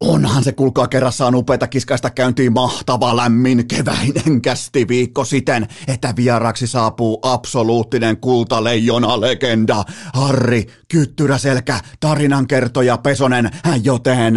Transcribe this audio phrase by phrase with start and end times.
[0.00, 6.66] Onhan se kulkaa kerrassaan upeita kiskaista käyntiin mahtava lämmin keväinen kästi viikko siten, että vieraksi
[6.66, 13.50] saapuu absoluuttinen kultaleijona legenda Harri Kyttyräselkä, tarinankertoja Pesonen,
[13.82, 14.34] joten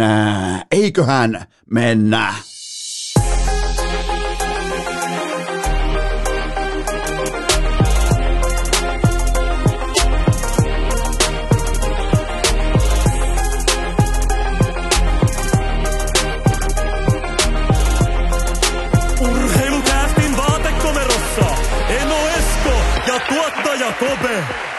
[0.70, 2.34] eiköhän mennä.
[24.20, 24.69] Tuottaja Kope.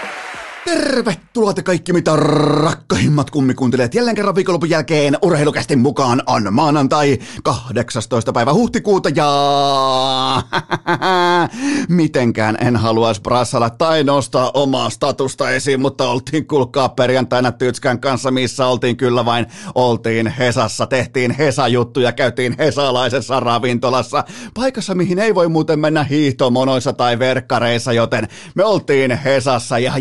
[0.71, 3.95] Tervetuloa te kaikki mitä rakkahimmat kummikuuntelijat.
[3.95, 8.33] Jälleen kerran viikonlopun jälkeen urheilukästin mukaan on maanantai 18.
[8.33, 9.31] päivä huhtikuuta ja
[11.89, 18.31] mitenkään en haluaisi brassalla tai nostaa omaa statusta esiin, mutta oltiin kulkaa perjantaina Tytskän kanssa,
[18.31, 19.45] missä oltiin kyllä vain
[19.75, 27.19] oltiin Hesassa, tehtiin Hesa-juttuja, käytiin hesalaisessa ravintolassa, paikassa mihin ei voi muuten mennä hiihtomonoissa tai
[27.19, 29.93] verkkareissa, joten me oltiin Hesassa ja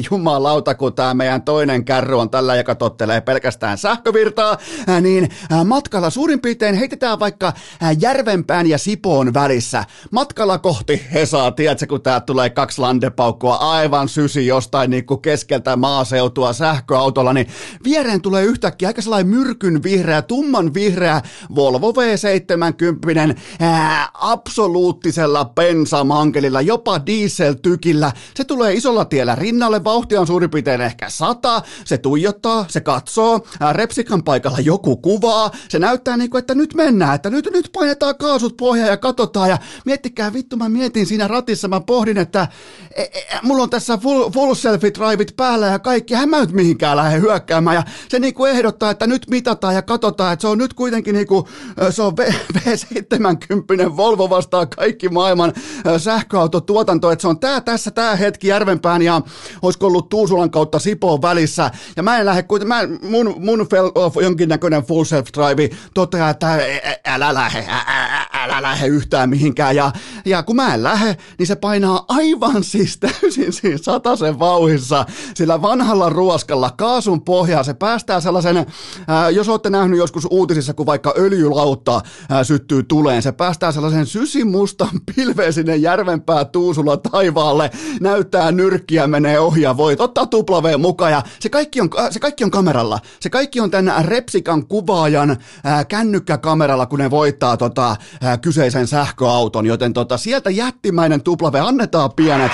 [0.61, 4.59] jumalauta, kun tämä meidän toinen kärry on tällä, joka tottelee pelkästään sähkövirtaa,
[5.01, 5.29] niin
[5.65, 9.85] matkalla suurin piirtein heitetään vaikka ää, Järvenpään ja Sipoon välissä.
[10.11, 15.77] Matkalla kohti Hesaa, tiedätkö, kun täältä tulee kaksi landepaukkua aivan sysi jostain niin kuin keskeltä
[15.77, 17.47] maaseutua sähköautolla, niin
[17.85, 21.23] viereen tulee yhtäkkiä aika sellainen myrkyn vihreä, tumman vihreä
[21.55, 28.13] Volvo V70 ää, absoluuttisella bensamankelilla, jopa dieseltykillä.
[28.35, 33.47] Se tulee isolla tiellä rinnalle, vauhtia on suurin piirtein ehkä sata, se tuijottaa, se katsoo,
[33.73, 38.17] repsikan paikalla joku kuvaa, se näyttää niin kuin, että nyt mennään, että nyt, nyt painetaan
[38.17, 39.51] kaasut pohjaan ja katsotaan.
[39.51, 42.49] Ja miettikää vittu, mä mietin siinä ratissa, mä pohdin, että
[42.97, 43.09] e, e,
[43.43, 47.21] mulla on tässä full, full selfie driveit päällä ja kaikki, hän mä nyt mihinkään lähde
[47.21, 47.77] hyökkäämään.
[47.77, 51.15] Ja se niin kuin ehdottaa, että nyt mitataan ja katsotaan, että se on nyt kuitenkin
[51.15, 51.45] niin kuin,
[51.91, 55.53] se on V- V70 Volvo vastaa kaikki maailman
[55.99, 59.23] sähköautotuotanto, että se on tää tässä, tää hetki Järvenpään ja
[59.63, 61.71] olisiko ollut Tuusulan kautta Sipoon välissä.
[61.97, 66.31] Ja mä en lähde kuitenkin, mä, mun, mun fel, of, jonkinnäköinen full self drive toteaa,
[66.31, 66.59] että
[67.07, 69.77] älä lähde, ä- ä- ä- älä lähde yhtään mihinkään.
[69.77, 69.93] Ja,
[70.25, 75.63] ja kun mä en lähde, niin se painaa aivan siis täysin siinä sataisen vauhissa sillä
[75.63, 78.67] vanhalla ruoskalla kaasun pohjaa, se päästää sellaisen,
[79.09, 84.07] ää, jos olette nähnyt joskus uutisissa, kun vaikka öljylautta ää, syttyy tuleen, se päästää sellaisen
[84.07, 87.71] sysimustan pilveen sinne järvenpää Tuusula taivaalle,
[88.01, 92.21] näyttää nyrkkiä, menee ohi ja voit ottaa tuplaveen mukaan ja se kaikki on, äh, se
[92.21, 92.99] kaikki on kameralla.
[93.21, 99.67] Se kaikki on tämän Repsikan kuvaajan ää, kännykkäkameralla, kun ne voittaa tota, ää, kyseisen sähköauton,
[99.67, 102.53] joten tota, sieltä jättimäinen tuplave, annetaan pienet.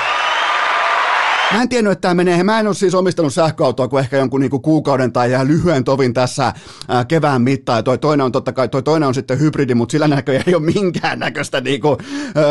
[1.53, 2.45] Mä en tiennyt, että tämä menee.
[2.45, 6.15] Mä en ole siis omistanut sähköautoa kuin ehkä jonkun niinku kuukauden tai ihan lyhyen tovin
[6.15, 6.53] tässä
[6.89, 7.79] ää, kevään mittaan.
[7.79, 10.55] Ja toi toinen on totta kai, toi toinen on sitten hybridi, mutta sillä näköjään ei
[10.55, 11.99] ole minkäännäköistä niinku,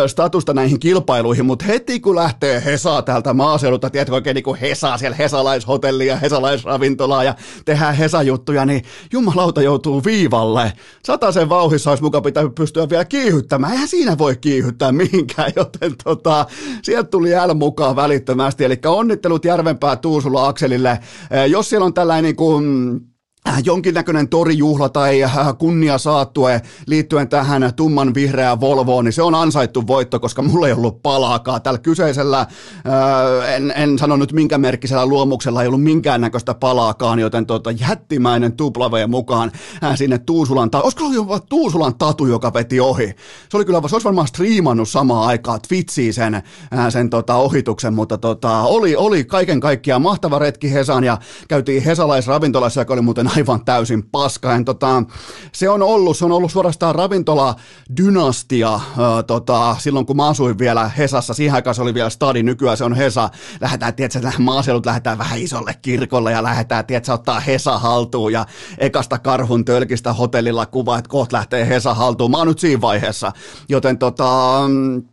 [0.07, 1.45] statusta näihin kilpailuihin.
[1.45, 7.23] Mutta heti kun lähtee Hesa täältä maaseudulta, tiedätkö oikein niinku Hesa siellä Hesalaishotellia ja Hesalaisravintolaa
[7.23, 7.35] ja
[7.65, 10.73] tehdään Hesa-juttuja, niin jumalauta joutuu viivalle.
[11.05, 13.73] Sataisen vauhissa olisi muka pitää pystyä vielä kiihyttämään.
[13.73, 16.45] Eihän siinä voi kiihyttää mihinkään, joten tota,
[16.81, 18.65] sieltä tuli L mukaan välittömästi.
[18.65, 20.89] Eli onnittelut Järvenpää Tuusula Akselille.
[21.31, 22.65] Eh, Jos siellä on tällainen niin kuin,
[22.95, 23.14] äh,
[23.63, 29.87] jonkinnäköinen torijuhla tai äh, kunnia saattue liittyen tähän tumman vihreään Volvoon, niin se on ansaittu
[29.87, 31.61] voitto, koska mulla ei ollut palaakaan.
[31.61, 37.45] Tällä kyseisellä, äh, en, en sano nyt minkä merkkisellä luomuksella, ei ollut minkäännäköistä palaakaan, joten
[37.45, 39.51] tota, jättimäinen tuplaveen mukaan
[39.83, 43.15] äh, sinne Tuusulan, ta- olisiko ollut jopa Tuusulan tatu, joka veti ohi.
[43.49, 46.43] Se oli kyllä, se olisi varmaan striimannut samaan aikaan Twitchiin sen, äh,
[46.89, 51.17] sen tota, ohituksen, mutta tota, oli, oli kaiken kaikkiaan mahtava retki Hesaan ja
[51.47, 54.55] käytiin Hesalaisravintolassa, joka oli muuten aivan täysin paska.
[54.55, 55.03] En, tota,
[55.51, 57.55] se on ollut, se on ollut suorastaan ravintola
[57.97, 58.81] dynastia äh,
[59.27, 61.33] tota, silloin kun mä asuin vielä Hesassa.
[61.33, 63.29] Siihen aikaan se oli vielä stadi, nykyään se on Hesa.
[63.61, 68.45] Lähdetään, tiedätkö, maaseulut lähdetään vähän isolle kirkolle ja lähdetään, tiedätkö, ottaa Hesa haltuun ja
[68.77, 72.31] ekasta karhun tölkistä hotellilla kuva, että kohta lähtee Hesa haltuun.
[72.31, 73.31] Mä oon nyt siinä vaiheessa,
[73.69, 75.03] joten tota, mm,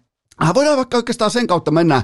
[0.55, 2.03] Voidaan vaikka oikeastaan sen kautta mennä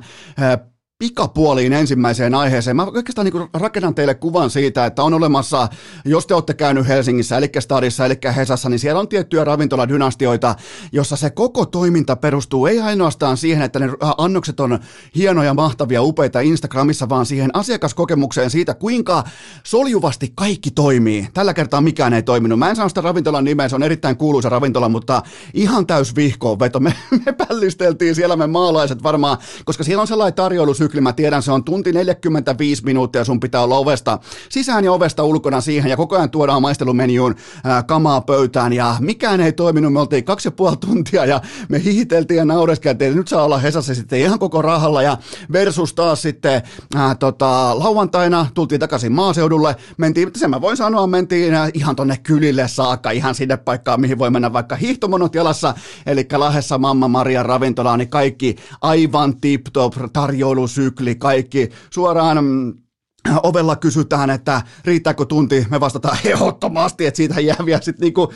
[0.98, 2.76] pikapuoliin ensimmäiseen aiheeseen.
[2.76, 5.68] Mä oikeastaan niin rakennan teille kuvan siitä, että on olemassa,
[6.04, 10.54] jos te olette käynyt Helsingissä, eli Stadissa, eli Hesassa, niin siellä on tiettyjä ravintoladynastioita,
[10.92, 14.78] jossa se koko toiminta perustuu ei ainoastaan siihen, että ne äh, annokset on
[15.16, 19.24] hienoja, mahtavia, upeita Instagramissa, vaan siihen asiakaskokemukseen siitä, kuinka
[19.64, 21.28] soljuvasti kaikki toimii.
[21.34, 22.58] Tällä kertaa mikään ei toiminut.
[22.58, 25.22] Mä en sano sitä ravintolan nimeä, se on erittäin kuuluisa ravintola, mutta
[25.54, 26.80] ihan täys vihkoon veto.
[26.80, 26.94] Me,
[27.26, 31.52] me pällisteltiin siellä me maalaiset varmaan, koska siellä on sellainen tarjoilusykli, sykli, mä tiedän se
[31.52, 34.18] on tunti 45 minuuttia, sun pitää olla ovesta
[34.48, 35.90] sisään ja ovesta ulkona siihen.
[35.90, 38.72] Ja koko ajan tuodaan maistelumenjuun ää, kamaa pöytään.
[38.72, 43.16] Ja mikään ei toiminut, me oltiin kaksi ja puoli tuntia ja me hihiteltiin ja naureskeltiin,
[43.16, 45.02] nyt saa olla Hesassa sitten ihan koko rahalla.
[45.02, 45.18] Ja
[45.52, 46.62] versus taas sitten
[46.94, 52.68] ää, tota, lauantaina tultiin takaisin maaseudulle, mentiin, sen mä voin sanoa, mentiin ihan tonne kylille
[52.68, 55.74] saakka, ihan sinne paikkaan, mihin voi mennä vaikka hiihtomonot jalassa,
[56.06, 60.12] eli Lahessa Mamma Maria ravintola, niin kaikki aivan tip-top
[60.78, 62.74] tarjoilusykli, kaikki suoraan mm,
[63.42, 68.32] ovella kysytään, että riittääkö tunti, me vastataan ehdottomasti, että siitä jää vielä sitten niinku,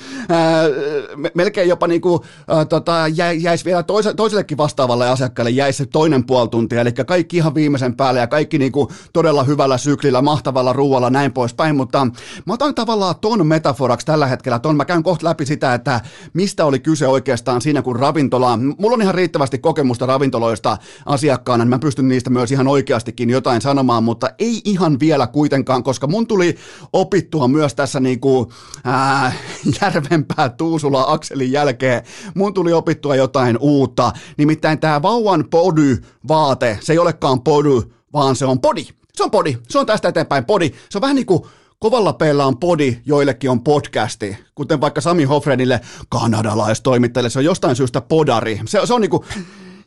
[1.34, 6.24] melkein jopa niinku, ää, tota, jä, jäisi vielä toise, toisellekin vastaavalle asiakkaalle jäisi se toinen
[6.24, 11.10] puoli tuntia, eli kaikki ihan viimeisen päälle ja kaikki niinku todella hyvällä syklillä, mahtavalla ruualla
[11.10, 12.06] näin poispäin, mutta
[12.46, 16.00] mä otan tavallaan ton metaforaksi tällä hetkellä, ton mä käyn kohta läpi sitä, että
[16.32, 21.70] mistä oli kyse oikeastaan siinä, kun ravintola, mulla on ihan riittävästi kokemusta ravintoloista asiakkaana, niin
[21.70, 26.26] mä pystyn niistä myös ihan oikeastikin jotain sanomaan, mutta ei ihan vielä kuitenkaan, koska mun
[26.26, 26.56] tuli
[26.93, 28.49] opittua myös tässä niin kuin,
[28.84, 29.32] ää,
[29.82, 32.02] Järvenpää Tuusula akselin jälkeen,
[32.34, 37.82] mun tuli opittua jotain uutta, nimittäin tämä vauvan pody-vaate, se ei olekaan pody,
[38.12, 38.87] vaan se on podi.
[39.14, 40.70] Se on podi, se on tästä eteenpäin podi.
[40.88, 41.43] Se on vähän niin kuin
[41.78, 47.76] kovalla peillä on podi, joillekin on podcasti, kuten vaikka Sami Hofrenille kanadalaistoimittajalle, se on jostain
[47.76, 48.61] syystä podari.
[48.67, 49.25] Se, se on niinku,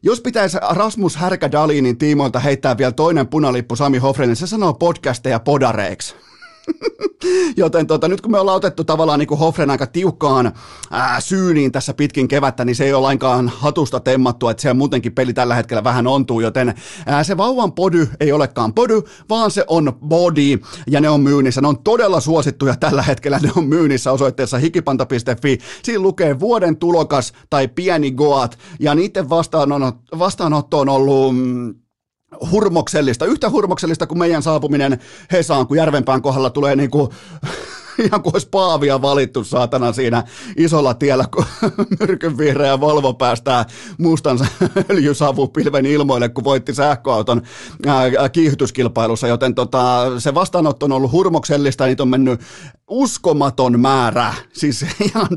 [0.05, 6.15] jos pitäisi Rasmus Härkä-Dalinin tiimoilta heittää vielä toinen punalippu Sami Hofrenin, se sanoo podcasteja podareiksi.
[7.57, 10.51] Joten tota, nyt kun me ollaan otettu tavallaan niin kuin Hoffren aika tiukkaan
[10.91, 15.15] ää, syyniin tässä pitkin kevättä, niin se ei ole lainkaan hatusta temmattu, että se muutenkin
[15.15, 16.73] peli tällä hetkellä vähän ontuu, joten
[17.05, 21.61] ää, se vauvan pody ei olekaan pody, vaan se on body, ja ne on myynnissä.
[21.61, 25.57] Ne on todella suosittuja tällä hetkellä, ne on myynnissä osoitteessa hikipanta.fi.
[25.83, 29.29] Siinä lukee vuoden tulokas tai pieni goat, ja niiden
[30.19, 31.35] vastaanotto on ollut...
[31.35, 31.75] Mm,
[32.51, 34.99] hurmoksellista, yhtä hurmoksellista kuin meidän saapuminen
[35.31, 37.09] Hesaan, kun Järvenpään kohdalla tulee niin kuin
[38.05, 40.23] ihan kuin olisi paavia valittu saatana siinä
[40.57, 41.45] isolla tiellä, kun
[41.99, 43.65] myrkynvihreä Volvo päästää
[43.97, 44.39] mustan
[44.91, 47.41] öljysavupilven ilmoille, kun voitti sähköauton
[48.31, 52.41] kiihytyskilpailussa, joten tota, se vastaanotto on ollut hurmoksellista, niitä on mennyt
[52.89, 55.27] uskomaton määrä, siis ihan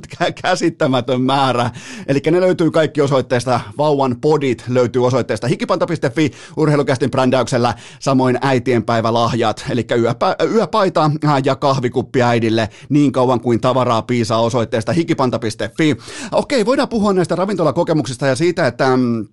[0.42, 1.70] käsittämätön määrä.
[2.06, 9.86] Eli ne löytyy kaikki osoitteesta, vauvan podit löytyy osoitteesta hikipanta.fi urheilukästin brändäyksellä, samoin äitienpäivälahjat, eli
[9.98, 11.10] yöpä, yöpaita
[11.44, 15.96] ja kahvikuppi äidille niin kauan kuin tavaraa piisaa osoitteesta hikipanta.fi.
[16.32, 19.26] Okei, voidaan puhua näistä ravintolakokemuksista ja siitä, että mm,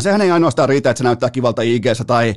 [0.00, 2.34] Sehän ei ainoastaan riitä, että se näyttää kivalta ig tai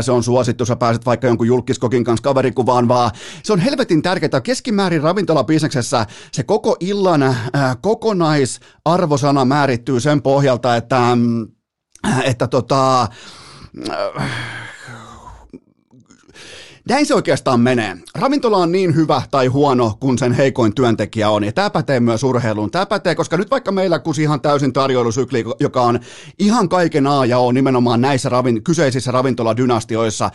[0.00, 3.10] se on suosittu, sä pääset vaikka jonkun julkiskokin kanssa kaverikuvaan, vaan
[3.42, 4.40] se on helvetin tärkeää.
[4.40, 7.36] Keskimäärin ravintolabisneksessä se koko illan äh,
[7.80, 11.16] kokonaisarvosana määrittyy sen pohjalta, että,
[12.24, 13.08] että tota, äh,
[16.90, 17.96] näin se oikeastaan menee.
[18.14, 21.44] Ravintola on niin hyvä tai huono, kun sen heikoin työntekijä on.
[21.44, 22.70] Ja tämä pätee myös urheiluun.
[22.70, 26.00] Tämä pätee, koska nyt vaikka meillä kusi ihan täysin tarjoilusykli, joka on
[26.38, 30.30] ihan kaiken A ja O nimenomaan näissä ravin, kyseisissä ravintoladynastioissa,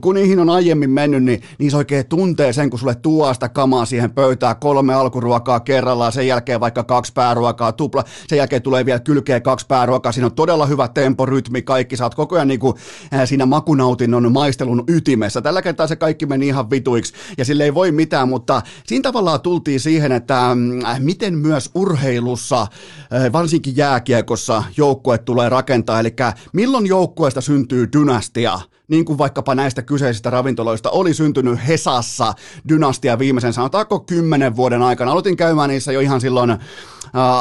[0.00, 3.84] kun niihin on aiemmin mennyt, niin niissä oikein tuntee sen, kun sulle tuo sitä kamaa
[3.84, 9.00] siihen pöytään, kolme alkuruokaa kerrallaan, sen jälkeen vaikka kaksi pääruokaa, tupla, sen jälkeen tulee vielä
[9.00, 12.60] kylkeä kaksi pääruokaa, siinä on todella hyvä tempo, rytmi, kaikki, sä oot koko ajan niin
[12.60, 12.76] kuin,
[13.24, 15.42] siinä makunautinnon maistelun ytimessä.
[15.42, 19.40] Tällä kertaa se kaikki meni ihan vituiksi ja sille ei voi mitään, mutta siinä tavallaan
[19.40, 26.14] tultiin siihen, että mm, miten myös urheilussa, äh, varsinkin jääkiekossa, joukkue tulee rakentaa, eli
[26.52, 32.32] milloin joukkueesta syntyy dynastia, niin kuin vaikkapa näistä kyseisistä ravintoloista oli syntynyt Hesassa
[32.68, 35.12] dynastia viimeisen sanotaanko kymmenen vuoden aikana.
[35.12, 36.56] Aloitin käymään niissä jo ihan silloin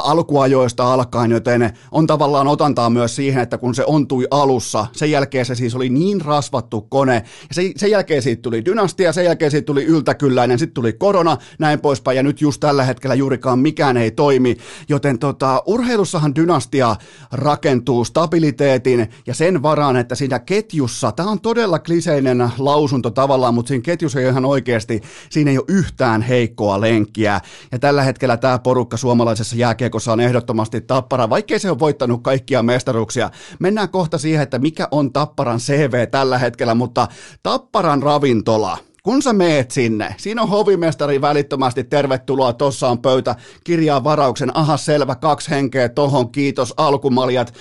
[0.04, 5.46] alkuajoista alkaen, joten on tavallaan otantaa myös siihen, että kun se ontui alussa, sen jälkeen
[5.46, 7.14] se siis oli niin rasvattu kone,
[7.50, 11.38] ja sen, sen jälkeen siitä tuli dynastia, sen jälkeen siitä tuli yltäkylläinen, sitten tuli korona,
[11.60, 14.58] näin poispäin, ja nyt just tällä hetkellä juurikaan mikään ei toimi,
[14.90, 16.96] joten tota, urheilussahan dynastia
[17.32, 23.68] rakentuu stabiliteetin ja sen varaan, että siinä ketjussa, tämä on todella kliseinen lausunto tavallaan, mutta
[23.68, 27.42] siinä ketjussa ei ihan oikeasti, siinä ei ole yhtään heikkoa lenkkiä,
[27.72, 32.64] ja tällä hetkellä tämä porukka suomalaisessa jääkiekossa on ehdottomasti Tappara, vaikkei se ole voittanut kaikkia
[32.64, 33.30] mestaruuksia.
[33.60, 37.08] Mennään kohta siihen, että mikä on Tapparan CV tällä hetkellä, mutta
[37.44, 44.04] Tapparan ravintola, kun sä meet sinne, siinä on hovimestari välittömästi, tervetuloa, tossa on pöytä, kirjaa
[44.04, 47.54] varauksen, aha selvä, kaksi henkeä tohon, kiitos, alkumaljat,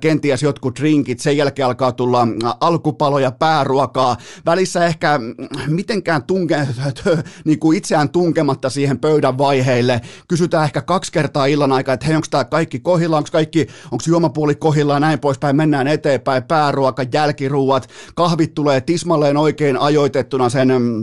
[0.00, 2.28] kenties jotkut drinkit, sen jälkeen alkaa tulla
[2.60, 5.34] alkupaloja, pääruokaa, välissä ehkä mm,
[5.66, 6.68] mitenkään tunke,
[7.44, 12.16] niin kuin itseään tunkematta siihen pöydän vaiheille, kysytään ehkä kaksi kertaa illan aikaa, että hei,
[12.16, 17.02] onko tämä kaikki kohilla, onko kaikki, onko juomapuoli kohilla ja näin poispäin, mennään eteenpäin, pääruoka,
[17.12, 20.95] jälkiruuat, kahvit tulee tismalleen oikein ajoitettuna sen Äh,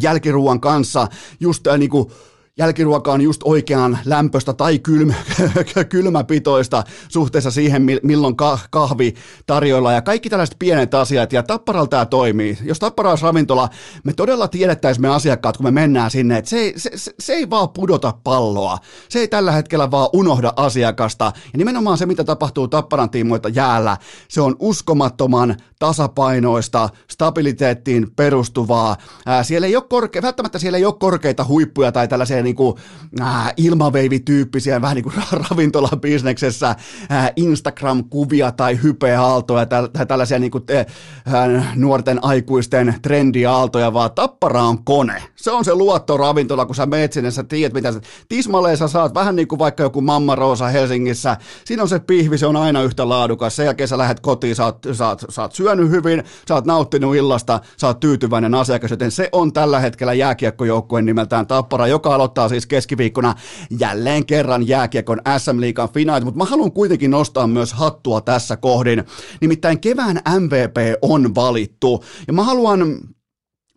[0.00, 1.08] jälkiruuan kanssa
[1.40, 2.10] just äh, niin kuin
[2.58, 5.14] jälkiruoka on just oikean lämpöstä tai kylmä,
[5.88, 8.36] kylmäpitoista suhteessa siihen, milloin
[8.70, 9.14] kahvi
[9.46, 12.58] tarjoilla ja kaikki tällaiset pienet asiat ja Tapparalla tämä toimii.
[12.62, 13.68] Jos Tappara olisi ravintola,
[14.04, 17.32] me todella tiedettäisiin me asiakkaat, kun me mennään sinne, että se ei, se, se, se
[17.32, 18.78] ei vaan pudota palloa.
[19.08, 21.32] Se ei tällä hetkellä vaan unohda asiakasta.
[21.52, 23.96] Ja nimenomaan se, mitä tapahtuu Tapparan tiimoilta jäällä,
[24.28, 28.96] se on uskomattoman tasapainoista, stabiliteettiin perustuvaa.
[29.26, 32.76] Ää, siellä ei ole korke- välttämättä siellä ei ole korkeita huippuja tai tällaisia niin kuin,
[33.20, 35.14] äh, ilmaveivityyppisiä, vähän niin kuin
[35.50, 44.10] ravintolabisneksessä, äh, Instagram-kuvia tai hypeaaltoja tai, tai tällaisia niin kuin, äh, nuorten aikuisten trendiaaltoja, vaan
[44.14, 45.22] tappara on kone.
[45.36, 49.14] Se on se luottoravintola, kun sä meet sinne, sä tiedät mitä sä, tismalleen sä saat,
[49.14, 52.82] vähän niin kuin vaikka joku Mamma Roosa Helsingissä, siinä on se pihvi, se on aina
[52.82, 56.24] yhtä laadukas, sen jälkeen sä lähdet kotiin, sä oot, sä oot, sä oot syönyt hyvin,
[56.48, 61.46] sä oot nauttinut illasta, sä oot tyytyväinen asiakas, joten se on tällä hetkellä jääkiekkojoukkueen nimeltään
[61.46, 63.34] Tappara, joka aloittaa aloittaa siis keskiviikkona
[63.80, 69.04] jälleen kerran jääkiekon SM Liigan finaalit, mutta mä haluan kuitenkin nostaa myös hattua tässä kohdin.
[69.40, 72.98] Nimittäin kevään MVP on valittu ja mä haluan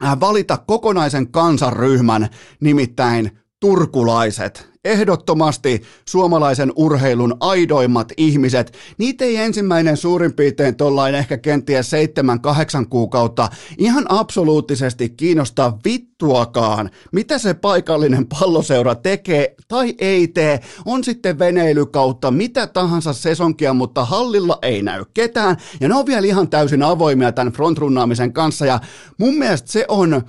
[0.03, 8.77] äh, valita kokonaisen kansanryhmän, nimittäin turkulaiset ehdottomasti suomalaisen urheilun aidoimmat ihmiset.
[8.97, 16.89] Niitä ei ensimmäinen suurin piirtein tuollain ehkä kenties seitsemän, kahdeksan kuukautta ihan absoluuttisesti kiinnosta vittuakaan,
[17.11, 20.59] mitä se paikallinen palloseura tekee tai ei tee.
[20.85, 25.57] On sitten veneilykautta, mitä tahansa sesonkia, mutta hallilla ei näy ketään.
[25.79, 28.79] Ja ne on vielä ihan täysin avoimia tämän frontrunnaamisen kanssa ja
[29.17, 30.23] mun mielestä se on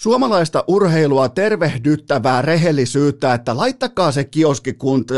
[0.00, 4.76] suomalaista urheilua tervehdyttävää rehellisyyttä, että laittakaa se kioski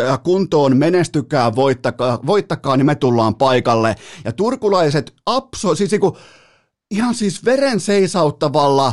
[0.09, 3.97] äh, kuntoon, menestykää, voittakaa, voittakaa, niin me tullaan paikalle.
[4.25, 6.15] Ja turkulaiset abso, siis niin kuin,
[6.91, 8.93] ihan siis veren seisauttavalla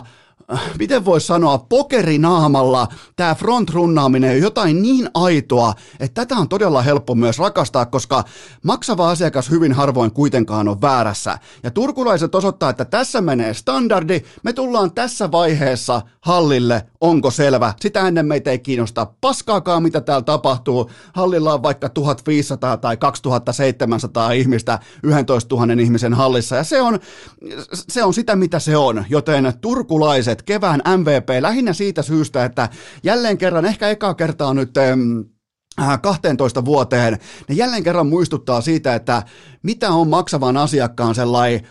[0.79, 7.15] miten voisi sanoa, pokerinaamalla tämä front-runnaaminen on jotain niin aitoa, että tätä on todella helppo
[7.15, 8.23] myös rakastaa, koska
[8.63, 11.39] maksava asiakas hyvin harvoin kuitenkaan on väärässä.
[11.63, 17.73] Ja turkulaiset osoittaa, että tässä menee standardi, me tullaan tässä vaiheessa hallille, onko selvä.
[17.81, 20.91] Sitä ennen meitä ei kiinnosta paskaakaan, mitä täällä tapahtuu.
[21.13, 26.99] Hallilla on vaikka 1500 tai 2700 ihmistä 11 000 ihmisen hallissa, ja se on,
[27.73, 29.05] se on sitä, mitä se on.
[29.09, 32.69] Joten turkulaiset Ilvekset kevään MVP lähinnä siitä syystä, että
[33.03, 34.73] jälleen kerran, ehkä eka kertaa nyt
[36.01, 39.23] 12 vuoteen, ne jälleen kerran muistuttaa siitä, että
[39.63, 41.67] mitä on maksavan asiakkaan sellainen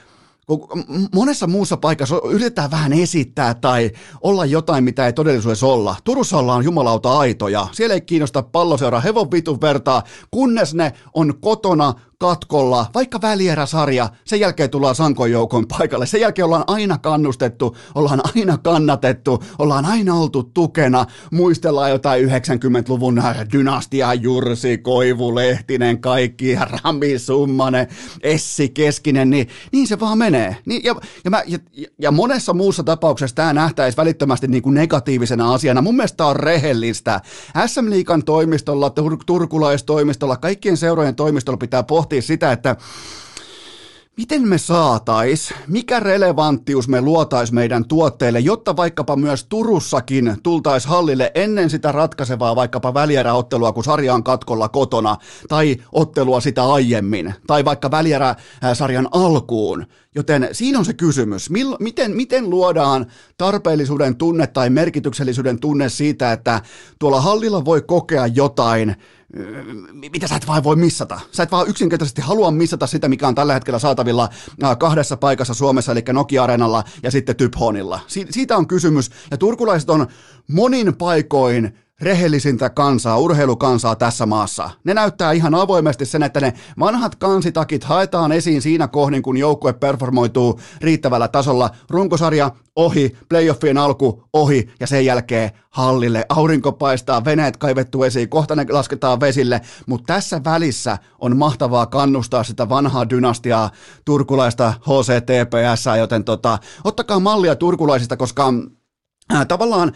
[1.14, 3.90] monessa muussa paikassa yritetään vähän esittää tai
[4.22, 5.96] olla jotain, mitä ei todellisuudessa olla.
[6.04, 7.66] Turussa ollaan jumalauta aitoja.
[7.72, 14.40] Siellä ei kiinnosta palloseura hevon vitun vertaa, kunnes ne on kotona katkolla, vaikka välieräsarja, sen
[14.40, 20.14] jälkeen tullaan Sankon joukon paikalle, sen jälkeen ollaan aina kannustettu, ollaan aina kannatettu, ollaan aina
[20.14, 23.22] oltu tukena, muistellaan jotain 90-luvun
[23.52, 27.86] dynastia, Jursi, Koivu, Lehtinen, kaikki, Rami Summanen,
[28.22, 30.33] Essi Keskinen, niin, niin se vaan menee.
[30.64, 31.58] Niin, ja, ja, mä, ja,
[31.98, 35.82] ja monessa muussa tapauksessa tämä nähtäisi välittömästi niin kuin negatiivisena asiana.
[35.82, 37.20] Mun mielestä tämä on rehellistä.
[37.66, 42.76] SM Liikan toimistolla, tur- turkulaistoimistolla, kaikkien seurojen toimistolla pitää pohtia sitä, että
[44.16, 51.30] Miten me saatais, mikä relevanttius me luotais meidän tuotteille, jotta vaikkapa myös Turussakin tultais hallille
[51.34, 55.16] ennen sitä ratkaisevaa vaikkapa välieräottelua, kun sarja on katkolla kotona,
[55.48, 59.86] tai ottelua sitä aiemmin, tai vaikka välieräsarjan alkuun.
[60.14, 63.06] Joten siinä on se kysymys, Mill, miten, miten luodaan
[63.36, 66.60] tarpeellisuuden tunne tai merkityksellisyyden tunne siitä, että
[66.98, 68.96] tuolla hallilla voi kokea jotain,
[69.92, 71.20] mitä sä et vaan voi missata.
[71.32, 74.28] Sä et vaan yksinkertaisesti halua missata sitä, mikä on tällä hetkellä saatavilla
[74.78, 78.00] kahdessa paikassa Suomessa, eli Nokia-areenalla ja sitten Typhonilla.
[78.06, 80.06] Si- siitä on kysymys, ja turkulaiset on
[80.48, 84.70] monin paikoin rehellisintä kansaa, urheilukansaa tässä maassa.
[84.84, 89.72] Ne näyttää ihan avoimesti sen, että ne vanhat kansitakit haetaan esiin siinä kohdin, kun joukkue
[89.72, 91.70] performoituu riittävällä tasolla.
[91.90, 96.26] Runkosarja ohi, playoffien alku ohi ja sen jälkeen hallille.
[96.28, 102.44] Aurinko paistaa, veneet kaivettu esiin, kohta ne lasketaan vesille, mutta tässä välissä on mahtavaa kannustaa
[102.44, 103.70] sitä vanhaa dynastiaa
[104.04, 108.52] turkulaista HCTPS, joten tota, ottakaa mallia turkulaisista, koska
[109.34, 109.92] äh, tavallaan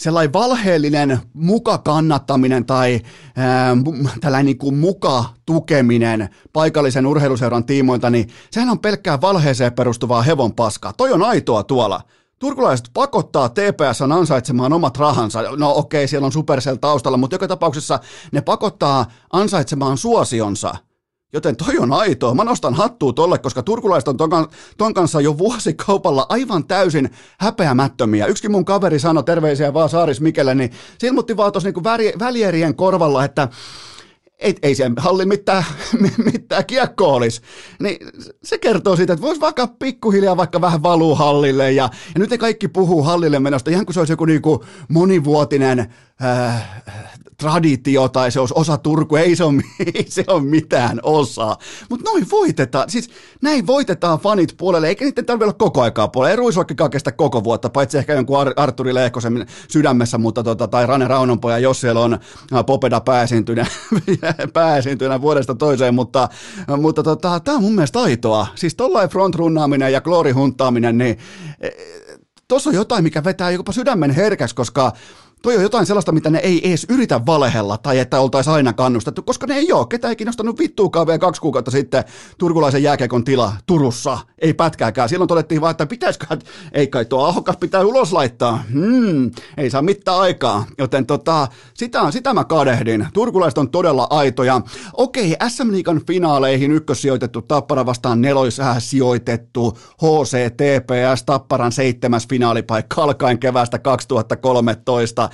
[0.00, 3.00] sellainen valheellinen muka kannattaminen tai
[3.36, 3.76] ää,
[4.20, 10.54] tällainen niin kuin muka tukeminen paikallisen urheiluseuran tiimoilta, niin sehän on pelkkää valheeseen perustuvaa hevon
[10.54, 10.92] paskaa.
[10.92, 12.00] Toi on aitoa tuolla.
[12.38, 15.42] Turkulaiset pakottaa TPS ansaitsemaan omat rahansa.
[15.42, 18.00] No okei, okay, siellä on Supercell taustalla, mutta joka tapauksessa
[18.32, 20.74] ne pakottaa ansaitsemaan suosionsa–
[21.32, 22.34] Joten toi on aitoa.
[22.34, 28.26] Mä nostan hattua tolle, koska turkulaiset on ton, ton kanssa jo vuosikaupalla aivan täysin häpeämättömiä.
[28.26, 31.84] Yksikin mun kaveri sanoi terveisiä vaan Saaris Mikelle, niin se ilmoitti vaan tuossa niinku
[32.18, 33.48] välierien korvalla, että
[34.40, 35.64] ei, ei siellä hallin mitään,
[36.32, 37.40] mitään kiekko olisi.
[37.80, 37.96] Niin
[38.44, 42.38] se kertoo siitä, että voisi vaikka pikkuhiljaa vaikka vähän valuu hallille ja, ja nyt ne
[42.38, 45.78] kaikki puhuu hallille menosta ihan kuin se olisi joku niinku monivuotinen
[46.24, 46.82] äh,
[47.40, 49.62] traditio tai se olisi osa Turku, ei se ole,
[49.94, 51.56] ei se ole mitään osaa.
[51.90, 53.10] Mutta noin voitetaan, siis
[53.42, 56.30] näin voitetaan fanit puolelle, eikä niiden tarvitse olla koko aikaa puolelle.
[56.30, 61.08] Ei ruisvakkikaan kestä koko vuotta, paitsi ehkä jonkun Arturi Lehkosen sydämessä, mutta tota, tai Rane
[61.08, 62.18] Raunonpoja, jos siellä on
[62.66, 63.66] Popeda pääesiintynä,
[64.52, 66.28] pääesiintynä vuodesta toiseen, mutta,
[66.80, 68.46] mutta tota, tämä on mun mielestä aitoa.
[68.54, 71.18] Siis tollain frontrunnaaminen ja glory-huntaaminen, niin
[71.60, 71.72] eh,
[72.48, 74.92] tuossa on jotain, mikä vetää jopa sydämen herkäksi, koska
[75.42, 79.22] toi on jotain sellaista, mitä ne ei edes yritä valehella tai että oltaisiin aina kannustettu,
[79.22, 79.86] koska ne ei ole.
[79.88, 82.04] Ketä ei kiinnostanut vittuukaan vielä kaksi kuukautta sitten
[82.38, 84.18] turkulaisen jääkiekon tila Turussa.
[84.38, 85.08] Ei pätkääkään.
[85.08, 86.26] Silloin todettiin vaan, että pitäisikö,
[86.72, 88.64] ei kai tuo ahokas pitää ulos laittaa.
[88.72, 90.66] Hmm, ei saa mitään aikaa.
[90.78, 93.06] Joten tota, sitä, sitä mä kadehdin.
[93.12, 94.60] Turkulaiset on todella aitoja.
[94.92, 103.78] Okei, SM Liigan finaaleihin ykkössijoitettu Tappara vastaan neloisää sijoitettu HCTPS Tapparan seitsemäs finaalipaikka alkaen kevästä
[103.78, 105.29] 2013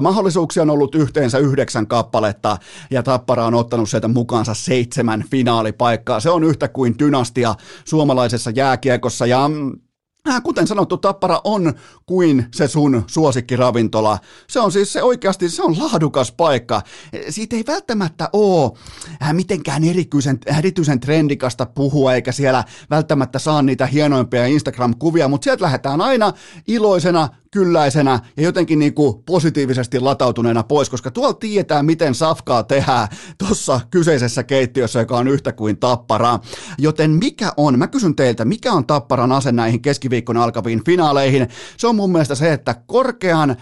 [0.00, 2.56] mahdollisuuksia on ollut yhteensä yhdeksän kappaletta
[2.90, 6.20] ja Tappara on ottanut sieltä mukaansa seitsemän finaalipaikkaa.
[6.20, 7.54] Se on yhtä kuin dynastia
[7.84, 9.72] suomalaisessa jääkiekossa ja mm,
[10.42, 11.72] kuten sanottu, Tappara on
[12.06, 14.18] kuin se sun suosikkiravintola.
[14.48, 16.82] Se on siis se oikeasti, se on laadukas paikka.
[17.28, 18.72] Siitä ei välttämättä ole
[19.32, 26.00] mitenkään erityisen, erityisen trendikasta puhua, eikä siellä välttämättä saa niitä hienoimpia Instagram-kuvia, mutta sieltä lähdetään
[26.00, 26.32] aina
[26.66, 33.08] iloisena, kylläisenä ja jotenkin niin kuin positiivisesti latautuneena pois, koska tuolla tietää, miten safkaa tehdään
[33.38, 36.38] tuossa kyseisessä keittiössä, joka on yhtä kuin tappara.
[36.78, 41.48] Joten mikä on, mä kysyn teiltä, mikä on tapparan ase näihin keskiviikkona alkaviin finaaleihin?
[41.76, 43.56] Se on mun mielestä se, että korkean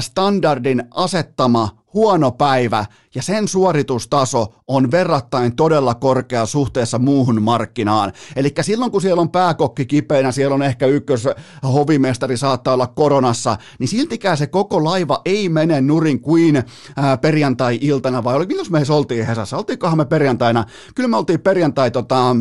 [0.00, 2.84] standardin asettama huono päivä
[3.14, 8.12] ja sen suoritustaso on verrattain todella korkea suhteessa muuhun markkinaan.
[8.36, 11.28] Eli silloin kun siellä on pääkokki kipeänä, siellä on ehkä ykkös
[11.62, 16.62] hovimestari saattaa olla koronassa, niin siltikään se koko laiva ei mene nurin kuin
[16.96, 19.56] ää, perjantai-iltana, vai oli, milloin me oltiin Hesassa?
[19.56, 20.64] Oltiinkohan me perjantaina?
[20.94, 22.36] Kyllä me oltiin perjantai tota,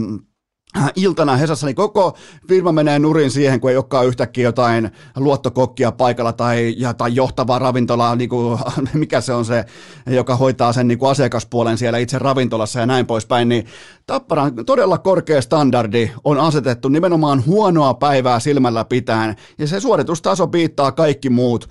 [0.95, 6.33] iltana Hesassa, niin koko firma menee nurin siihen, kun ei olekaan yhtäkkiä jotain luottokokkia paikalla
[6.33, 8.59] tai, ja, tai johtavaa ravintolaa, niin kuin,
[8.93, 9.65] mikä se on se,
[10.07, 13.65] joka hoitaa sen niin kuin asiakaspuolen siellä itse ravintolassa ja näin poispäin, niin
[14.11, 20.91] Tapparan todella korkea standardi on asetettu nimenomaan huonoa päivää silmällä pitäen, ja se suoritustaso piittaa
[20.91, 21.69] kaikki muut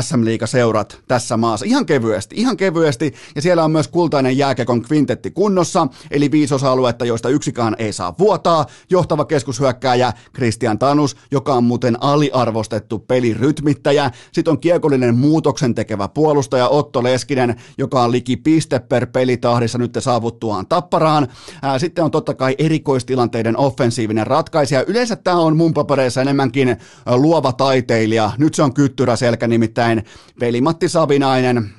[0.00, 1.66] SM seurat tässä maassa.
[1.66, 7.04] Ihan kevyesti, ihan kevyesti, ja siellä on myös kultainen jääkekon kvintetti kunnossa, eli viisi osa-aluetta,
[7.04, 8.66] joista yksikään ei saa vuotaa.
[8.90, 14.10] Johtava keskushyökkääjä Christian Tanus, joka on muuten aliarvostettu pelirytmittäjä.
[14.32, 19.98] Sitten on kiekollinen muutoksen tekevä puolustaja Otto Leskinen, joka on liki piste per pelitahdissa nyt
[19.98, 21.28] saavuttuaan tapparaan.
[21.78, 24.84] Sitten on totta kai erikoistilanteiden offensiivinen ratkaisija.
[24.86, 28.30] Yleensä tämä on mun papereissa enemmänkin luova taiteilija.
[28.38, 30.04] Nyt se on kyttyrä selkä nimittäin
[30.40, 31.70] Veli-Matti Savinainen,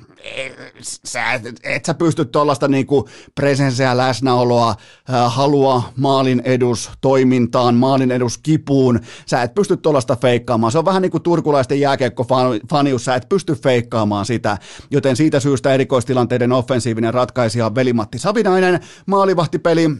[0.82, 8.38] sä, et sä pysty tuollaista niinku presenseä läsnäoloa, äh, halua maalin edus toimintaan, maalin edus
[8.38, 10.72] kipuun, sä et pysty tuollaista feikkaamaan.
[10.72, 14.58] Se on vähän niin kuin turkulaisten jääkiekkofanius, sä et pysty feikkaamaan sitä,
[14.90, 19.90] joten siitä syystä erikoistilanteiden offensiivinen ratkaisija on Veli-Matti Savinainen, maalivahtipeli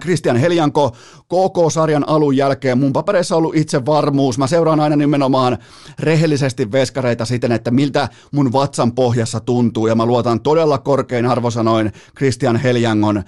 [0.00, 0.90] Christian Heljanko
[1.24, 4.38] KK-sarjan alun jälkeen mun papereissa on ollut itse varmuus.
[4.38, 5.58] Mä seuraan aina nimenomaan
[5.98, 11.92] rehellisesti veskareita siten, että miltä mun vatsan pohjassa tuntuu ja mä luotan todella korkein arvosanoin
[12.16, 13.24] Christian Heljangon äh,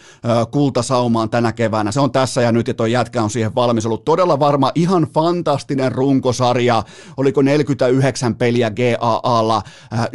[0.51, 1.93] kultasaumaan tänä keväänä.
[1.93, 4.73] Se on tässä ja nyt ja toi jätkä on siihen valmis ollut todella varma.
[4.75, 6.83] Ihan fantastinen runkosarja.
[7.17, 10.09] Oliko 49 peliä GAAlla äh,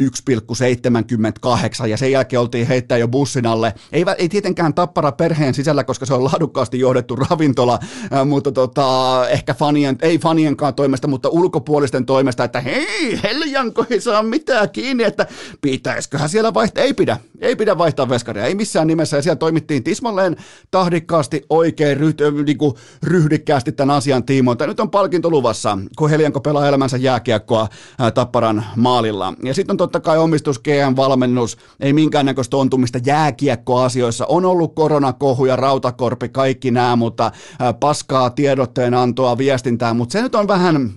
[1.82, 3.74] 1,78 ja sen jälkeen oltiin heittää jo bussin alle.
[3.92, 7.78] Ei, ei tietenkään tappara perheen sisällä, koska se on laadukkaasti johdettu ravintola,
[8.24, 14.22] mutta tota, ehkä fanien, ei fanienkaan toimesta, mutta ulkopuolisten toimesta, että hei, Heljanko ei saa
[14.22, 15.26] mitään kiinni, että
[15.60, 19.84] pitäisiköhän siellä vaihtaa, ei pidä, ei pidä vaihtaa veskaria, ei missään nimessä, ja siellä toimittiin
[19.84, 20.36] tismalleen
[20.70, 24.66] tahdikkaasti oikein ryht, niin kuin ryhdikkäästi tämän asian tiimoilta.
[24.66, 27.68] Nyt on palkinto luvassa, kun Heljanko pelaa elämänsä jääkiekkoa
[28.14, 29.34] Tapparan maalilla.
[29.42, 34.26] Ja sitten on totta kai omistus, GM-valmennus, ei minkäännäköistä ontumista jääkiekkoasioissa.
[34.26, 37.32] On ollut koronakohu ja rautakorpi, korpi, kaikki nämä, mutta
[37.80, 40.90] paskaa tiedotteen antoa, viestintää, mutta se nyt on vähän,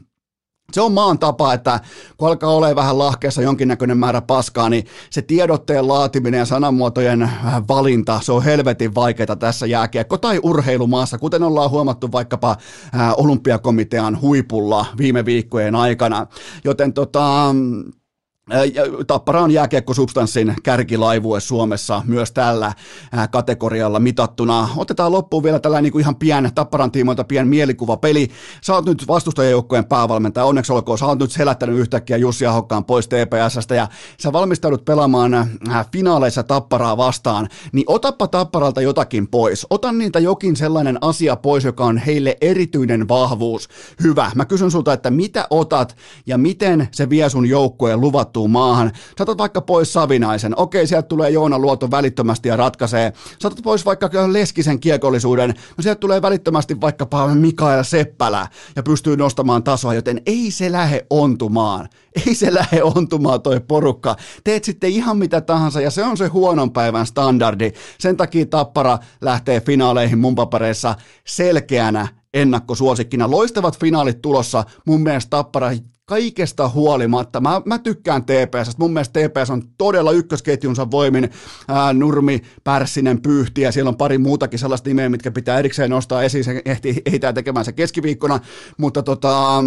[0.71, 1.79] se on maan tapa, että
[2.17, 7.29] kun alkaa olemaan vähän lahkeessa jonkinnäköinen määrä paskaa, niin se tiedotteen laatiminen ja sanamuotojen
[7.67, 12.57] valinta, se on helvetin vaikeaa tässä jääkiekko- tai urheilumaassa, kuten ollaan huomattu vaikkapa
[13.17, 16.27] olympiakomitean huipulla viime viikkojen aikana.
[16.63, 17.55] Joten tota,
[19.07, 22.73] Tappara on jääkiekkosubstanssin kärkilaivue Suomessa myös tällä
[23.31, 24.69] kategorialla mitattuna.
[24.77, 28.27] Otetaan loppuun vielä tällainen niin kuin ihan pien Tapparan tiimoilta pien mielikuvapeli.
[28.61, 30.97] Sä oot nyt vastustajajoukkojen päävalmentaja, onneksi olkoon.
[30.97, 33.87] Sä oot nyt selättänyt yhtäkkiä Jussi Ahokkaan pois TPSstä ja
[34.19, 35.31] sä valmistaudut pelaamaan
[35.91, 37.47] finaaleissa Tapparaa vastaan.
[37.71, 39.67] Niin otappa Tapparalta jotakin pois.
[39.69, 43.69] Ota niitä jokin sellainen asia pois, joka on heille erityinen vahvuus.
[44.03, 44.31] Hyvä.
[44.35, 48.91] Mä kysyn sulta, että mitä otat ja miten se vie sun joukkueen luvattu asettuu maahan.
[49.17, 50.59] Saatat vaikka pois Savinaisen.
[50.59, 53.13] Okei, sieltä tulee Joona Luoto välittömästi ja ratkaisee.
[53.39, 55.49] Saatat pois vaikka Leskisen kiekollisuuden.
[55.49, 61.05] No sieltä tulee välittömästi vaikkapa Mikael Seppälä ja pystyy nostamaan tasoa, joten ei se lähde
[61.09, 61.89] ontumaan.
[62.27, 64.15] Ei se lähde ontumaan toi porukka.
[64.43, 67.71] Teet sitten ihan mitä tahansa ja se on se huonon päivän standardi.
[67.99, 73.31] Sen takia Tappara lähtee finaaleihin mun papereissa selkeänä ennakkosuosikkina.
[73.31, 74.63] Loistavat finaalit tulossa.
[74.87, 75.71] Mun mielestä Tappara
[76.05, 77.41] kaikesta huolimatta.
[77.41, 78.77] Mä, mä tykkään TPS.
[78.77, 81.29] Mun mielestä TPS on todella ykkösketjunsa voimin.
[81.67, 86.23] Ää, Nurmi, Pärssinen, Pyyhti ja siellä on pari muutakin sellaista nimeä, mitkä pitää erikseen nostaa
[86.23, 86.43] esiin.
[86.43, 88.39] Se ehtii, ehtää tekemään se keskiviikkona,
[88.77, 89.63] mutta tota,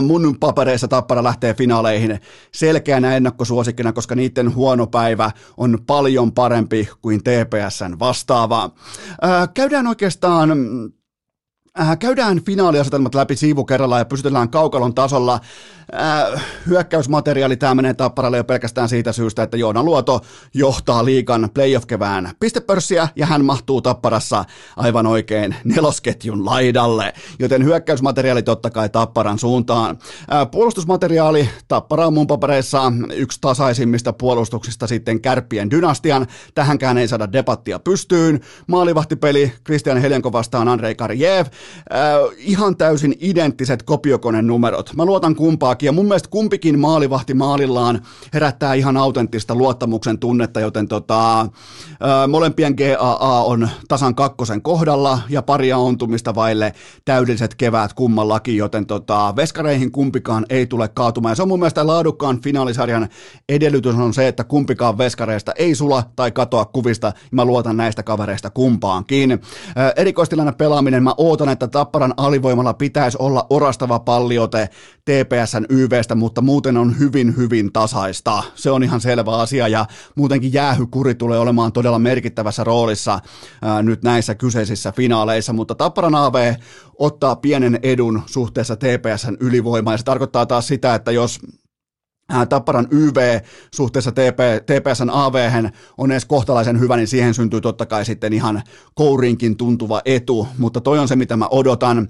[0.00, 2.20] Mun papereissa Tappara lähtee finaaleihin
[2.54, 8.70] selkeänä ennakkosuosikkina, koska niiden huono päivä on paljon parempi kuin TPSn vastaava.
[9.54, 10.50] Käydään oikeastaan
[11.80, 15.40] Äh, käydään finaaliasetelmat läpi siivu kerrallaan ja pysytellään kaukalon tasolla.
[15.94, 20.20] Äh, hyökkäysmateriaali tämä menee tapparalle jo pelkästään siitä syystä, että Joona Luoto
[20.54, 24.44] johtaa liikan playoff-kevään pistepörssiä ja hän mahtuu tapparassa
[24.76, 29.98] aivan oikein nelosketjun laidalle, joten hyökkäysmateriaali totta kai tapparan suuntaan.
[30.32, 36.26] Äh, puolustusmateriaali tappara on mun papereissa yksi tasaisimmista puolustuksista sitten kärppien dynastian.
[36.54, 38.40] Tähänkään ei saada debattia pystyyn.
[38.66, 41.46] Maalivahtipeli Christian Heljanko vastaan Andrei Karjev.
[41.46, 41.52] Äh,
[42.36, 44.92] ihan täysin identtiset kopiokoneen numerot.
[44.96, 50.88] Mä luotan kumpaakin ja mun mielestä kumpikin maalivahti maalillaan herättää ihan autenttista luottamuksen tunnetta, joten
[50.88, 51.48] tota,
[52.28, 56.72] molempien GAA on tasan kakkosen kohdalla ja paria ontumista vaille
[57.04, 61.32] täydelliset keväät kummallakin, joten tota, veskareihin kumpikaan ei tule kaatumaan.
[61.32, 63.08] Ja se on mun mielestä laadukkaan finaalisarjan
[63.48, 67.12] edellytys on se, että kumpikaan veskareista ei sula tai katoa kuvista.
[67.30, 69.40] Mä luotan näistä kavereista kumpaankin.
[69.96, 74.68] Erikoistilanne pelaaminen, mä ootan, että Tapparan alivoimalla pitäisi olla orastava palliote
[75.04, 78.42] TPSn YVstä, mutta muuten on hyvin, hyvin tasaista.
[78.54, 83.20] Se on ihan selvä asia ja muutenkin jäähykuri tulee olemaan todella merkittävässä roolissa
[83.62, 86.54] ää, nyt näissä kyseisissä finaaleissa, mutta Tapparan AV
[86.98, 91.40] ottaa pienen edun suhteessa TPSn ylivoimaan ja se tarkoittaa taas sitä, että jos
[92.48, 93.40] Tapparan YV
[93.74, 95.64] suhteessa TP, TPSn AV
[95.98, 98.62] on edes kohtalaisen hyvä, niin siihen syntyy totta kai sitten ihan
[98.94, 102.08] kouriinkin tuntuva etu, mutta toi on se, mitä mä odotan.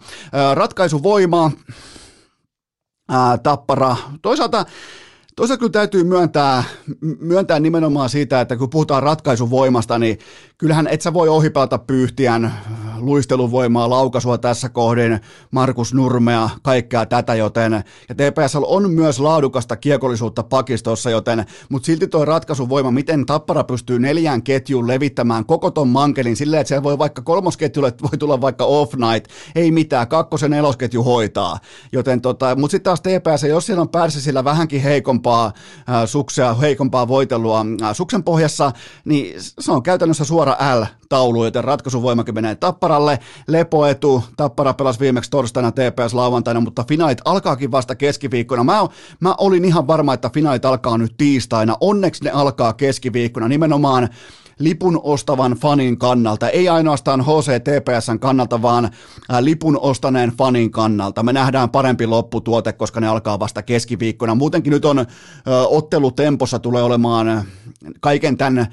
[0.54, 1.50] Ratkaisuvoima,
[3.42, 4.64] Tappara, toisaalta
[5.36, 6.64] Toisaalta kyllä täytyy myöntää,
[7.20, 10.18] myöntää nimenomaan siitä, että kun puhutaan ratkaisuvoimasta, niin
[10.58, 12.52] kyllähän et sä voi ohipelata pyyhtiän
[13.02, 17.72] luisteluvoimaa, laukaisua tässä kohdin, Markus Nurmea, kaikkea tätä, joten
[18.08, 23.98] ja TPS on myös laadukasta kiekollisuutta pakistossa, joten mutta silti tuo ratkaisuvoima, miten Tappara pystyy
[23.98, 28.64] neljään ketjuun levittämään koko ton mankelin silleen, että se voi vaikka kolmosketjulle voi tulla vaikka
[28.64, 31.58] off night, ei mitään, kakkosen nelosketju hoitaa,
[31.92, 35.52] joten tota, mutta sitten taas TPS, jos siellä on Pärsisillä vähänkin heikompaa
[35.86, 38.72] ää, suksea, heikompaa voitelua ää, suksen pohjassa,
[39.04, 42.54] niin se on käytännössä suora L-taulu, joten ratkaisuvoimakin menee
[42.92, 43.18] Tapparalle.
[43.48, 48.64] Lepoetu, Tappara pelasi viimeksi torstaina TPS lauantaina, mutta finaalit alkaakin vasta keskiviikkona.
[48.64, 48.86] Mä,
[49.20, 51.76] mä olin ihan varma, että finaalit alkaa nyt tiistaina.
[51.80, 54.08] Onneksi ne alkaa keskiviikkona nimenomaan
[54.58, 58.90] lipun ostavan fanin kannalta, ei ainoastaan HCTPSn kannalta, vaan
[59.40, 61.22] lipun ostaneen fanin kannalta.
[61.22, 64.34] Me nähdään parempi lopputuote, koska ne alkaa vasta keskiviikkona.
[64.34, 65.06] Muutenkin nyt on
[65.68, 67.42] ottelutempossa tulee olemaan
[68.00, 68.66] kaiken tämän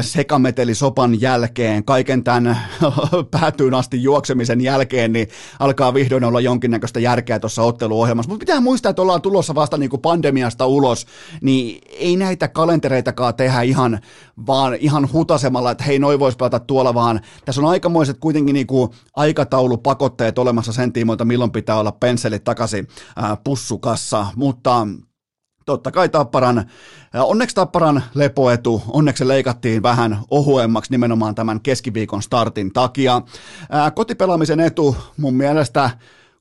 [0.00, 2.58] sekametelisopan jälkeen, kaiken tämän
[3.30, 8.28] päätyyn asti juoksemisen jälkeen, niin alkaa vihdoin olla jonkinnäköistä järkeä tuossa otteluohjelmassa.
[8.28, 11.06] Mutta pitää muistaa, että ollaan tulossa vasta niin kuin pandemiasta ulos,
[11.40, 14.00] niin ei näitä kalentereitakaan tehdä ihan,
[14.46, 18.66] vaan ihan hutasemalla, että hei, noi vois pelata tuolla, vaan tässä on aikamoiset kuitenkin niin
[18.66, 22.88] kuin aikataulupakotteet olemassa sen tiimoilta, milloin pitää olla pensselit takaisin
[23.44, 24.86] pussukassa, mutta
[25.68, 26.64] totta kai Tapparan,
[27.14, 33.22] onneksi Tapparan lepoetu, onneksi se leikattiin vähän ohuemmaksi nimenomaan tämän keskiviikon startin takia.
[33.94, 35.90] Kotipelaamisen etu mun mielestä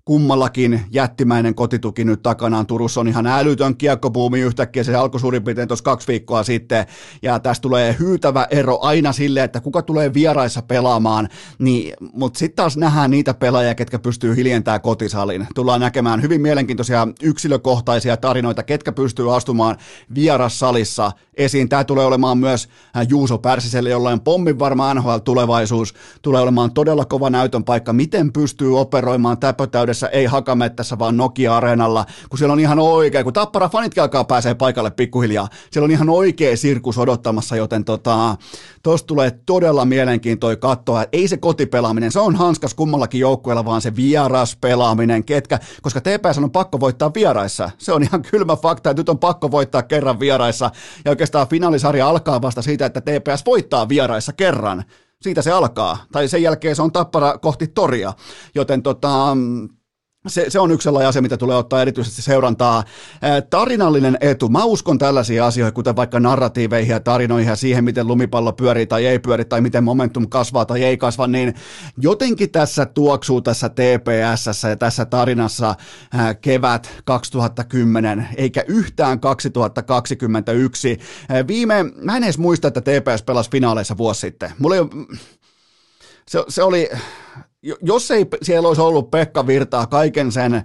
[0.08, 2.66] kummallakin jättimäinen kotituki nyt takanaan.
[2.66, 6.86] Turussa on ihan älytön kiekkopuumi yhtäkkiä, se alkoi suurin piirtein tuossa kaksi viikkoa sitten,
[7.22, 12.56] ja tästä tulee hyytävä ero aina sille, että kuka tulee vieraissa pelaamaan, niin, mutta sitten
[12.56, 15.48] taas nähdään niitä pelaajia, ketkä pystyy hiljentämään kotisalin.
[15.56, 19.78] Tullaan näkemään hyvin mielenkiintoisia yksilökohtaisia tarinoita, ketkä pystyy astumaan
[20.16, 21.70] vierassalissa esiin.
[21.70, 27.06] Tämä tulee olemaan myös äh, Juuso Pärsiselle, jolla on pommin varma NHL-tulevaisuus, tulee olemaan todella
[27.06, 32.60] kova näytön paikka, miten pystyy operoimaan täpötäydessä Tampereessa, ei Hakamettässä, vaan Nokia-areenalla, kun siellä on
[32.60, 37.56] ihan oikein, kun Tappara fanitkin alkaa pääsee paikalle pikkuhiljaa, siellä on ihan oikea sirkus odottamassa,
[37.56, 38.36] joten tota,
[38.84, 43.96] tosta tulee todella mielenkiintoinen katsoa, ei se kotipelaaminen, se on hanskas kummallakin joukkueella, vaan se
[43.96, 49.00] vieras pelaaminen, ketkä, koska TPS on pakko voittaa vieraissa, se on ihan kylmä fakta, että
[49.00, 50.72] nyt on pakko voittaa kerran vieraissa,
[51.06, 54.84] ja oikeastaan finaalisarja alkaa vasta siitä, että TPS voittaa vieraissa kerran,
[55.22, 58.14] siitä se alkaa, tai sen jälkeen se on tappara kohti toria,
[58.56, 59.38] joten tota,
[60.28, 62.84] se, se on yksi sellainen asia, mitä tulee ottaa erityisesti seurantaa.
[63.50, 64.50] Tarinallinen etu.
[64.50, 69.06] Mä uskon tällaisia asioita, kuten vaikka narratiiveihin ja tarinoihin ja siihen, miten lumipallo pyörii tai
[69.06, 71.54] ei pyöri tai miten momentum kasvaa tai ei kasva, niin
[71.98, 75.76] jotenkin tässä tuoksuu tässä TPS ja tässä tarinassa
[76.42, 81.00] kevät 2010, eikä yhtään 2021.
[81.48, 84.52] Viime, mä en edes muista, että TPS pelasi finaaleissa vuosi sitten.
[84.60, 84.82] Mulla ei,
[86.28, 86.90] se, se oli,
[87.82, 90.64] jos ei siellä olisi ollut Pekka Virtaa kaiken sen äh,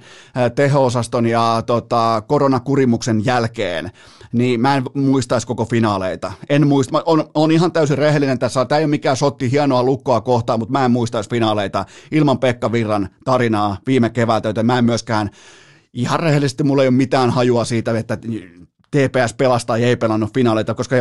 [0.54, 3.90] teho-osaston ja tota, koronakurimuksen jälkeen,
[4.32, 6.32] niin mä en muistaisi koko finaaleita.
[6.48, 10.20] En muista, on, on ihan täysin rehellinen tässä, tämä ei ole mikään sotti hienoa lukkoa
[10.20, 14.84] kohtaan, mutta mä en muistaisi finaaleita ilman Pekka Virran tarinaa viime keväältä, joten mä en
[14.84, 15.30] myöskään,
[15.92, 18.18] ihan rehellisesti mulla ei ole mitään hajua siitä, että
[18.90, 20.96] TPS pelastaa ja ei pelannut finaaleita, koska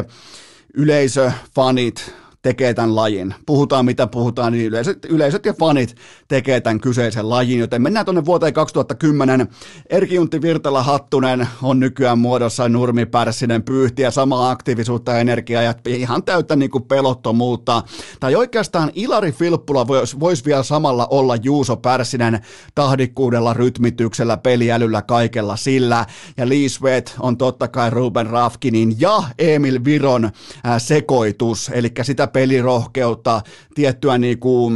[0.73, 3.35] yleisö, fanit, tekee tämän lajin.
[3.45, 5.95] Puhutaan mitä puhutaan, niin yleisöt, yleisöt ja fanit
[6.27, 9.47] tekee tämän kyseisen lajin, joten mennään tuonne vuoteen 2010.
[9.89, 15.73] Erki Juntti Virtala Hattunen on nykyään muodossa Nurmi Pärssinen pyyhtiä, samaa aktiivisuutta ja energiaa ja
[15.85, 17.83] ihan täyttä niin kuin pelottomuutta.
[18.19, 22.39] Tai oikeastaan Ilari Filppula voisi vois vielä samalla olla Juuso Pärssinen
[22.75, 26.05] tahdikkuudella, rytmityksellä, peliälyllä, kaikella sillä.
[26.37, 30.31] Ja Lee Sweat on totta kai Ruben Rafkinin ja Emil Viron
[30.77, 33.41] sekoitus, eli sitä pelirohkeutta,
[33.75, 34.73] tiettyä niin kuin,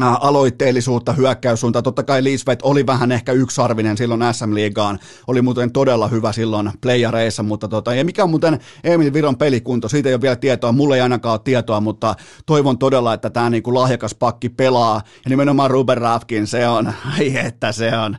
[0.00, 1.82] aloitteellisuutta, hyökkäyssuuntaa.
[1.82, 7.42] Totta kai Lisvet oli vähän ehkä yksarvinen silloin SM-liigaan, oli muuten todella hyvä silloin playareissa,
[7.42, 10.94] mutta tota, ja mikä on muuten Emil Viron pelikunto, siitä ei ole vielä tietoa, mulle
[10.94, 12.14] ei ainakaan ole tietoa, mutta
[12.46, 17.36] toivon todella, että tämä niinku lahjakas pakki pelaa, ja nimenomaan Ruben Rafkin, se on, ai
[17.36, 18.16] että se on,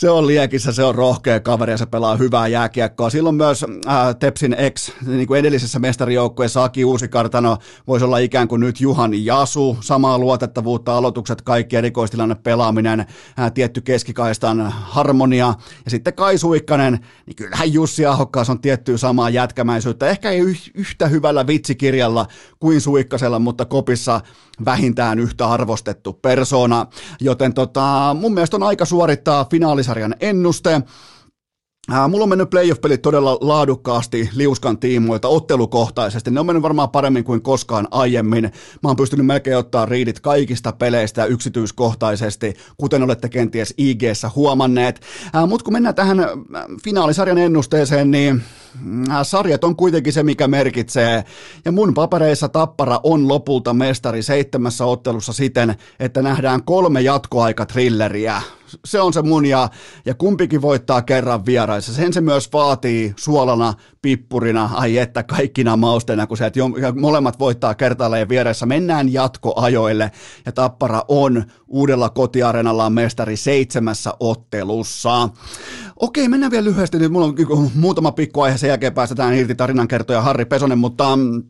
[0.00, 3.10] se on liekissä, se on rohkea kaveri ja se pelaa hyvää jääkiekkoa.
[3.10, 8.60] Silloin myös äh, Tepsin ex, niin kuin edellisessä mestarijoukkueessa Aki Uusikartano voisi olla ikään kuin
[8.60, 15.54] nyt Juhan Jasu, samaa luotettavuutta, aloitukset, kaikki erikoistilanne pelaaminen, äh, tietty keskikaistan harmonia.
[15.84, 20.40] Ja sitten Kai Suikkanen, niin kyllähän Jussi Ahokkaas on tiettyä samaa jätkämäisyyttä, ehkä ei
[20.74, 22.26] yhtä hyvällä vitsikirjalla
[22.60, 24.20] kuin Suikkasella, mutta kopissa
[24.64, 26.86] vähintään yhtä arvostettu persona,
[27.20, 29.44] joten tota, mun mielestä on aika suorittaa
[29.90, 30.82] finaalisarjan ennuste.
[32.08, 36.30] Mulla on mennyt playoff-pelit todella laadukkaasti liuskan tiimoilta ottelukohtaisesti.
[36.30, 38.44] Ne on mennyt varmaan paremmin kuin koskaan aiemmin.
[38.82, 44.02] Mä oon pystynyt melkein ottaa riidit kaikista peleistä yksityiskohtaisesti, kuten olette kenties ig
[44.34, 45.00] huomanneet.
[45.46, 46.18] Mutta kun mennään tähän
[46.84, 48.42] finaalisarjan ennusteeseen, niin
[49.22, 51.24] sarjat on kuitenkin se, mikä merkitsee.
[51.64, 58.42] Ja mun papereissa Tappara on lopulta mestari seitsemässä ottelussa siten, että nähdään kolme jatkoaikatrilleriä
[58.84, 59.68] se on se mun ja,
[60.06, 61.92] ja kumpikin voittaa kerran vieraissa.
[61.92, 66.60] Sen se myös vaatii suolana, pippurina, ai että kaikkina mausteina, kun se, että
[67.00, 68.66] molemmat voittaa kertaalleen vieressä.
[68.66, 70.10] Mennään jatkoajoille
[70.46, 75.28] ja Tappara on uudella kotiareenallaan mestari seitsemässä ottelussa.
[75.96, 76.98] Okei, mennään vielä lyhyesti.
[76.98, 81.42] Nyt mulla on muutama pikku aihe, sen jälkeen päästetään irti tarinankertoja Harri Pesonen, mutta mm,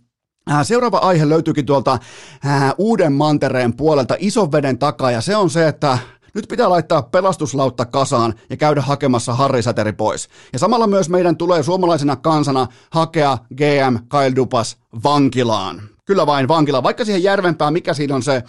[0.50, 1.98] äh, Seuraava aihe löytyykin tuolta
[2.46, 5.98] äh, Uuden mantereen puolelta ison veden takaa ja se on se, että
[6.34, 10.28] nyt pitää laittaa pelastuslautta kasaan ja käydä hakemassa Harri Säteri pois.
[10.52, 15.82] Ja samalla myös meidän tulee suomalaisena kansana hakea GM Kyle Dupas vankilaan.
[16.04, 18.42] Kyllä vain vankilaan, vaikka siihen järvempään, mikä siinä on se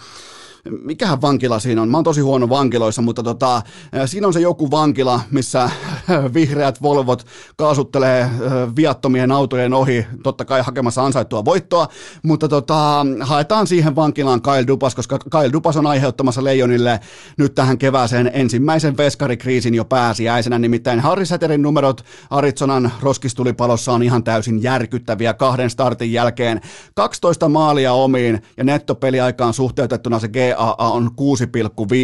[0.70, 1.88] mikähän vankila siinä on?
[1.88, 3.62] Mä oon tosi huono vankiloissa, mutta tota,
[4.06, 5.70] siinä on se joku vankila, missä
[6.34, 8.30] vihreät Volvot kaasuttelee
[8.76, 11.88] viattomien autojen ohi, totta kai hakemassa ansaittua voittoa,
[12.22, 17.00] mutta tota, haetaan siihen vankilaan Kyle Dupas, koska Kyle Dupas on aiheuttamassa Leijonille
[17.38, 24.24] nyt tähän kevääseen ensimmäisen veskarikriisin jo pääsiäisenä, nimittäin Harri Säterin numerot Aritsonan roskistulipalossa on ihan
[24.24, 26.60] täysin järkyttäviä kahden startin jälkeen.
[26.94, 31.10] 12 maalia omiin ja nettopeliaikaan suhteutettuna se G GAA on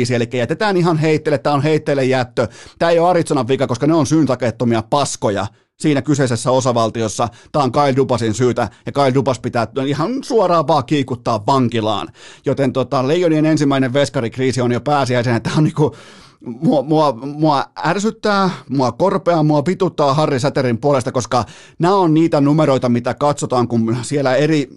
[0.08, 2.48] 6,5, eli jätetään ihan heitteille, tämä on heitteille jättö.
[2.78, 5.46] Tämä ei ole Arizonan vika, koska ne on syyntakeettomia paskoja
[5.80, 7.28] siinä kyseisessä osavaltiossa.
[7.52, 12.08] Tämä on Kyle Dupasin syytä, ja Kyle Dupas pitää ihan suoraan vaan kiikuttaa vankilaan.
[12.46, 15.94] Joten tota, Leijonien ensimmäinen veskarikriisi on jo pääsiäisen, tämä on niinku,
[16.40, 21.44] mua, mua, mua ärsyttää, mua korpeaa, mua pituttaa Harri Säterin puolesta, koska
[21.78, 24.68] nämä on niitä numeroita, mitä katsotaan, kun siellä eri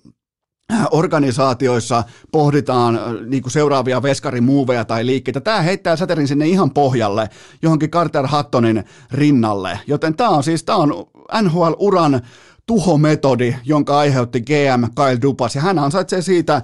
[0.92, 5.42] organisaatioissa pohditaan äh, niin kuin seuraavia veskarimuoveja tai liikkeitä.
[5.42, 7.30] Tämä heittää säterin sinne ihan pohjalle,
[7.62, 9.80] johonkin Carter Hattonin rinnalle.
[9.88, 10.94] Joten tämä on siis tämä on
[11.42, 12.22] NHL-uran
[12.66, 16.62] tuhometodi, jonka aiheutti GM Kyle Dupas, ja hän ansaitsee siitä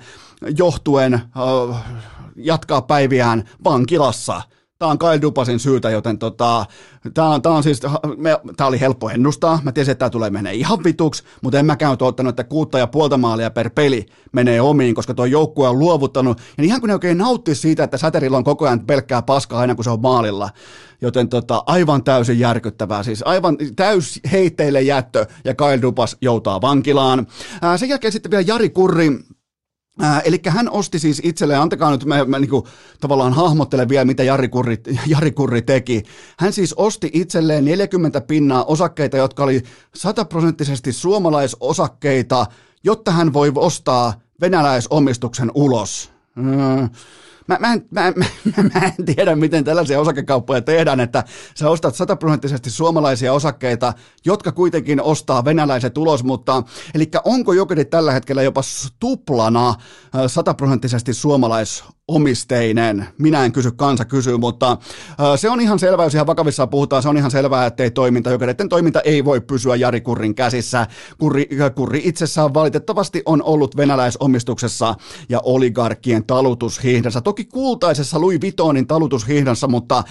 [0.57, 1.75] johtuen uh,
[2.35, 4.41] jatkaa päiviään vankilassa–
[4.79, 6.65] Tämä on Kyle Dupasin syytä, joten tota,
[7.13, 7.81] tämä, on, tämä, on siis,
[8.17, 9.59] me, tämä oli helppo ennustaa.
[9.63, 12.87] Mä tiesin, että tämä tulee menee ihan vituksi, mutta en mäkään ottanut, että kuutta ja
[12.87, 16.41] puolta maalia per peli menee omiin, koska tuo joukkue on luovuttanut.
[16.57, 19.75] Ja ihan kuin ne oikein nauttisi siitä, että Säterillä on koko ajan pelkkää paskaa aina
[19.75, 20.49] kun se on maalilla.
[21.01, 27.27] Joten tota, aivan täysin järkyttävää, siis aivan täys heitteille jättö ja Kyle Dupas joutaa vankilaan.
[27.61, 29.19] Ää, sen jälkeen sitten vielä Jari Kurri,
[30.23, 32.63] Eli hän osti siis itselleen, antakaa nyt, mä, mä niin kuin,
[33.01, 36.03] tavallaan hahmottelen vielä, mitä Jari Kurri, Jari Kurri teki.
[36.39, 39.63] Hän siis osti itselleen 40 pinnaa osakkeita, jotka oli
[39.95, 42.45] sataprosenttisesti suomalaisosakkeita,
[42.83, 46.11] jotta hän voi ostaa venäläisomistuksen ulos.
[46.35, 46.89] Mm
[47.47, 48.25] mä, mä, en, mä, mä,
[48.73, 51.23] mä en tiedä, miten tällaisia osakekauppoja tehdään, että
[51.55, 53.93] sä ostat sataprosenttisesti suomalaisia osakkeita,
[54.25, 58.61] jotka kuitenkin ostaa venäläiset ulos, mutta eli onko jokin tällä hetkellä jopa
[58.99, 59.75] tuplana
[60.27, 63.07] sataprosenttisesti suomalais omisteinen.
[63.17, 64.77] Minä en kysy, kansa kysyy, mutta
[65.35, 68.69] se on ihan selvää, jos ihan vakavissaan puhutaan, se on ihan selvää, ettei toiminta, jokereiden
[68.69, 70.87] toiminta ei voi pysyä Jari Kurrin käsissä.
[71.17, 74.95] Kurri, Kurri itsessään valitettavasti on ollut venäläisomistuksessa
[75.29, 77.21] ja oligarkkien talutushihdassa.
[77.21, 80.03] Toki kultaisessa Louis Vuittonin talutushihdassa, mutta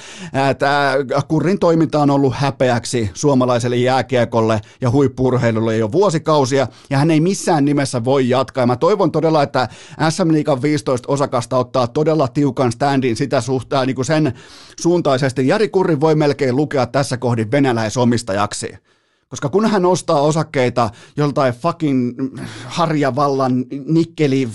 [0.59, 0.95] tämä
[1.29, 7.65] Kurrin toiminta on ollut häpeäksi suomalaiselle jääkiekolle ja huippurheilulle jo vuosikausia, ja hän ei missään
[7.65, 8.62] nimessä voi jatkaa.
[8.62, 9.69] Ja mä toivon todella, että
[10.11, 14.33] SM Liigan 15 osakasta ottaa todella tiukan standin sitä suhtaa niin kuin sen
[14.81, 15.49] suuntaisesti.
[15.49, 18.75] Jari Kurri voi melkein lukea tässä kohdin venäläisomistajaksi.
[19.29, 22.15] Koska kun hän ostaa osakkeita joltain fucking
[22.67, 24.49] harjavallan nikkeli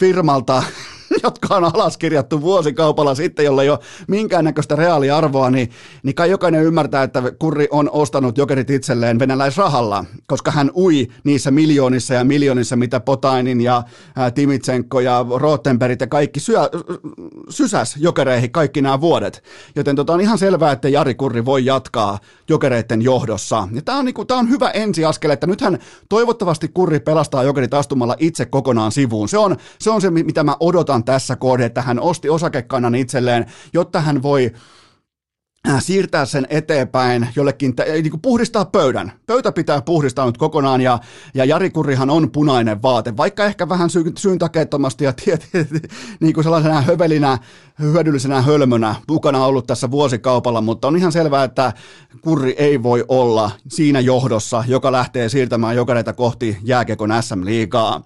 [0.00, 0.62] firmalta,
[1.22, 5.70] jotka on alaskirjattu vuosikaupalla sitten, jolla ei ole minkäännäköistä reaaliarvoa, niin,
[6.02, 11.50] niin kai jokainen ymmärtää, että Kurri on ostanut jokerit itselleen venäläisrahalla, koska hän ui niissä
[11.50, 13.82] miljoonissa ja miljoonissa, mitä Potainin ja
[14.34, 16.60] Timitsenko ja Rottenbergit ja kaikki syö,
[17.48, 19.42] sysäs jokereihin kaikki nämä vuodet.
[19.76, 22.18] Joten tota on ihan selvää, että Jari Kurri voi jatkaa
[22.48, 23.68] jokereiden johdossa.
[23.72, 28.46] Ja tämä on, niinku, on hyvä ensiaskel, että nythän toivottavasti Kurri pelastaa jokerit astumalla itse
[28.46, 29.28] kokonaan sivuun.
[29.28, 33.46] Se on se, on se mitä mä odotan tässä kohdassa, että hän osti osakekannan itselleen,
[33.72, 34.52] jotta hän voi
[35.78, 39.12] siirtää sen eteenpäin jollekin, niin kuin puhdistaa pöydän.
[39.26, 40.98] Pöytä pitää puhdistaa nyt kokonaan ja,
[41.34, 45.48] ja Jari Kurihan on punainen vaate, vaikka ehkä vähän sy- syyntakeettomasti ja tiet,
[46.20, 47.38] niin kuin sellaisena hövelinä,
[47.80, 51.72] hyödyllisenä hölmönä mukana ollut tässä vuosikaupalla, mutta on ihan selvää, että
[52.20, 58.02] Kurri ei voi olla siinä johdossa, joka lähtee siirtämään jokareita kohti jääkekon SM-liigaa.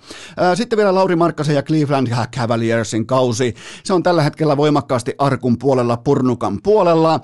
[0.54, 3.54] Sitten vielä Lauri Markkasen ja Cleveland Cavaliersin kausi.
[3.84, 7.20] Se on tällä hetkellä voimakkaasti arkun puolella, purnukan puolella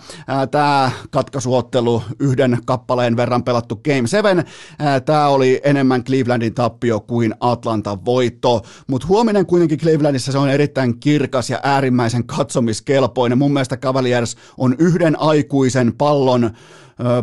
[0.50, 4.44] tämä katkaisuottelu yhden kappaleen verran pelattu Game 7,
[5.04, 11.00] tämä oli enemmän Clevelandin tappio kuin Atlantan voitto, mutta huominen kuitenkin Clevelandissa se on erittäin
[11.00, 13.38] kirkas ja äärimmäisen katsomiskelpoinen.
[13.38, 16.50] Mun mielestä Cavaliers on yhden aikuisen pallon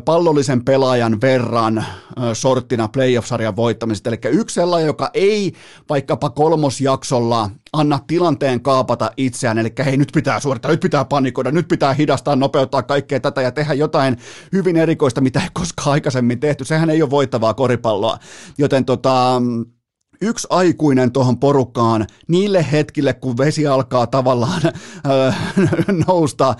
[0.05, 1.85] pallollisen pelaajan verran
[2.33, 4.09] sorttina playoff-sarjan voittamisesta.
[4.09, 5.53] Eli yksi sellainen, joka ei
[5.89, 11.67] vaikkapa kolmosjaksolla anna tilanteen kaapata itseään, eli hei nyt pitää suorittaa, nyt pitää panikoida, nyt
[11.67, 14.17] pitää hidastaa, nopeuttaa kaikkea tätä ja tehdä jotain
[14.53, 16.65] hyvin erikoista, mitä ei koskaan aikaisemmin tehty.
[16.65, 18.17] Sehän ei ole voittavaa koripalloa,
[18.57, 19.41] joten tota,
[20.21, 25.37] yksi aikuinen tuohon porukkaan niille hetkille, kun vesi alkaa tavallaan äh,
[26.07, 26.55] nousta äh,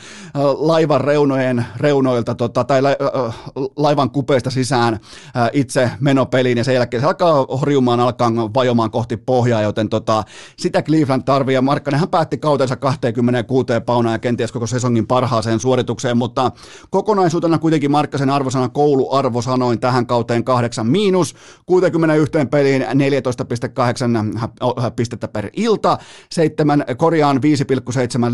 [0.58, 3.36] laivan reunojen, reunoilta tota, tai la, äh,
[3.76, 9.18] laivan kupeista sisään äh, itse menopeliin ja sen jälkeen se alkaa horjumaan, alkaa vajomaan kohti
[9.18, 10.24] pohjaa, joten tota,
[10.58, 11.54] sitä Cleveland tarvii.
[11.54, 16.52] Ja Markkanenhan päätti kautensa 26 paunaa ja kenties koko sesongin parhaaseen suoritukseen, mutta
[16.90, 25.50] kokonaisuutena kuitenkin Markkasen arvosana kouluarvosanoin tähän kauteen 8 miinus, 61 peliin 14 7,8 pistettä per
[25.56, 25.98] ilta,
[26.32, 27.42] 7, korjaan 5,7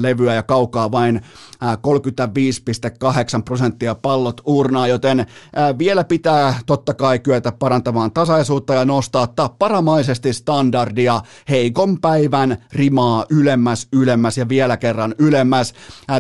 [0.02, 1.22] levyä ja kaukaa vain
[1.64, 5.26] 35,8 prosenttia pallot urnaa, joten
[5.78, 13.88] vielä pitää totta kai kyetä parantamaan tasaisuutta ja nostaa tapparamaisesti standardia heikon päivän rimaa ylemmäs,
[13.92, 15.74] ylemmäs ja vielä kerran ylemmäs.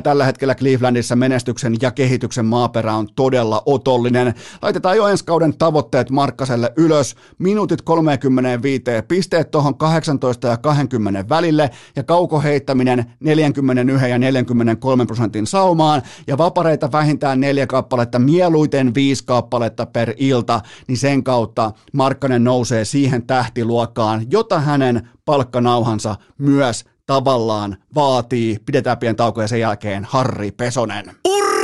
[0.03, 4.33] Tällä hetkellä Clevelandissa menestyksen ja kehityksen maaperä on todella otollinen.
[4.61, 7.15] Laitetaan jo ensi kauden tavoitteet Markkaselle ylös.
[7.37, 16.01] Minuutit 35 pisteet tuohon 18 ja 20 välille ja kaukoheittäminen 41 ja 43 prosentin saumaan
[16.27, 22.86] ja vapareita vähintään neljä kappaletta, mieluiten viisi kappaletta per ilta, niin sen kautta Markkanen nousee
[22.86, 28.57] siihen tähtiluokkaan, jota hänen palkkanauhansa myös tavallaan vaatii.
[28.65, 31.05] Pidetään pieni tauko ja sen jälkeen Harri Pesonen.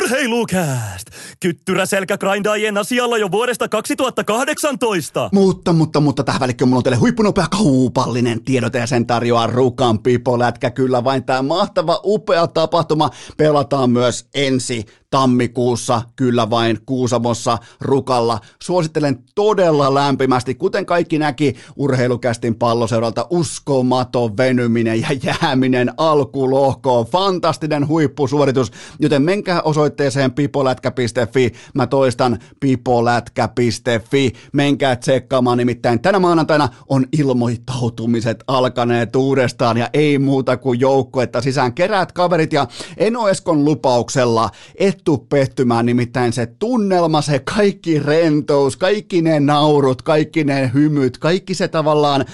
[0.10, 1.07] Urheilukääst!
[1.39, 5.30] Kyttyrä selkägrindaajien asialla jo vuodesta 2018.
[5.34, 9.99] Mutta, mutta, mutta tähän välikköön mulla on teille huippunopea kaupallinen tiedote ja sen tarjoaa Rukan
[9.99, 10.72] Pipo Lätkä.
[10.72, 18.39] Kyllä vain tämä mahtava, upea tapahtuma pelataan myös ensi tammikuussa, kyllä vain Kuusamossa Rukalla.
[18.62, 27.05] Suosittelen todella lämpimästi, kuten kaikki näki urheilukästin palloseuralta, uskomaton venyminen ja jääminen alkulohkoon.
[27.05, 31.51] Fantastinen huippusuoritus, joten menkää osoitteeseen pipolätkä.fi.
[31.74, 34.34] Mä toistan pipolätkä.fi.
[34.53, 41.74] Menkää tsekkaamaan, nimittäin tänä maanantaina on ilmoittautumiset alkaneet uudestaan ja ei muuta kuin joukkuetta sisään.
[41.74, 48.78] Keräät kaverit ja Eno Eskon lupauksella, et tuu pehtymään, nimittäin se tunnelma, se kaikki rentous,
[48.78, 52.26] kaikki ne naurut, kaikki ne hymyt, kaikki se tavallaan ä,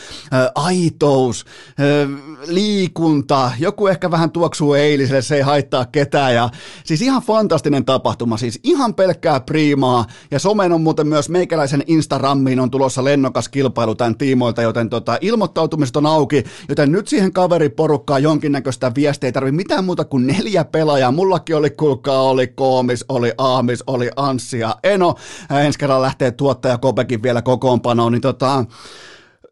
[0.55, 1.83] aitous, ä,
[2.47, 6.35] liikunta, joku ehkä vähän tuoksuu eiliselle, se ei haittaa ketään.
[6.35, 6.49] Ja
[6.83, 10.05] siis ihan fantastinen tapahtuma, siis ihan pelkkää priimaa.
[10.31, 15.17] Ja somen on muuten myös meikäläisen Instagrammiin on tulossa lennokas kilpailu tämän tiimoilta, joten tota,
[15.21, 20.65] ilmoittautumiset on auki, joten nyt siihen kaveriporukkaan jonkinnäköistä viestiä ei tarvitse mitään muuta kuin neljä
[20.65, 25.15] pelaajaa, mullakin oli kuulkaa, oli Koomis, oli Aamis, oli Anssi ja Eno.
[25.65, 28.65] Ensi kerralla lähtee tuottaja Kopekin vielä kokoonpanoon, niin tota,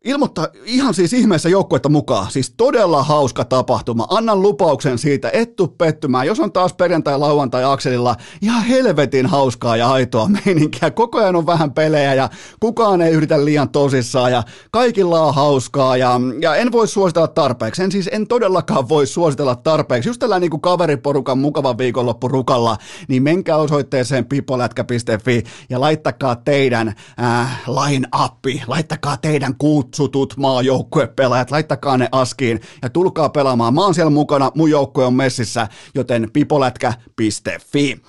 [0.04, 2.32] ilmoittaa ihan siis ihmeessä joukkuetta mukaan.
[2.32, 4.08] Siis todella hauska tapahtuma.
[4.10, 6.28] Annan lupauksen siitä, et tuu pettymään.
[6.28, 10.91] Jos on taas perjantai, lauantai akselilla, ihan helvetin hauskaa ja aitoa meininkiä.
[10.91, 12.30] Koko ajan on vähän pelejä ja
[12.60, 17.84] kukaan ei yritä liian tosissaan ja kaikilla on hauskaa ja, ja en voi suositella tarpeeksi.
[17.84, 20.10] En siis en todellakaan voi suositella tarpeeksi.
[20.10, 22.78] Just tällä niin kuin kaveriporukan mukava viikonloppu rukalla,
[23.08, 31.97] niin menkää osoitteeseen pipolätkä.fi ja laittakaa teidän äh, line-appi, laittakaa teidän kuut kutsutut maajoukkuepelaajat, laittakaa
[31.97, 33.73] ne askiin ja tulkaa pelaamaan.
[33.73, 38.01] Mä oon siellä mukana, mun joukkue on messissä, joten pipolätkä.fi.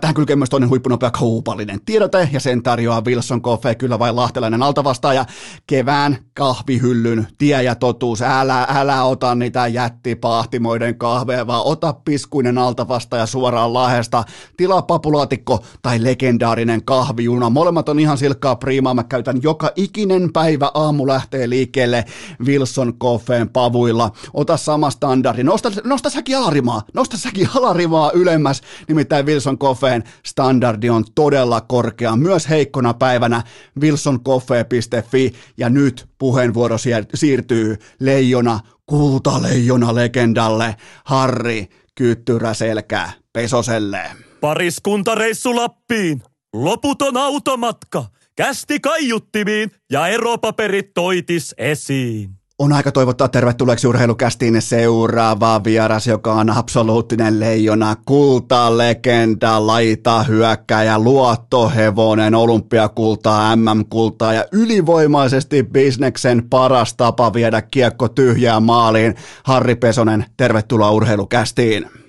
[0.00, 4.62] tähän kylkee myös toinen huippunopea kaupallinen tiedote ja sen tarjoaa Wilson Coffee, kyllä vain lahtelainen
[4.62, 5.24] altavastaaja.
[5.66, 8.22] Kevään kahvihyllyn tie ja totuus.
[8.22, 14.24] Älä, älä ota niitä jättipahtimoiden kahveja, vaan ota piskuinen altavastaaja suoraan lahesta.
[14.56, 17.50] Tilaa papulaatikko tai legendaarinen kahvijuna.
[17.50, 18.94] Molemmat on ihan silkkaa priimaa.
[18.94, 22.04] Mä käytän joka ikinen päivä aamu lähtee liikkeelle
[22.46, 24.10] Wilson Koffeen pavuilla.
[24.34, 30.90] Ota sama standardi, nosta, nosta säkin alarimaa, nosta säkin alarimaa ylemmäs, nimittäin Wilson Koffeen standardi
[30.90, 33.42] on todella korkea, myös heikkona päivänä
[33.80, 36.76] wilsoncoffee.fi ja nyt puheenvuoro
[37.14, 44.02] siirtyy leijona, kultaleijona legendalle Harri Kyttyräselkä Pesoselle.
[44.40, 46.22] Pariskuntareissu Lappiin,
[46.52, 48.04] loputon automatka,
[48.40, 52.30] kästi kaiuttimiin ja eropaperit toitis esiin.
[52.58, 62.34] On aika toivottaa tervetulleeksi urheilukästiin seuraava vieras, joka on absoluuttinen leijona, kultalegenda, laita, hyökkäjä, luottohevonen,
[62.34, 69.14] olympiakultaa, MM-kultaa ja ylivoimaisesti bisneksen paras tapa viedä kiekko tyhjään maaliin.
[69.44, 71.99] Harri Pesonen, tervetuloa urheilukästiin.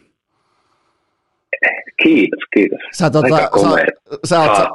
[2.04, 2.80] Kiitos, kiitos.
[2.92, 3.50] Sä, tota, sä,
[4.26, 4.70] sä, oot,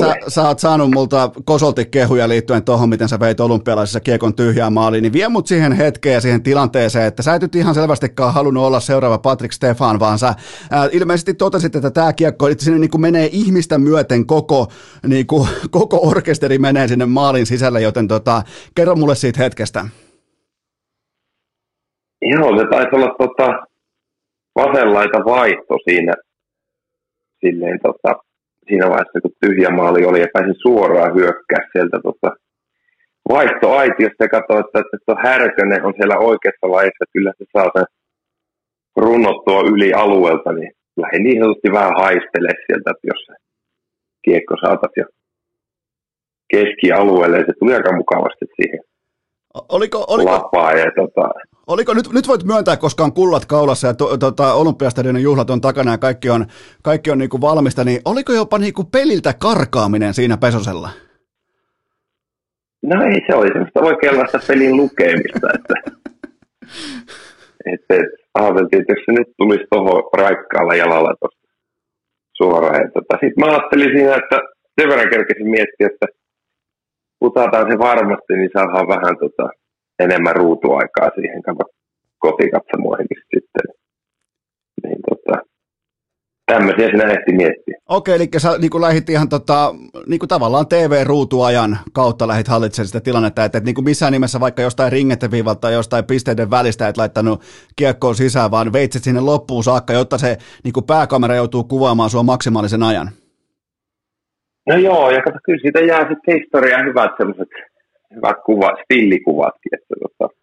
[0.00, 4.72] sä, sä oot saanut multa kosolti kehuja liittyen tuohon, miten sä veit olympialaisissa kiekon tyhjään
[4.72, 8.34] maaliin, niin vie mut siihen hetkeen ja siihen tilanteeseen, että sä et nyt ihan selvästikään
[8.34, 10.34] halunnut olla seuraava Patrick Stefan, vaan sä
[10.70, 14.66] ää, ilmeisesti totesit, että tämä kiekko että sinne niin kuin menee ihmistä myöten koko,
[15.06, 18.42] niin kuin, koko orkesteri menee sinne maalin sisälle, joten tota,
[18.74, 19.84] kerro mulle siitä hetkestä.
[22.22, 23.66] Joo, se taisi olla tota,
[24.56, 26.14] vasenlaita vaihto siinä
[27.40, 28.10] silleen, tota,
[28.68, 32.30] siinä vaiheessa, kun tyhjä maali oli ja pääsin suoraan hyökkää sieltä tota,
[33.28, 37.86] vaihtoaitiosta ja katsoin, että, että tuo Härkönen on siellä oikeassa laissa, kyllä se saa sen
[38.96, 43.34] runnottua yli alueelta, niin lähdin niin sanotusti vähän haistele sieltä, että jos se
[44.24, 45.08] kiekko saataisiin jo
[46.52, 48.80] keskialueelle, ja se tuli aika mukavasti siihen
[49.54, 50.72] Oliko, oliko, lapaa.
[50.72, 51.28] Ja, tota...
[51.68, 55.60] oliko nyt, nyt voit myöntää, koska on kullat kaulassa ja to, tota, olympiastadionin juhlat on
[55.60, 56.46] takana ja kaikki on,
[56.82, 60.88] kaikki on niinku valmista, niin oliko jopa niinku peliltä karkaaminen siinä Pesosella?
[62.82, 65.74] No ei se oli semmoista oikeanlaista pelin lukemista, että,
[67.72, 71.48] että, että ajateltiin, että jos se nyt tulisi tuohon raikkaalla jalalla tuosta
[72.36, 72.92] suoraan.
[72.92, 74.36] tota, Sitten mä ajattelin siinä, että
[74.80, 76.06] sen verran kerkesin miettiä, että
[77.20, 79.50] putataan se varmasti, niin saadaan vähän tota,
[79.98, 81.42] enemmän ruutuaikaa siihen
[82.18, 83.74] kotikatsomoihinkin sitten.
[84.82, 85.48] Niin, tota,
[86.52, 87.78] tämmöisiä sinä ehti miettiä.
[87.88, 89.74] Okei, eli sä niin kuin lähit ihan tota,
[90.06, 94.40] niin kuin tavallaan TV-ruutuajan kautta lähit hallitsemaan sitä tilannetta, että, että niin kuin missään nimessä
[94.40, 97.42] vaikka jostain ringetteviivalta tai jostain pisteiden välistä et laittanut
[97.76, 102.22] kiekkoon sisään, vaan veitsit sinne loppuun saakka, jotta se niin kuin pääkamera joutuu kuvaamaan sua
[102.22, 103.08] maksimaalisen ajan.
[104.68, 107.48] No joo, ja kato, kyllä siitä jää sitten historiaa hyvät sellaiset
[108.16, 110.34] hyvät kuvat, stillikuvatkin, että tota,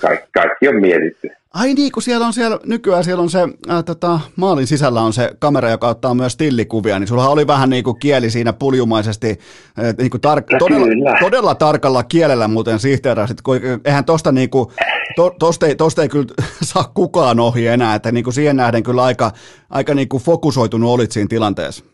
[0.00, 1.28] kaikki, kaikki on mietitty.
[1.54, 3.38] Ai niin, kun siellä on siellä, nykyään siellä on se,
[3.68, 7.70] ää, tota, maalin sisällä on se kamera, joka ottaa myös stillikuvia, niin sulla oli vähän
[7.70, 9.38] niin kuin kieli siinä puljumaisesti,
[9.98, 14.68] niin kuin tar- no, todella, todella, tarkalla kielellä muuten sihteerasit, kun eihän tosta niin kuin,
[15.16, 16.26] to, tosta, ei, tosta ei kyllä
[16.72, 19.30] saa kukaan ohi enää, että niin kuin siihen nähden kyllä aika,
[19.70, 21.84] aika niin kuin fokusoitunut olit siinä tilanteessa.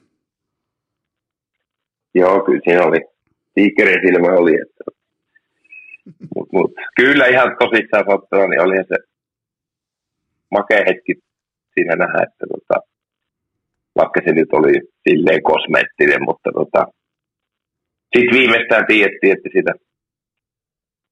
[2.15, 3.14] Joo, kyllä siinä oli.
[3.55, 4.55] Tiikerin silmä oli.
[4.63, 4.85] Että...
[6.35, 8.97] Mut, mut, kyllä ihan tosissaan sanottuna, niin oli se
[10.51, 11.15] makea hetki
[11.75, 12.77] siinä nähdä, että tota,
[13.97, 14.73] vaikka se nyt oli
[15.09, 16.87] silleen kosmeettinen, mutta tota,
[18.17, 19.73] sitten viimeistään tiedettiin, että sitä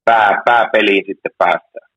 [0.05, 1.92] pää, pääpeliin sitten päästään.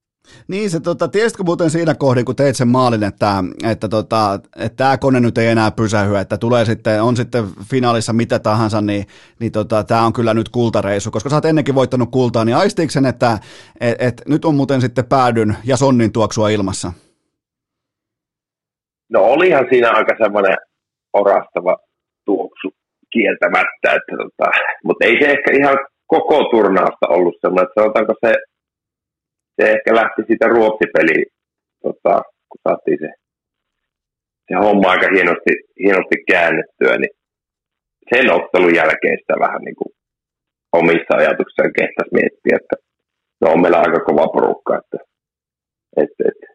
[0.47, 4.76] Niin, se, tota, tiesitkö muuten siinä kohdin, kun teit sen maalin, että, että, tota, että
[4.76, 9.05] tämä kone nyt ei enää pysähy, että tulee sitten, on sitten finaalissa mitä tahansa, niin,
[9.39, 12.91] niin tota, tämä on kyllä nyt kultareisu, koska sä oot ennenkin voittanut kultaa, niin aistiiko
[12.91, 13.38] sen, että
[13.80, 16.91] et, et, nyt on muuten sitten päädyn ja sonnin tuoksua ilmassa?
[19.09, 20.57] No olihan siinä aika semmoinen
[21.13, 21.78] orastava
[22.26, 22.69] tuoksu
[23.13, 24.51] kieltämättä, että tota,
[24.84, 28.34] mutta ei se ehkä ihan koko turnausta ollut semmoinen, että sanotaanko se
[29.56, 31.26] se ehkä lähti siitä ruotsipeliin,
[31.84, 33.10] tota, kun saatiin se,
[34.47, 35.53] se homma aika hienosti,
[35.84, 37.14] hienosti käännettyä, niin
[38.14, 39.91] sen ottelun jälkeen sitä vähän niin kuin
[40.80, 42.76] omissa ajatuksissaan kehtäisi miettiä, että
[43.41, 44.97] no on meillä aika kova porukka, että,
[45.97, 46.47] että, että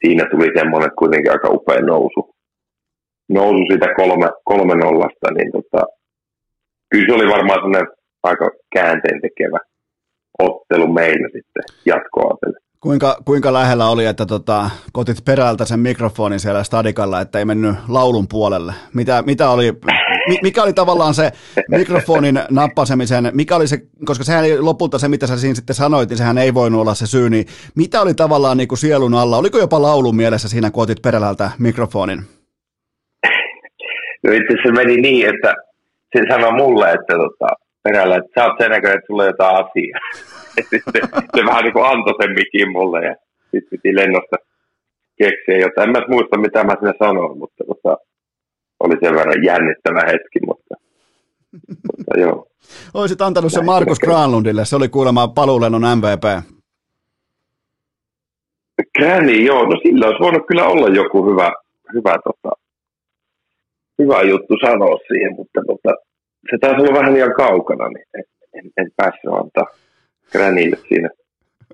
[0.00, 2.22] siinä tuli semmoinen kuitenkin aika upea nousu,
[3.28, 5.80] nousu siitä kolme, kolme nollasta, niin tota,
[6.90, 7.92] kyllä se oli varmaan sellainen
[8.22, 9.58] aika käänteen tekevä
[10.74, 12.38] ottelu meillä sitten jatkoa.
[12.80, 17.74] Kuinka, kuinka lähellä oli, että tota, kotit perältä sen mikrofonin siellä stadikalla, että ei mennyt
[17.88, 18.72] laulun puolelle?
[18.94, 19.72] Mitä, mitä oli,
[20.42, 21.32] mikä oli tavallaan se
[21.68, 26.08] mikrofonin nappasemisen, mikä oli se, koska sehän ei lopulta se, mitä sä siinä sitten sanoit,
[26.08, 27.46] niin sehän ei voinut olla se syy, niin
[27.76, 29.36] mitä oli tavallaan niin kuin sielun alla?
[29.36, 32.18] Oliko jopa laulun mielessä siinä, kun otit perältä mikrofonin?
[34.26, 35.54] No itse se meni niin, että
[36.16, 39.56] se sanoi mulle, että tota, perällä, että sä oot sen näköinen, että sulla on jotain
[39.56, 40.00] asiaa.
[40.70, 40.82] Sitten
[41.36, 43.14] se vähän niin kuin antoi sen mikin mulle ja
[43.50, 44.36] sitten piti lennosta
[45.18, 45.88] keksiä jotain.
[45.88, 47.96] En mä muista, mitä mä sinne sanoin, mutta, mutta
[48.80, 50.74] oli sen verran jännittävä hetki, mutta,
[51.96, 52.46] mutta joo.
[52.94, 56.24] Olisit antanut sen Markus Granlundille, se oli kuulemma paluulennon MVP.
[58.98, 61.52] Granny, joo, no sillä olisi voinut kyllä olla joku hyvä,
[61.94, 62.50] hyvä, tota,
[63.98, 65.94] hyvä juttu sanoa siihen, mutta tota,
[66.50, 68.24] se taisi olla vähän liian kaukana, niin en,
[68.54, 69.66] en, en päässyt antaa
[70.34, 71.08] Grannylle siinä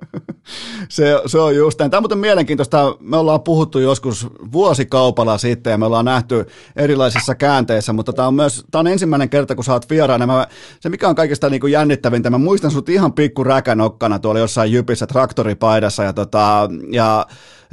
[0.89, 1.91] se, se on just näin.
[1.91, 2.97] Tämä on muuten mielenkiintoista.
[3.01, 6.47] Me ollaan puhuttu joskus vuosikaupalla sitten ja me ollaan nähty
[6.77, 10.27] erilaisissa käänteissä, mutta tämä on myös tämä on ensimmäinen kerta, kun sä oot vieraana.
[10.27, 10.47] Mä,
[10.81, 14.73] se mikä on kaikista niin kuin jännittävintä, mä muistan sut ihan pikku räkänokkana tuolla jossain
[14.73, 17.27] jypissä traktoripaidassa ja, tota, ja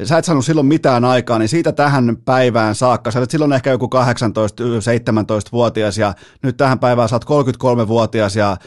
[0.03, 3.69] sä et saanut silloin mitään aikaa, niin siitä tähän päivään saakka, sä olet silloin ehkä
[3.69, 8.57] joku 18-17-vuotias ja nyt tähän päivään sä oot 33-vuotias ja äh,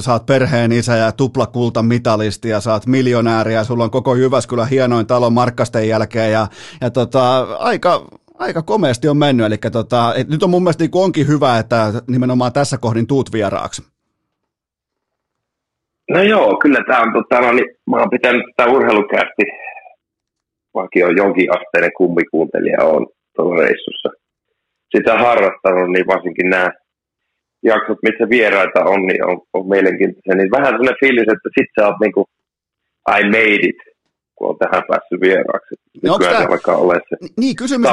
[0.00, 4.14] sä oot perheen isä ja tuplakulta mitalisti ja sä oot miljonääri ja sulla on koko
[4.14, 6.46] Jyväskylän hienoin talo Markkasten jälkeen ja,
[6.80, 8.06] ja tota, aika,
[8.38, 11.92] aika komeasti on mennyt, eli tota, et nyt on mun mielestä niin onkin hyvä, että
[12.08, 13.82] nimenomaan tässä kohdin tuut vieraaksi.
[16.10, 19.42] No joo, kyllä tämä on, tota, no, niin, mä oon pitänyt tätä urheilukästi
[20.78, 23.06] vaikka on jonkin asteinen kummikuuntelija on
[23.36, 24.08] tuolla reissussa
[24.94, 26.68] sitä harrastanut, niin varsinkin nämä
[27.62, 30.34] jaksot, missä vieraita on, niin on, on mielenkiintoisia.
[30.34, 32.22] Niin vähän sellainen fiilis, että sit sä oot niinku
[33.18, 33.80] I made it,
[34.36, 35.74] kun on tähän päässyt vieraaksi.
[36.02, 37.90] Niin tämä, alkaa olla se niin, kysymys,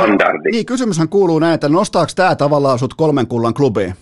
[0.52, 3.94] niin, kysymyshän kuuluu näin, että nostaako tämä tavallaan sut kolmen kullan klubiin?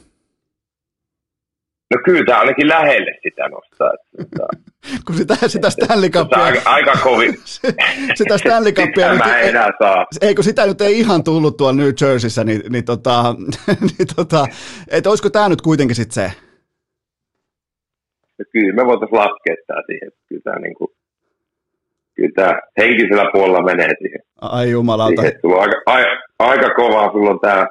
[1.93, 3.91] No kyllä tämä ainakin lähelle sitä nostaa.
[4.19, 4.47] Että,
[5.05, 6.43] kun sitä, sitä Stanley Cupia...
[6.43, 7.33] Aika, aika kovin.
[8.19, 9.09] sitä Stanley Cupia...
[9.09, 10.05] nyt, mä enää saa.
[10.21, 13.35] Ei, kun sitä nyt ei ihan tullut tuolla New Jerseyssä, niin, niin, tota,
[13.97, 14.45] niin tota,
[14.91, 16.31] että olisiko tämä nyt kuitenkin sitten se?
[18.39, 20.91] No kyllä me voitaisiin laskea tämä siihen, että kyllä tämä, niin kuin,
[22.15, 24.21] kyllä tämä henkisellä puolella menee siihen.
[24.41, 25.21] Ai jumalauta.
[25.21, 26.09] Siihen, sulla on aika, aika,
[26.39, 27.65] aika kovaa, sulla on tämä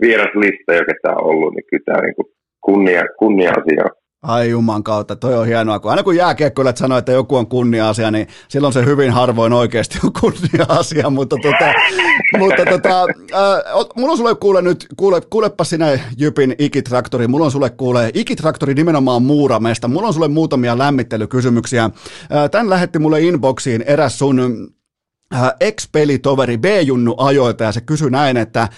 [0.00, 2.26] vieraslista, joka tämä on ollut, niin kyllä tämä niin kuin,
[2.60, 3.84] kunnia, kunnia-asia.
[4.22, 5.78] Ai juman kautta, toi on hienoa.
[5.78, 9.98] Kun aina kun jääkiekkoilijat sanoo, että joku on kunnia-asia, niin silloin se hyvin harvoin oikeasti
[10.04, 11.10] on kunnia-asia.
[11.10, 11.72] Mutta, tota,
[12.38, 17.50] mutta tota, äh, mulla on sulle kuule nyt, kuule, kuulepa sinä Jypin ikitraktori, mulla on
[17.50, 19.88] sulle kuule ikitraktori nimenomaan Muuramesta.
[19.88, 21.84] Mulla on sulle muutamia lämmittelykysymyksiä.
[21.84, 21.90] Äh,
[22.50, 24.68] tän lähetti mulle inboxiin eräs sun
[25.60, 28.68] ex-pelitoveri B-junnu ajoilta ja se kysyi näin, että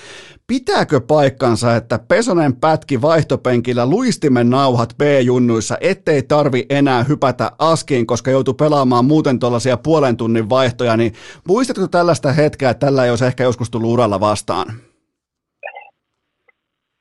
[0.52, 8.30] Pitääkö paikkansa, että Pesonen pätki vaihtopenkillä luistimen nauhat B-junnuissa, ettei tarvi enää hypätä askiin, koska
[8.30, 11.12] joutuu pelaamaan muuten tuollaisia puolen tunnin vaihtoja, niin
[11.48, 14.66] muistatko tällaista hetkeä, että tällä ei olisi ehkä joskus tullut uralla vastaan?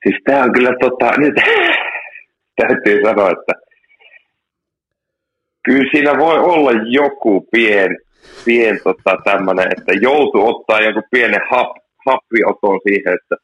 [0.02, 1.34] Siis tämä on kyllä tota, nyt
[2.60, 3.52] täytyy sanoa, että
[5.64, 7.96] kyllä siinä voi olla joku pien,
[8.44, 13.36] pien tota, tämmöinen, että joutuu ottaa joku pienen hap, happioton siihen, että,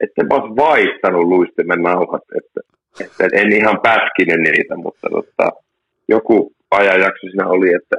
[0.00, 2.60] että mä olisin vaihtanut luistimen nauhat, että,
[3.00, 5.46] että en ihan pätkinyt niitä, mutta tota,
[6.08, 7.96] joku ajanjakso siinä oli, että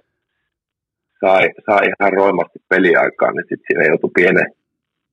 [1.20, 4.54] sai, sai ihan roimasti peliaikaan, niin sitten siinä joutui pienen,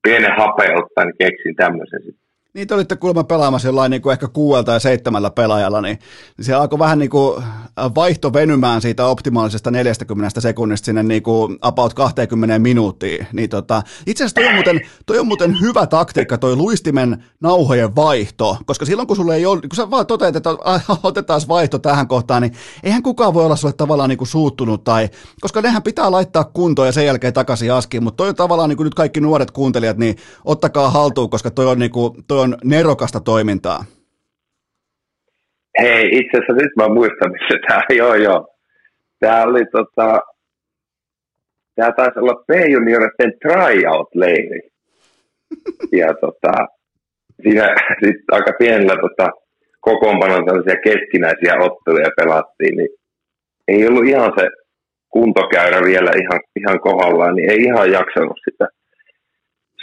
[0.02, 2.23] pienen hape ottaa, niin keksin tämmöisen sitten
[2.54, 5.98] te olitte kuulemma pelaamassa jollain niin kuin ehkä kuuelta ja seitsemällä pelaajalla, niin,
[6.36, 11.22] niin se alkoi vähän niin kuin äh, vaihto venymään siitä optimaalisesta 40 sekunnista sinne niin
[11.22, 13.26] kuin about 20 minuuttiin.
[13.32, 17.96] Niin tota, itse asiassa toi on, muuten, toi on muuten hyvä taktiikka, toi luistimen nauhojen
[17.96, 20.50] vaihto, koska silloin kun sulle ei ole, kun sä vaan toteat, että
[21.02, 22.52] otetaan vaihto tähän kohtaan, niin
[22.82, 25.08] eihän kukaan voi olla sulle tavallaan niin kuin suuttunut, tai,
[25.40, 28.76] koska nehän pitää laittaa kuntoon ja sen jälkeen takaisin askiin, mutta toi on tavallaan niin
[28.76, 32.43] kuin nyt kaikki nuoret kuuntelijat, niin ottakaa haltuun, koska toi on, niin kuin, toi on
[32.64, 33.84] nerokasta toimintaa.
[35.80, 38.48] Hei, itse asiassa nyt mä muistan, missä tämä, joo joo.
[39.20, 40.20] Tämä oli tota,
[41.74, 44.60] tämä taisi olla P-junioreiden tryout-leiri.
[46.00, 46.52] Ja tota,
[47.42, 47.74] siinä
[48.04, 49.30] sit aika pienellä tota,
[49.80, 52.88] kokoonpanon tällaisia keskinäisiä otteluja pelattiin, niin
[53.68, 54.48] ei ollut ihan se
[55.08, 58.68] kuntokäyrä vielä ihan, ihan kohdallaan, niin ei ihan jaksanut sitä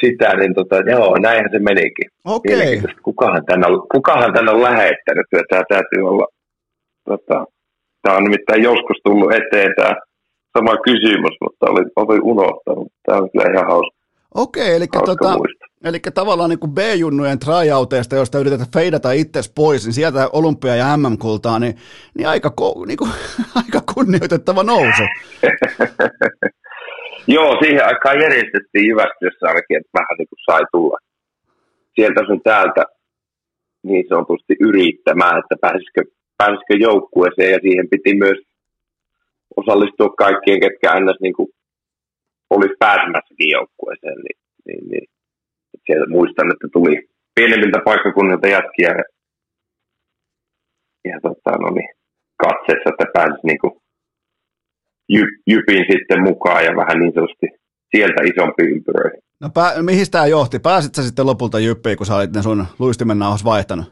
[0.04, 2.08] sitä, niin tota, joo, näinhän se menikin.
[2.26, 2.82] Okei.
[3.04, 6.28] Kukahan tänne on, kukahan tänne on lähettänyt, tämä täytyy olla,
[7.10, 7.46] tota,
[8.02, 9.94] tämä on nimittäin joskus tullut eteen tämä
[10.58, 12.88] sama kysymys, mutta olin, olin unohtanut.
[13.06, 14.02] Tämä on kyllä ihan hauska.
[14.36, 15.38] Okei, eli, tota,
[15.84, 20.98] eli tavallaan niin kuin B-junnujen tryouteista, joista yritetään feidata itses pois, niin sieltä olympia- ja
[20.98, 21.76] MM-kultaa, niin,
[22.18, 22.54] niin, aika,
[22.88, 23.12] niin kuin,
[23.64, 25.04] aika kunnioitettava nousu.
[27.28, 30.98] Joo, siihen aikaan järjestettiin Jyväskylässä ainakin, että vähän niin kuin sai tulla
[31.96, 32.84] sieltä sun täältä
[33.84, 36.02] niin sanotusti yrittämään, että pääsisikö,
[36.38, 38.40] pääsisikö joukkueeseen ja siihen piti myös
[39.58, 41.20] osallistua kaikkien, ketkä ns.
[41.22, 41.34] Niin
[42.50, 45.08] olisi pääsemässäkin joukkueeseen, niin, niin, niin.
[45.86, 46.96] Sieltä muistan, että tuli
[47.36, 49.06] pienemmiltä paikkakunnilta jätkiä ja,
[51.10, 51.94] ja tota, no niin,
[52.44, 53.74] katseessa, että pääsisi niin kuin
[55.16, 57.48] jy, jypin sitten mukaan ja vähän niin sanotusti
[57.96, 59.22] sieltä isompi ympyröihin.
[59.42, 60.60] No pää, mihin tämä johti?
[60.60, 63.86] Pääsit sä sitten lopulta jyppiin, kun sä olit ne sun luistimen nauhas vaihtanut?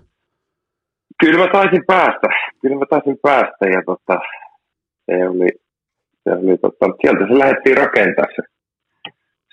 [1.20, 2.28] Kyllä mä taisin päästä.
[2.61, 4.20] Kyllä mä taisin päästä ja tota,
[5.05, 5.49] se oli,
[6.24, 8.41] se oli tota, sieltä se lähdettiin rakentaa se,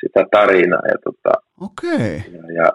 [0.00, 0.86] sitä tarinaa.
[0.88, 2.16] Ja, tota, Okei.
[2.16, 2.32] Okay.
[2.32, 2.72] Ja, ja,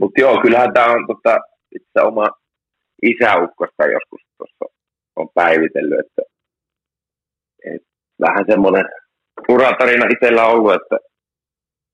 [0.00, 1.38] mutta joo, kyllähän tämä on tota,
[1.74, 2.26] itse oma
[3.02, 4.64] isäukkosta joskus tuossa
[5.16, 6.33] on päivitellyt, että, että
[8.20, 8.84] vähän semmoinen
[9.48, 10.96] uratarina itsellä on ollut, että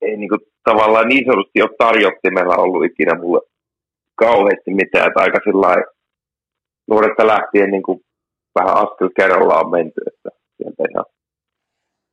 [0.01, 3.41] ei niinku tavallaan niin sanotusti ole tarjottimella ollut ikinä mulle
[4.14, 5.85] kauheasti mitään, että aika sillä
[6.89, 8.01] nuoresta lähtien niin kuin
[8.59, 11.05] vähän askel kerrallaan menty, että sieltä ihan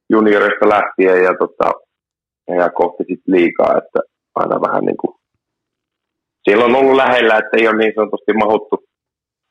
[0.09, 1.71] juniorista lähtien ja, tota,
[2.47, 3.99] ja kohti sitten liikaa, että
[4.35, 5.15] aina vähän niin kuin,
[6.43, 8.83] siellä on ollut lähellä, että ei ole niin sanotusti mahuttu,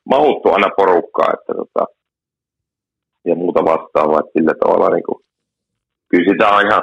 [0.09, 1.87] mahuttu aina porukkaa, että tota,
[3.27, 5.19] ja muuta vastaavaa, että sillä tavalla niin kuin,
[6.11, 6.83] kyllä sitä on ihan,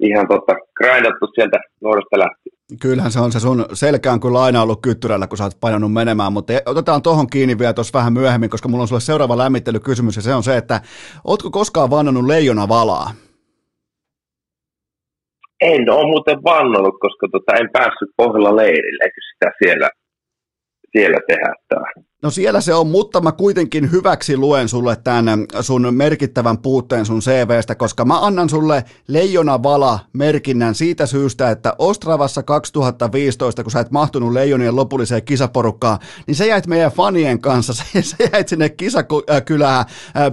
[0.00, 2.60] ihan tota, grindattu sieltä nuoresta lähtien.
[2.82, 6.32] Kyllähän se on se sun selkään kyllä aina ollut kyttyrällä, kun sä oot painanut menemään,
[6.32, 10.22] mutta otetaan tohon kiinni vielä tuossa vähän myöhemmin, koska mulla on sulle seuraava lämmittelykysymys ja
[10.22, 10.80] se on se, että
[11.24, 13.10] ootko koskaan vannonut leijona valaa?
[15.60, 19.88] En ole muuten vannonut, koska tota, en päässyt pohjalla leirille, eikö sitä siellä,
[20.92, 21.52] siellä tehdä.
[22.22, 27.20] No siellä se on, mutta mä kuitenkin hyväksi luen sulle tämän sun merkittävän puutteen sun
[27.20, 33.80] CVstä, koska mä annan sulle Leijona Vala merkinnän siitä syystä, että Ostravassa 2015, kun sä
[33.80, 39.84] et mahtunut Leijonien lopulliseen kisaporukkaan, niin sä jäit meidän fanien kanssa, sä jäit sinne kisakylään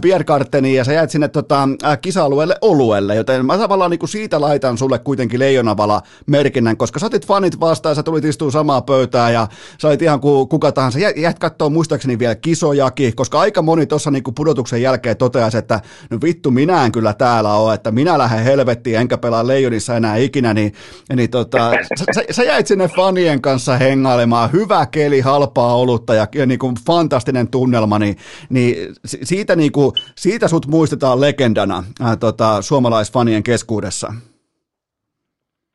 [0.02, 1.70] Bierkarteniin ja sä jäit sinne tota,
[2.02, 7.06] kisa-alueelle Oluelle, joten mä tavallaan niin siitä laitan sulle kuitenkin Leijona Vala merkinnän, koska sä
[7.06, 9.48] otit fanit vastaan, sä tulit istua samaa pöytää ja
[9.82, 13.86] sä olit ihan kuin kuka tahansa, jä, jäit katsoa muistaakseni vielä kisojakin, koska aika moni
[13.86, 15.80] tuossa niinku pudotuksen jälkeen toteaisi, että
[16.12, 20.16] no vittu minä en kyllä täällä ole, että minä lähden helvettiin enkä pelaa Leijonissa enää
[20.18, 20.74] ikinä, niin,
[21.16, 21.72] niin tota,
[22.16, 27.48] sä, sä, jäit sinne fanien kanssa hengailemaan, hyvä keli, halpaa olutta ja, ja niinku fantastinen
[27.48, 28.16] tunnelma, niin,
[28.50, 28.76] niin
[29.06, 34.14] siitä, niinku, siitä sut muistetaan legendana ää, tota, suomalaisfanien keskuudessa.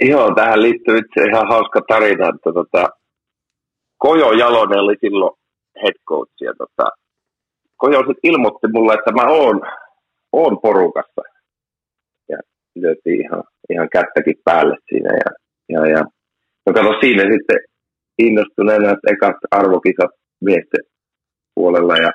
[0.01, 2.89] Joo, tähän liittyy itse ihan hauska tarina, että tota,
[3.99, 5.42] Kojo Jalonen oli silloin
[5.83, 6.37] head coach.
[6.41, 6.91] Ja tota,
[7.77, 9.61] Kojo sitten ilmoitti mulle, että mä oon,
[10.33, 11.23] oon porukassa.
[12.29, 12.39] Ja
[12.75, 15.11] löytiin ihan, ihan kättäkin päälle siinä.
[15.23, 15.31] Ja,
[15.69, 16.05] ja, ja
[16.67, 17.59] no kato siinä sitten
[18.19, 20.11] innostuneena, että ekat arvokisat
[20.41, 20.85] miesten
[21.55, 22.11] puolella ja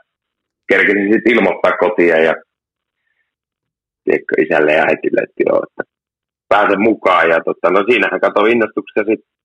[0.69, 2.33] kerkesin sitten ilmoittaa kotia ja
[4.03, 5.83] tiedätkö, isälle ja äitille, että joo, että
[6.49, 7.29] pääsen mukaan.
[7.29, 9.36] Ja tota, no siinähän kato innostuksia sitten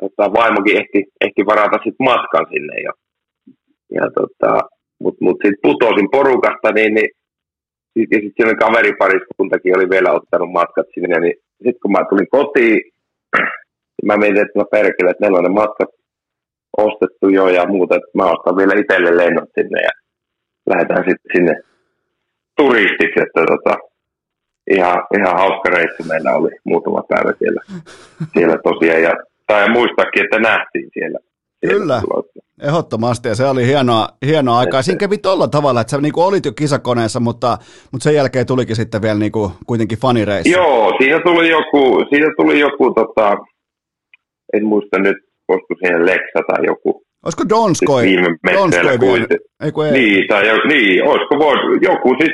[0.00, 2.92] tota, vaimokin ehti, ehti varata sit matkan sinne jo.
[3.92, 4.52] Ja tota,
[5.02, 7.10] mutta mut sitten putosin porukasta, niin, niin
[7.92, 12.30] sit, ja sitten siinä kaveripariskuntakin oli vielä ottanut matkat sinne, niin sitten kun mä tulin
[12.30, 12.80] kotiin,
[13.96, 15.90] niin mä mietin, että mä perkele, että meillä on ne matkat
[16.76, 19.94] ostettu jo ja muuta, että mä ostan vielä itselle lennot sinne ja
[20.66, 21.54] lähdetään sitten sinne
[22.56, 23.74] turistiksi, että tota,
[24.70, 27.62] ihan, ihan hauska reissu meillä oli muutama päivä siellä,
[28.32, 29.02] siellä tosiaan.
[29.02, 29.12] Ja
[29.46, 31.18] tai muistakin, että nähtiin siellä.
[31.60, 34.82] Kyllä, siellä ehdottomasti ja se oli hienoa, hienoa aikaa.
[34.82, 37.58] Siinä kävi tuolla tavalla, että sä niin olit jo kisakoneessa, mutta,
[37.92, 40.50] mutta sen jälkeen tulikin sitten vielä niin kuin, kuitenkin fanireissu.
[40.52, 43.36] Joo, siinä tuli joku, siinä tuli joku tota,
[44.52, 45.16] en muista nyt,
[45.48, 47.02] olisiko siihen Lexa tai joku.
[47.24, 48.02] Olisiko Donskoi?
[48.02, 49.26] Siis viime Donskoi vielä.
[49.62, 49.92] Ei, ei.
[49.92, 52.32] Niin, tai jo, niin, olisiko voi, joku siis,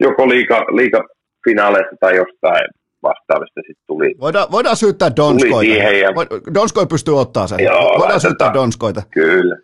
[0.00, 1.04] joko liika, liika
[1.48, 2.68] finaaleissa tai jostain
[3.02, 4.14] vastaavista sitten tuli.
[4.20, 5.72] Voidaan, voidaan syyttää Donskoita.
[5.72, 6.08] Ja...
[6.54, 7.64] Donskoi pystyy ottaa sen.
[7.64, 9.02] Joo, voidaan laitetaan, syyttää Donskoita.
[9.10, 9.56] Kyllä.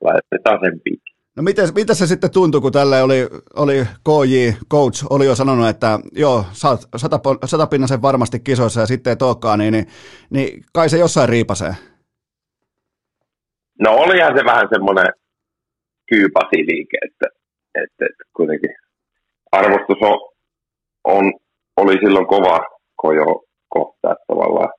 [0.00, 1.08] Laitetaan sen piikki.
[1.36, 5.68] No miten, miten se sitten tuntui, kun tälle oli, oli KJ, coach, oli jo sanonut,
[5.68, 9.86] että joo, saat sata, satapinnasen varmasti kisoissa ja sitten ei tookkaan, niin, niin,
[10.30, 11.74] niin kai se jossain riipasee.
[13.80, 15.06] No olihan se vähän semmoinen
[16.06, 17.26] kyypasiliike, että,
[17.74, 18.74] että, että kuitenkin
[19.52, 20.18] arvostus on,
[21.04, 21.32] on
[21.80, 22.58] oli silloin kova
[22.96, 24.72] kojo kohtaa tavallaan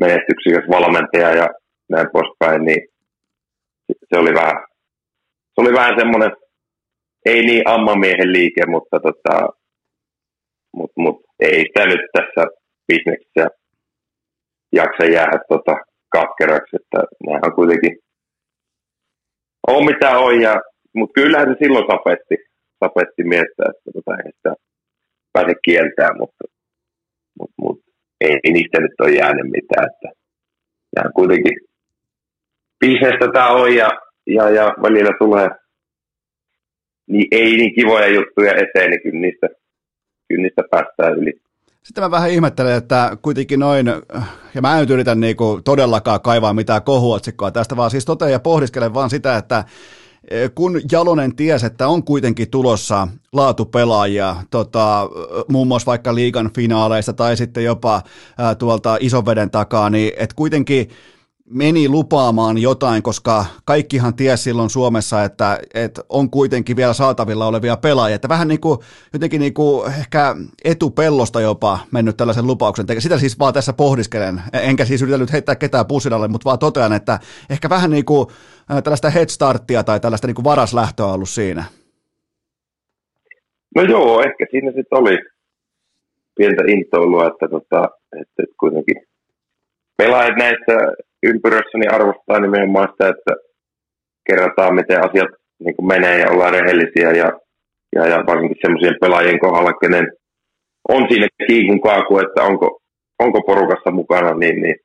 [0.00, 1.48] menestyksikäs valmentaja ja
[1.90, 2.82] näin poispäin, niin
[4.08, 4.64] se oli vähän,
[5.54, 6.30] se oli vähän semmoinen,
[7.26, 9.48] ei niin ammamiehen liike, mutta tota,
[10.76, 12.42] mut, mut, ei sitä nyt tässä
[12.88, 13.46] bisneksessä
[14.72, 15.76] jaksa jäädä tota,
[16.12, 17.98] katkeraksi, että nehän on kuitenkin
[19.66, 20.34] on mitä on,
[20.94, 22.36] mutta kyllähän se silloin sapetti,
[22.84, 24.54] sapetti miestä, että tota, ei sitä
[25.34, 26.44] pääse kieltämään, mutta,
[27.38, 27.84] mutta, mutta
[28.20, 30.08] ei, ei niistä nyt ole jäänyt mitään, että
[30.96, 31.56] nämä kuitenkin
[32.80, 33.88] bisnestä tämä on ja,
[34.26, 35.48] ja, ja välillä tulee
[37.06, 39.48] niin ei niin kivoja juttuja eteen, niin kyllä niistä,
[40.28, 41.32] kyllä niistä päästään yli.
[41.82, 43.86] Sitten mä vähän ihmettelen, että kuitenkin noin,
[44.54, 48.94] ja mä en yritä niinku todellakaan kaivaa mitään kohuotsikkoa tästä, vaan siis totean ja pohdiskelen
[48.94, 49.64] vaan sitä, että
[50.54, 55.08] kun Jalonen tiesi, että on kuitenkin tulossa laatupelaajia, tota,
[55.48, 58.02] muun muassa vaikka liigan finaaleista tai sitten jopa
[58.38, 60.88] ää, tuolta isoveden takaa, niin että kuitenkin
[61.50, 67.76] meni lupaamaan jotain, koska kaikkihan tiesi silloin Suomessa, että, että on kuitenkin vielä saatavilla olevia
[67.76, 68.14] pelaajia.
[68.14, 68.78] Että vähän niin kuin,
[69.12, 72.86] jotenkin niin kuin ehkä etupellosta jopa mennyt tällaisen lupauksen.
[72.98, 74.42] Sitä siis vaan tässä pohdiskelen.
[74.52, 77.18] Enkä siis yritä nyt heittää ketään pussinalle, mutta vaan totean, että
[77.50, 78.26] ehkä vähän niin kuin
[78.84, 81.64] tällaista headstarttia tai tällaista niin kuin varaslähtöä ollut siinä.
[83.76, 85.18] No joo, ehkä siinä sitten oli
[86.36, 87.88] pientä intoilua, että, tota,
[88.20, 88.96] että kuitenkin
[89.96, 90.74] pelaajat näissä
[91.30, 93.32] ympyrössäni niin arvostaa nimenomaan sitä, että
[94.26, 95.30] kerrotaan, miten asiat
[95.64, 97.28] niin kuin menee ja ollaan rehellisiä ja,
[97.96, 100.06] ja, ja varsinkin semmoisien pelaajien kohdalla, kenen
[100.88, 102.80] on siinä kiikun kaaku, että onko,
[103.18, 104.76] onko porukassa mukana, niin, niin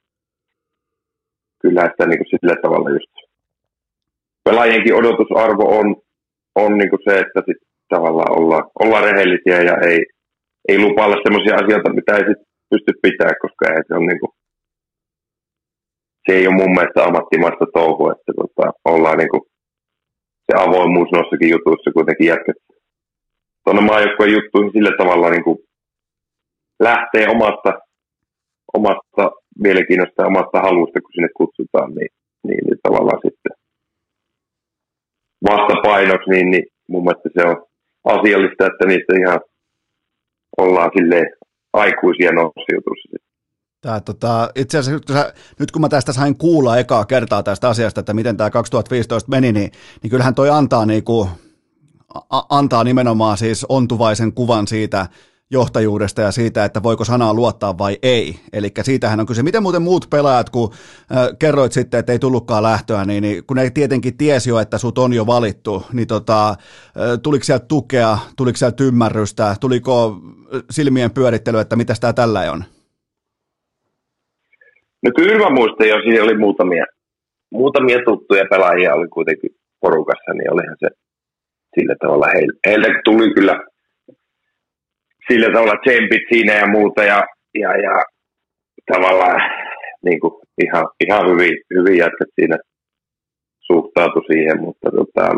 [1.62, 3.14] kyllä sitä niin kuin sillä tavalla just
[4.44, 5.96] pelaajienkin odotusarvo on,
[6.56, 10.00] on niin kuin se, että sit tavallaan olla, olla rehellisiä ja ei,
[10.70, 14.32] ei lupailla sellaisia asioita, mitä ei sit pysty pitää, koska ei se on niin kuin
[16.30, 19.44] se ei ole mun mielestä ammattimaista touhua, että tota, ollaan niin kuin,
[20.46, 22.72] se avoimuus noissakin jutuissa kuitenkin jatkettu.
[23.64, 25.58] Tuonne maajoukkojen juttuihin sillä tavalla niin kuin
[26.88, 27.72] lähtee omasta,
[28.78, 29.24] omasta
[29.64, 32.12] mielenkiinnosta ja omasta halusta, kun sinne kutsutaan, niin,
[32.48, 33.54] niin, niin tavallaan sitten
[35.50, 37.58] vastapainoksi, niin, niin mun mielestä se on
[38.16, 39.40] asiallista, että niistä ihan
[40.58, 41.22] ollaan sille
[41.74, 43.29] aikuisia noissa jutuissa.
[43.82, 48.00] Tää, tota, itse asiassa nyt, nyt kun mä tästä sain kuulla ekaa kertaa tästä asiasta,
[48.00, 49.72] että miten tämä 2015 meni, niin,
[50.04, 51.30] niin kyllähän toi antaa, niinku,
[52.30, 55.08] a, antaa nimenomaan siis ontuvaisen kuvan siitä
[55.52, 58.40] johtajuudesta ja siitä, että voiko sanaa luottaa vai ei.
[58.54, 59.44] Eli siitähän on kyse.
[59.44, 60.74] Miten muuten muut pelaajat, kun
[61.12, 64.78] äh, kerroit sitten, että ei tullutkaan lähtöä, niin, niin kun ne tietenkin tiesi jo, että
[64.78, 66.56] sut on jo valittu, niin tota, äh,
[67.24, 70.22] tuliko sieltä tukea, tuliko sieltä ymmärrystä, tuliko
[70.72, 72.64] silmien pyörittely, että mitä tämä tällä on?
[75.04, 76.86] No kyllä mä muistan jo, siinä oli muutamia,
[77.52, 79.50] muutamia tuttuja pelaajia oli kuitenkin
[79.82, 80.88] porukassa, niin olihan se
[81.76, 83.60] sillä tavalla, heiltä, heiltä tuli kyllä
[85.28, 87.24] sillä tavalla tsempit siinä ja muuta ja,
[87.54, 88.04] ja, ja
[88.94, 89.42] tavallaan
[90.06, 90.34] niin kuin
[90.64, 92.58] ihan, ihan hyvin, hyvin jätkät siinä
[93.60, 95.36] suhtautu siihen, mutta tota,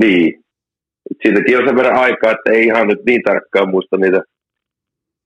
[0.00, 0.44] niin,
[1.22, 4.20] siitäkin on sen verran aikaa, että ei ihan nyt niin tarkkaan muista niitä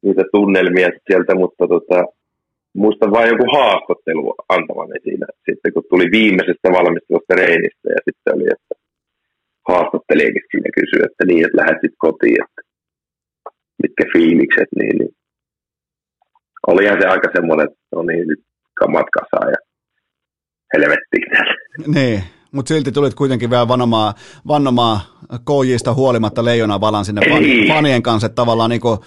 [0.03, 1.99] niitä tunnelmia sieltä, mutta tota,
[2.75, 8.47] muistan vain joku haastattelu antamani siinä, sitten kun tuli viimeisestä valmistelusta reinistä ja sitten oli,
[8.57, 8.75] että
[9.69, 12.61] haastattelijakin siinä kysyi, että niin, että lähdet kotiin, että
[13.83, 15.13] mitkä fiilikset, niin, niin
[16.67, 18.43] olihan se aika semmoinen, että no niin, nyt
[18.81, 19.61] kamat kasaan ja
[20.73, 21.27] helvettiin
[21.95, 22.23] Niin,
[22.53, 24.15] mutta silti tulit kuitenkin vielä vannomaan,
[24.49, 28.99] vannomaan KJista huolimatta leijona valan sinne fan, fanien kanssa, että tavallaan niin kuin,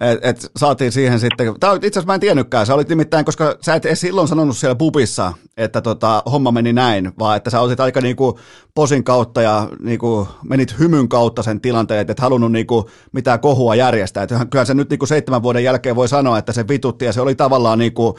[0.00, 3.56] et, et saatiin siihen sitten, tämä itse asiassa mä en tiennytkään, sä olit nimittäin, koska
[3.60, 7.60] sä et edes silloin sanonut siellä pubissa, että tota, homma meni näin, vaan että sä
[7.60, 8.36] otit aika niin kuin
[8.74, 12.84] posin kautta ja niin kuin menit hymyn kautta sen tilanteen, että et halunnut niin kuin
[13.12, 16.52] mitään kohua järjestää, että kyllä se nyt niin kuin seitsemän vuoden jälkeen voi sanoa, että
[16.52, 18.14] se vitutti ja se oli tavallaan niin kuin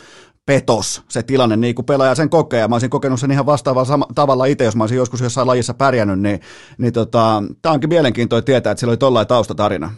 [0.50, 4.06] petos se tilanne, niin kuin pelaaja sen kokee, mä olisin kokenut sen ihan vastaavalla sama,
[4.16, 6.39] tavalla itse, jos mä olisin joskus jossain lajissa pärjännyt, niin,
[6.78, 9.89] niin tota, tämä onkin mielenkiintoista tietää, että sillä oli tollainen taustatarina.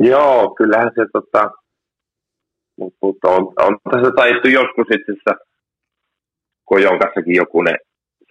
[0.00, 1.50] Joo, kyllähän se, tota,
[3.02, 5.34] mutta on, on tässä taittu joskus itse asiassa
[6.64, 7.74] Kojon kanssakin joku ne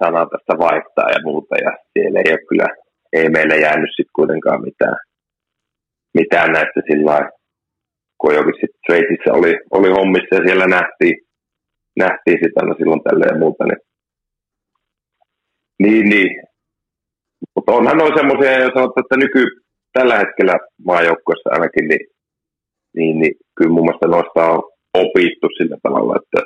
[0.04, 2.68] sana tästä vaihtaa ja muuta, ja siellä ei ole kyllä,
[3.14, 4.98] ei meille jäänyt sitten kuitenkaan mitään,
[6.14, 7.41] mitään näistä sillä lailla
[8.30, 11.16] jokin sitten Sveitsissä oli, oli hommissa ja siellä nähtiin,
[12.04, 13.64] nähtiin sitä aina silloin tälle ja muuta.
[13.66, 13.82] Niin,
[15.84, 16.32] niin, niin.
[17.56, 19.44] Mutta onhan noin semmoisia, jos sanotaan, että nyky
[19.94, 20.56] tällä hetkellä
[20.86, 22.06] maajoukkoissa ainakin, niin,
[22.98, 24.64] niin, niin kyllä mun mielestä noista on
[24.94, 26.42] opittu sillä tavalla, että,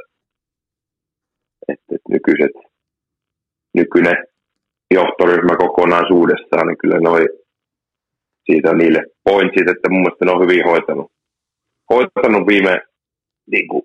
[1.68, 2.56] että, nykyiset,
[3.74, 4.18] nykyinen
[4.94, 7.28] johtoryhmä kokonaisuudessaan, niin kyllä noin
[8.46, 11.12] siitä on niille pointsit, että mun mielestä ne on hyvin hoitanut
[11.90, 12.82] hoitanut viime,
[13.52, 13.84] niin kuin,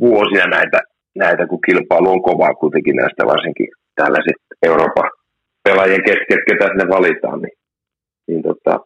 [0.00, 0.80] vuosia näitä,
[1.14, 5.10] näitä, kun kilpailu on kovaa kuitenkin näistä varsinkin tällaiset Euroopan
[5.64, 7.56] pelaajien kesken, ketä ne valitaan, niin,
[8.28, 8.80] niin tota,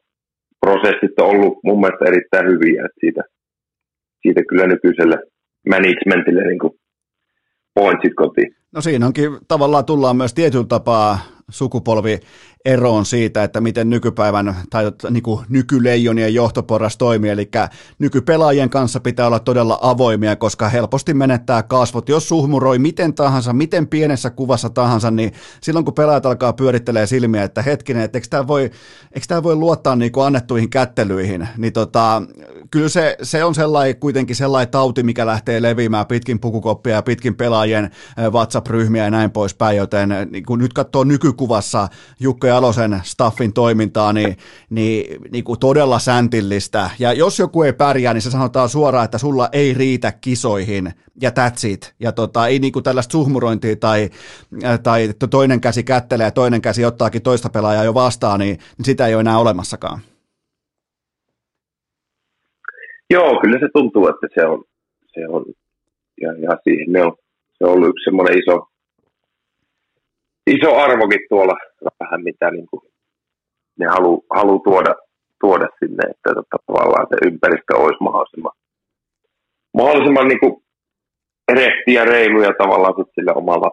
[0.60, 3.22] prosessit on ollut mun mielestä erittäin hyviä, että siitä,
[4.22, 5.16] siitä kyllä nykyiselle
[5.68, 6.72] managementille niin kuin
[7.74, 8.56] pointsit kotiin.
[8.74, 11.18] No siinä onkin tavallaan tullaan myös tietyllä tapaa
[11.50, 12.18] sukupolvi
[12.64, 17.50] eroon siitä, että miten nykypäivän tai niin kuin nykyleijonien johtoporras toimii, eli
[17.98, 22.08] nykypelaajien kanssa pitää olla todella avoimia, koska helposti menettää kasvot.
[22.08, 27.42] Jos suhmuroi miten tahansa, miten pienessä kuvassa tahansa, niin silloin kun pelaajat alkaa pyörittelee silmiä,
[27.42, 28.62] että hetkinen, että eikö tämä voi,
[29.12, 32.22] eikö tämä voi luottaa niin kuin annettuihin kättelyihin, niin tota,
[32.70, 37.34] kyllä se, se on sellainen, kuitenkin sellainen tauti, mikä lähtee leviämään pitkin pukukoppia ja pitkin
[37.34, 37.90] pelaajien
[38.30, 41.88] WhatsApp-ryhmiä ja näin poispäin, joten niin kun nyt katsoo nykykuvassa
[42.20, 44.36] Jukka Jalosen staffin toimintaa, niin,
[44.70, 46.90] niin, niin kuin todella säntillistä.
[46.98, 51.30] Ja jos joku ei pärjää, niin se sanotaan suoraan, että sulla ei riitä kisoihin ja
[51.30, 51.94] that's it.
[52.00, 54.10] Ja tota, ei niin kuin tällaista suhmurointia tai,
[54.82, 59.06] tai toinen käsi kättelee ja toinen käsi ottaakin toista pelaajaa jo vastaan, niin, niin sitä
[59.06, 59.98] ei ole enää olemassakaan.
[63.10, 64.64] Joo, kyllä se tuntuu, että se on,
[65.14, 65.44] se on
[66.20, 67.12] ja, ja siihen ne on,
[67.58, 68.68] se on ollut yksi semmoinen iso,
[70.46, 71.54] iso arvokin tuolla
[72.00, 72.82] vähän, mitä niin kuin
[73.78, 74.94] ne haluaa halu tuoda,
[75.40, 78.52] tuoda sinne, että tota, tavallaan se ympäristö olisi mahdollisimman,
[79.76, 80.54] mahdollisimman niin kuin
[81.52, 83.70] rehti ja reilu ja tavallaan sitten sillä omalla,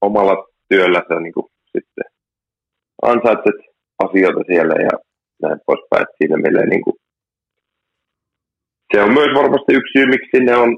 [0.00, 2.04] omalla työllä sä niin kuin sitten
[3.02, 3.58] ansaitset
[4.04, 4.94] asioita siellä ja
[5.42, 6.96] näin poispäin, että siinä meille niin kuin
[8.92, 10.70] se on myös varmasti yksi syy, miksi sinne on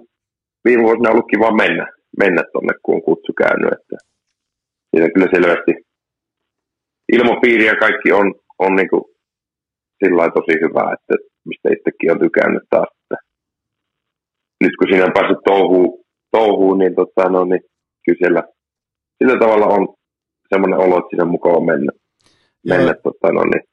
[0.65, 1.87] viime vuosina ollut kiva mennä,
[2.19, 3.73] mennä tuonne, kun on kutsu käynyt.
[3.73, 3.97] Että
[4.91, 5.73] siinä kyllä selvästi
[7.13, 9.05] ilmapiiri ja kaikki on, on niin kuin
[10.05, 11.15] sillä tosi hyvä, että
[11.49, 12.89] mistä itsekin on tykännyt taas.
[13.03, 13.17] Että
[14.61, 17.63] nyt kun siinä on päässyt touhuun, touhuun niin, tota, no, niin
[18.05, 18.43] kyllä siellä
[19.19, 19.95] sillä tavalla on
[20.49, 21.93] semmoinen olo, että siinä on mukava mennä.
[22.69, 23.65] mennä tota, no, niin,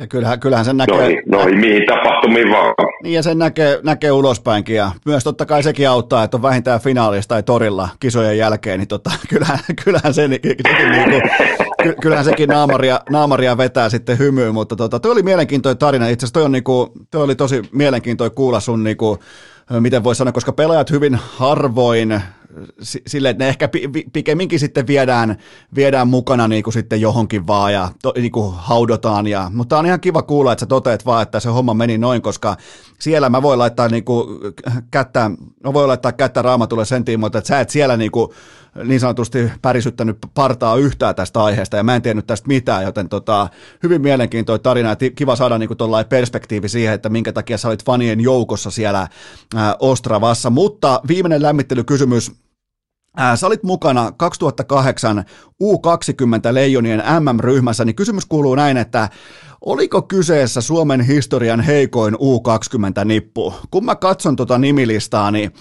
[0.00, 0.96] ja kyllähän, kyllähän sen näkee...
[0.96, 2.74] Noihin, noihin mihin tapahtumiin vaan.
[3.02, 6.80] Niin ja sen näkee, näkee ulospäinkin ja myös totta kai sekin auttaa, että on vähintään
[6.80, 10.56] finaalista tai torilla kisojen jälkeen, niin tota, kyllähän, kyllähän, se, sekin,
[10.90, 11.22] niin kuin,
[12.02, 16.08] kyllähän sekin naamaria, naamaria vetää sitten hymyyn, mutta tota, toi oli mielenkiintoinen tarina.
[16.08, 19.18] Itse asiassa toi, on niin kuin, toi oli tosi mielenkiintoinen kuulla sun niin kuin,
[19.80, 22.22] miten voi sanoa, koska pelaajat hyvin harvoin
[23.06, 23.68] sille, että ne ehkä
[24.12, 25.36] pikemminkin sitten viedään,
[25.74, 29.26] viedään mukana niin kuin sitten johonkin vaan ja to, niin kuin haudotaan.
[29.26, 32.22] Ja, mutta on ihan kiva kuulla, että sä toteat vaan, että se homma meni noin,
[32.22, 32.56] koska
[33.00, 34.40] siellä mä voin laittaa niin kuin
[34.90, 35.30] kättä,
[35.64, 38.28] mä voin laittaa kättä raamatulle sen tiimoilta, että sä et siellä niin kuin
[38.84, 43.48] niin sanotusti pärisyttänyt partaa yhtään tästä aiheesta ja mä en tiennyt tästä mitään, joten tota,
[43.82, 45.78] hyvin mielenkiintoinen tarina ja kiva saada niin kuin
[46.08, 49.08] perspektiivi siihen, että minkä takia sä olit fanien joukossa siellä
[49.80, 52.32] Ostravassa, mutta viimeinen lämmittelykysymys,
[53.34, 55.24] Sä olit mukana 2008
[55.62, 59.08] U20 Leijonien MM-ryhmässä, niin kysymys kuuluu näin, että
[59.60, 63.54] oliko kyseessä Suomen historian heikoin U20-nippu?
[63.70, 65.52] Kun mä katson tuota nimilistaa, niin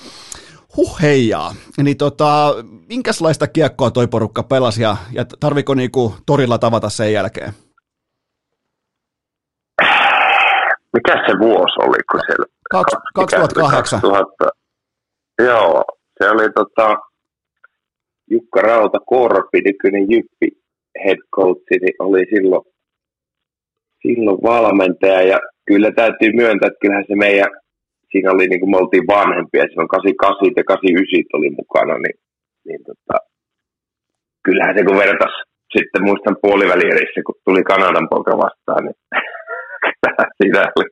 [0.77, 1.55] huh heijaa.
[1.77, 2.55] Niin tota,
[2.89, 7.53] minkälaista kiekkoa toi porukka pelasi ja, ja tarviko niinku torilla tavata sen jälkeen?
[10.93, 12.45] Mikä se vuosi oli, kun siellä...
[12.71, 14.01] Kaks, 2008.
[14.01, 14.45] 2000,
[15.39, 15.83] joo,
[16.23, 16.97] se oli tota,
[18.31, 20.47] Jukka Rauta Korpi, nykyinen Jyppi
[21.05, 22.65] head coach, niin oli silloin,
[24.01, 25.21] silloin valmentaja.
[25.21, 27.51] Ja kyllä täytyy myöntää, että kyllähän se meidän
[28.11, 32.17] siinä oli, niin kuin me oltiin vanhempia, silloin 88 ja 89 oli mukana, niin,
[32.67, 33.15] niin tota,
[34.45, 35.33] kyllähän se kun vertas
[35.75, 38.97] sitten muistan puolivälierissä, kun tuli Kanadan poika vastaan, niin
[40.37, 40.87] siinä oli,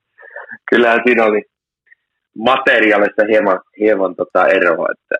[0.69, 1.41] kyllähän siinä oli
[2.49, 5.15] materiaalista hieman, hieman tota eroa, että,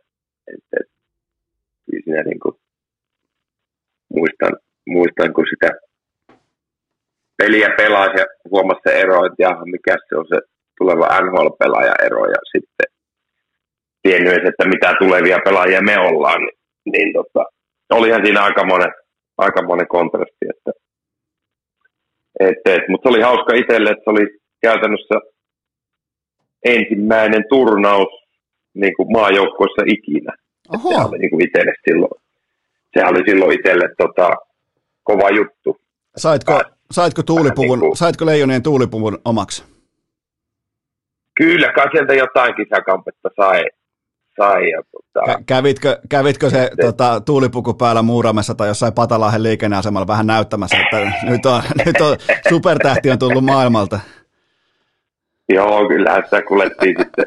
[0.53, 0.93] että, että
[2.04, 2.56] siinä niin kuin,
[4.14, 4.54] muistan,
[4.88, 5.70] muistan, kun sitä
[7.38, 10.39] peliä pelasi ja huomasi se ero, että jaha, mikä se on se
[10.78, 12.88] tuleva NHL-pelaaja ero ja sitten
[14.04, 16.58] tiennyt, että mitä tulevia pelaajia me ollaan, niin,
[16.91, 17.46] niin tota,
[17.89, 18.94] olihan siinä aika monen,
[19.38, 20.72] aika monen kontrasti, että
[22.39, 24.26] et, et, mutta se oli hauska itselle, että se oli
[24.62, 25.16] käytännössä
[26.66, 28.24] ensimmäinen turnaus
[28.74, 30.34] niin kuin maajoukkoissa ikinä.
[30.72, 32.22] Se oli niin itselle silloin,
[32.93, 34.30] sehän oli silloin itselle tota,
[35.03, 35.82] kova juttu.
[36.18, 36.61] Saitko,
[36.91, 39.64] saitko, tuulipuvun, niin kuin, saitko leijonien tuulipuvun omaksi?
[41.36, 43.64] Kyllä, kai sieltä jotain kisakampetta sai.
[44.38, 50.28] sai ja, tota, kävitkö, kävitkö se tota, tuulipuku päällä Muuramessa tai jossain Patalahden liikenneasemalla vähän
[50.28, 52.18] näyttämässä, että nyt on, nyt on
[52.49, 53.99] supertähti on tullut maailmalta?
[55.49, 57.26] Joo, kyllähän sitä kuljettiin sitten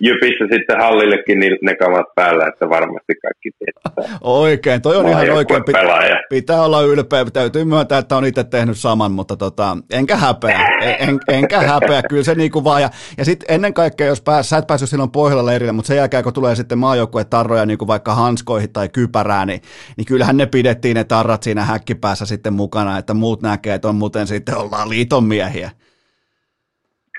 [0.00, 4.18] Jypissä sitten hallillekin niin ne kamat päällä, että varmasti kaikki tietää.
[4.20, 5.60] Oikein, toi on ihan oikein.
[5.60, 10.66] Pit- pitää olla ylpeä, täytyy myöntää, että on itse tehnyt saman, mutta tota, enkä häpeä,
[10.98, 12.82] en, enkä häpeä, kyllä se niinku vaan.
[12.82, 15.96] Ja, ja sitten ennen kaikkea, jos pääs, sä et päässyt silloin pohjalla leirille, mutta sen
[15.96, 16.78] jälkeen, kun tulee sitten
[17.30, 19.60] tarroja niin kuin vaikka hanskoihin tai kypärään, niin,
[19.96, 23.96] niin kyllähän ne pidettiin ne tarrat siinä häkkipäässä sitten mukana, että muut näkee, että on
[23.96, 25.70] muuten sitten ollaan liiton miehiä.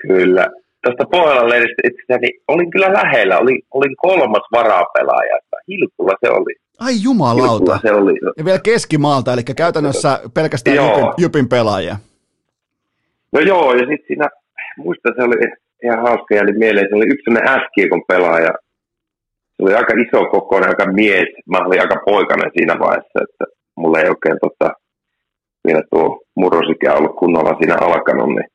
[0.02, 0.46] Kyllä,
[0.82, 3.38] tuosta Pohjolan leiristä itse niin olin kyllä lähellä.
[3.38, 5.38] Olin, olin kolmas varapelaaja.
[5.68, 6.54] Hilkulla se oli.
[6.80, 7.78] Ai jumalauta.
[7.82, 8.12] se oli.
[8.36, 11.96] Ja vielä keskimaalta, eli käytännössä pelkästään jypin, jypin pelaajia.
[13.32, 14.28] No joo, ja sitten siinä,
[14.76, 15.36] muista se oli
[15.84, 18.52] ihan hauska jäli mieleen, se oli yksi sellainen äskiekon pelaaja.
[19.56, 21.28] Se oli aika iso kokoinen, aika mies.
[21.50, 23.44] Mä olin aika poikainen siinä vaiheessa, että
[23.76, 24.72] mulla ei oikein tota,
[25.66, 28.48] vielä tuo murrosikä ollut kunnolla siinä alkanut, niin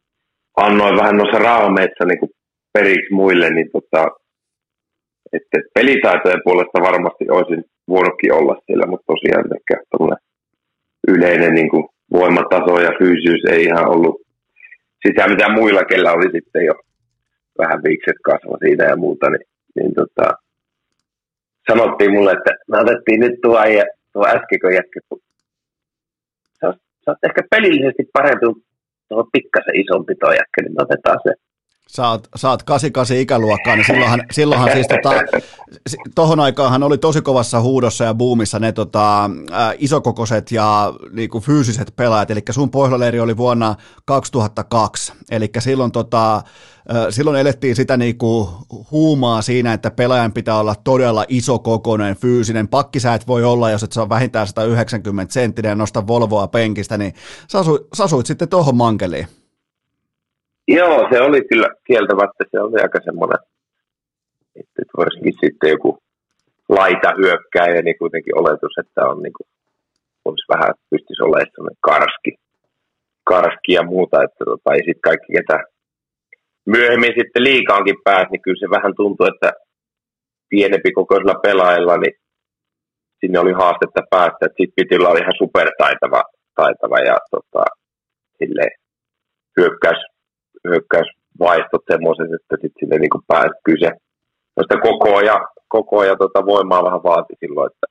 [0.56, 2.30] annoin vähän noissa raameissa niin
[2.74, 4.08] periksi muille, niin tota,
[5.34, 9.76] että pelitaitojen puolesta varmasti olisin voinutkin olla siellä, mutta tosiaan ehkä
[11.08, 14.22] yleinen niin kuin voimataso ja fyysisyys ei ihan ollut
[15.08, 16.74] sitä, mitä muilla, kellä oli sitten jo
[17.58, 20.34] vähän viikset kasva siitä ja muuta, niin, niin tota,
[21.72, 23.84] sanottiin mulle, että me otettiin nyt tuo, ja
[24.14, 25.20] tuo äskeikö jätkä, kun
[26.60, 26.74] sä
[27.06, 28.46] sä oot ehkä pelillisesti parempi
[29.10, 31.45] tuo pikkasen isompi jätkä, niin otetaan se.
[31.90, 35.12] Sä oot, sä oot 88 ikäluokkaa, niin silloinhan, silloinhan siis tota,
[36.16, 39.30] tohon aikaanhan oli tosi kovassa huudossa ja buumissa ne tota, ä,
[39.78, 43.76] isokokoiset ja niinku, fyysiset pelaajat, eli sun pohjaleiri oli vuonna
[44.06, 46.42] 2002, eli silloin tota,
[47.10, 48.50] silloin elettiin sitä niinku
[48.92, 52.68] huumaa siinä, että pelaajan pitää olla todella iso kokoinen, fyysinen.
[52.68, 56.98] Pakki sä et voi olla, jos et saa vähintään 190 senttinen ja nosta Volvoa penkistä,
[56.98, 57.14] niin
[57.52, 59.28] sä asuit, sä asuit sitten tuohon mankeliin.
[60.68, 63.40] Joo, se oli kyllä kieltämättä, se oli aika semmoinen,
[64.56, 65.98] että varsinkin sitten joku
[66.70, 69.48] laita hyökkääjä, niin kuitenkin oletus, että on niin kuin,
[70.26, 72.32] olisi vähän pystyisi olemaan semmoinen karski,
[73.24, 75.58] karski ja muuta, että tota, ei sitten kaikki, ketä
[76.66, 79.52] myöhemmin sitten liikaankin pääsi, niin kyllä se vähän tuntuu, että
[80.50, 82.16] pienempi kokoisilla pelaajilla, niin
[83.20, 86.24] sinne oli haastetta päästä, että sitten piti olla ihan supertaitava
[86.56, 87.64] taitava ja tota,
[88.38, 88.72] silleen
[89.58, 90.02] hyökkäys,
[90.70, 93.90] hyökkäysvaistot semmoiset, että sitten sinne niin pääsi kyse.
[94.56, 95.38] Noista koko ja,
[95.68, 97.88] koko ja tota voimaa vähän vaati silloin, että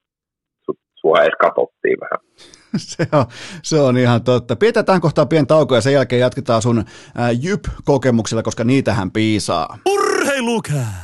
[1.04, 2.20] sua edes katsottiin vähän.
[2.92, 3.24] se, on,
[3.62, 4.56] se on ihan totta.
[4.56, 9.78] Pidetään kohtaa pieni tauko ja sen jälkeen jatketaan sun ää, Jyp-kokemuksilla, koska niitähän piisaa.
[9.86, 11.03] Urheilukää!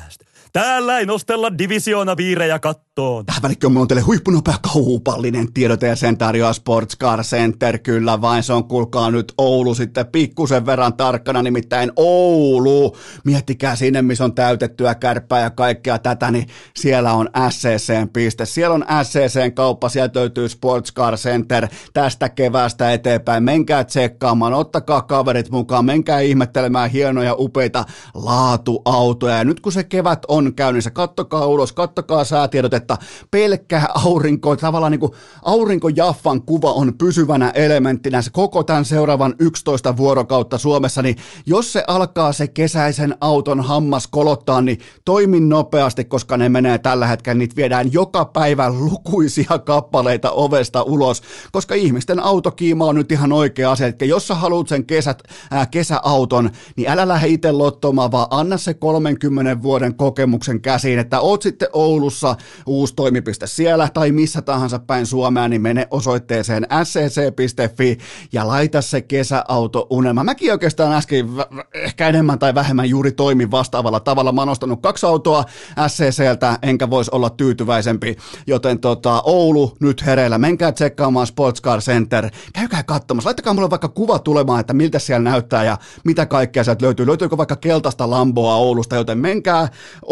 [0.52, 3.26] Täällä ei nostella divisioona viirejä kattoon.
[3.26, 7.78] Tähän välikköön mulla on teille huippunopea kaupallinen tiedote ja sen tarjoaa Sports Car Center.
[7.78, 12.96] Kyllä vain se on kuulkaa nyt Oulu sitten pikkusen verran tarkkana, nimittäin Oulu.
[13.24, 16.46] Miettikää sinne, missä on täytettyä kärppää ja kaikkea tätä, niin
[16.76, 18.46] siellä on SCCn piste.
[18.46, 23.42] Siellä on SCCn kauppa, sieltä löytyy Sports Car Center tästä keväästä eteenpäin.
[23.42, 27.84] Menkää tsekkaamaan, ottakaa kaverit mukaan, menkää ihmettelemään hienoja, upeita
[28.14, 29.36] laatuautoja.
[29.36, 30.90] Ja nyt kun se kevät on on käynnissä.
[30.90, 32.96] Kattokaa ulos, kattokaa säätiedotetta.
[33.30, 35.12] Pelkkä aurinko, tavallaan niin kuin
[35.42, 41.16] aurinkojaffan kuva on pysyvänä elementtinä se koko tämän seuraavan 11 vuorokautta Suomessa, niin
[41.46, 47.06] jos se alkaa se kesäisen auton hammas kolottaa, niin toimin nopeasti, koska ne menee tällä
[47.06, 51.22] hetkellä, niitä viedään joka päivä lukuisia kappaleita ovesta ulos,
[51.52, 55.66] koska ihmisten autokiima on nyt ihan oikea asia, että jos sä haluat sen kesät, ää,
[55.66, 61.20] kesäauton, niin älä lähde itse lottomaan, vaan anna se 30 vuoden kokemus kokemuksen käsiin, että
[61.20, 67.98] oot sitten Oulussa uusi toimipiste siellä tai missä tahansa päin Suomea, niin mene osoitteeseen scc.fi
[68.32, 70.24] ja laita se kesäauto unelma.
[70.24, 71.28] Mäkin oikeastaan äsken
[71.74, 74.32] ehkä enemmän tai vähemmän juuri toimin vastaavalla tavalla.
[74.32, 75.44] Mä oon kaksi autoa
[75.88, 78.16] SCCltä, enkä voisi olla tyytyväisempi,
[78.46, 80.38] joten tota, Oulu nyt hereillä.
[80.38, 82.30] Menkää tsekkaamaan Sports Car Center.
[82.52, 83.28] Käykää katsomassa.
[83.28, 87.06] Laittakaa mulle vaikka kuva tulemaan, että miltä siellä näyttää ja mitä kaikkea sieltä löytyy.
[87.06, 89.68] Löytyykö vaikka keltaista Lamboa Oulusta, joten menkää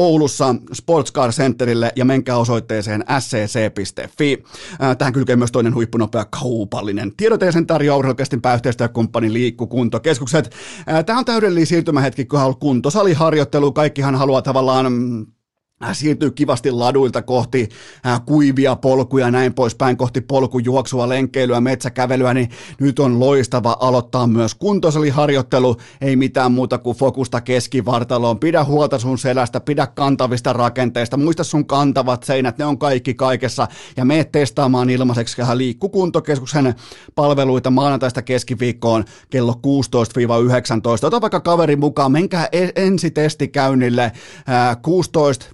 [0.09, 4.43] Oulussa Sports Car Centerille ja menkää osoitteeseen scc.fi.
[4.99, 10.51] Tähän kylkee myös toinen huippunopea kaupallinen tiedoteisen tarjoaa urheilukestin pääyhteistyökumppani Liikkukuntokeskukset.
[11.07, 13.73] Tämä on täydellinen siirtymähetki, kun on kuntosaliharjoittelu.
[13.73, 15.38] Kaikkihan haluaa tavallaan mm, Äh,
[15.93, 17.69] siirtyy kivasti laduilta kohti
[18.07, 22.51] äh, kuivia polkuja näin poispäin, kohti polkujuoksua, lenkkeilyä, metsäkävelyä, niin
[22.81, 29.19] nyt on loistava aloittaa myös kuntosaliharjoittelu, ei mitään muuta kuin fokusta keskivartaloon, pidä huolta sun
[29.19, 34.91] selästä, pidä kantavista rakenteista, muista sun kantavat seinät, ne on kaikki kaikessa, ja mene testaamaan
[34.91, 36.75] ilmaiseksi liikkukuntokeskuksen
[37.15, 39.53] palveluita maanantaista keskiviikkoon kello
[41.03, 44.03] 16-19, ota vaikka kaveri mukaan, menkää ensi testikäynnille
[44.49, 45.47] äh, 16 19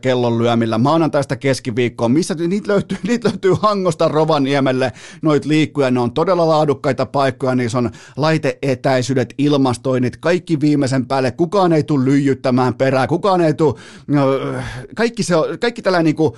[0.00, 4.92] kellon lyömillä maanantaista keskiviikkoon, missä niitä löytyy, niitä löytyy Hangosta Rovaniemelle,
[5.22, 11.72] noit liikkuja, ne on todella laadukkaita paikkoja, niissä on laiteetäisyydet, ilmastoinnit, kaikki viimeisen päälle, kukaan
[11.72, 13.74] ei tule lyijyttämään perää, kukaan ei tule,
[14.06, 14.26] no,
[14.94, 16.32] kaikki, se kaikki tällainen niin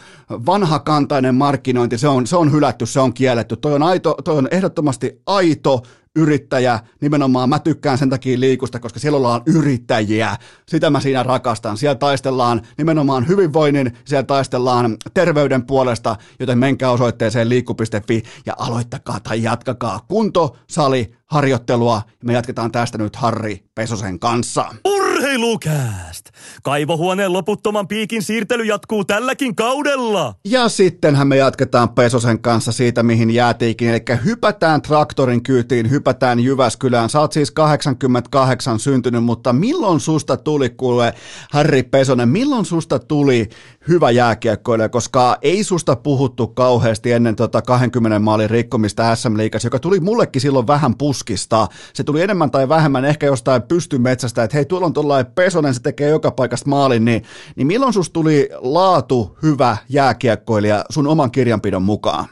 [0.47, 4.49] vanhakantainen markkinointi, se on, se on hylätty, se on kielletty, toi on, aito, toi on
[4.51, 5.83] ehdottomasti aito,
[6.17, 10.37] yrittäjä, nimenomaan mä tykkään sen takia liikusta, koska siellä ollaan yrittäjiä.
[10.69, 11.77] Sitä mä siinä rakastan.
[11.77, 19.43] Siellä taistellaan nimenomaan hyvinvoinnin, siellä taistellaan terveyden puolesta, joten menkää osoitteeseen liikku.fi ja aloittakaa tai
[19.43, 22.03] jatkakaa kunto, sali, harjoittelua.
[22.25, 24.75] Me jatketaan tästä nyt Harri Pesosen kanssa.
[24.85, 26.31] Urheilukääst!
[26.63, 30.35] Kaivohuoneen loputtoman piikin siirtely jatkuu tälläkin kaudella.
[30.45, 33.89] Ja sittenhän me jatketaan Pesosen kanssa siitä, mihin jäätiikin.
[33.89, 37.11] Eli hypätään traktorin kyytiin, hypätään Jyväskylään.
[37.11, 41.15] Sä oot siis 88 syntynyt, mutta milloin susta tuli, kuule
[41.51, 43.49] Harri Pesonen, milloin susta tuli
[43.89, 49.79] hyvä jääkiekkoilija, koska ei susta puhuttu kauheasti ennen tota 20 maalin rikkomista SM Liigassa, joka
[49.79, 50.95] tuli mullekin silloin vähän
[51.25, 51.67] puskista.
[51.93, 55.83] Se tuli enemmän tai vähemmän ehkä jostain pystymetsästä, että hei, tuolla on tuollainen Pesonen, se
[55.83, 57.23] tekee joka paikasta maalin, niin,
[57.57, 62.25] niin milloin susta tuli laatu hyvä jääkiekkoilija sun oman kirjanpidon mukaan?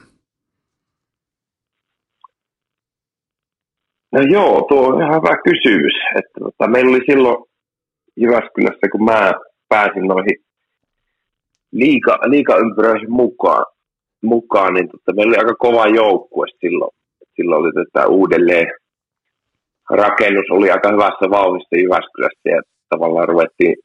[4.13, 5.93] No joo, tuo on ihan hyvä kysymys.
[6.19, 7.45] Että, tota, meillä oli silloin
[8.17, 9.33] Jyväskylässä, kun mä
[9.69, 10.37] pääsin noihin
[11.73, 13.65] liika, liikaympyröihin mukaan,
[14.23, 16.91] mukaan niin tota, meillä oli aika kova joukkue silloin.
[17.37, 18.82] Silloin oli tätä uudelleen
[19.97, 23.77] rakennus oli aika hyvässä vauhdissa Jyväskylässä ja tavallaan ruvettiin,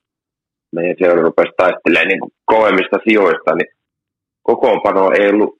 [0.75, 3.71] meidän seura rupesi taistelemaan niin kovemmista sijoista, niin
[4.43, 5.57] kokoonpano ei ollut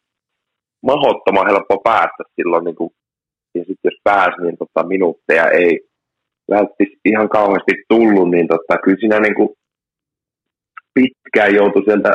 [0.85, 2.89] mahdottoman helppo päästä silloin, niin kuin,
[3.55, 5.79] ja sitten jos pääsi, niin tota, minuutteja ei
[6.51, 9.49] välttis ihan kauheasti tullut, niin tota, kyllä siinä niin kuin
[10.93, 12.11] pitkään joutui sieltä,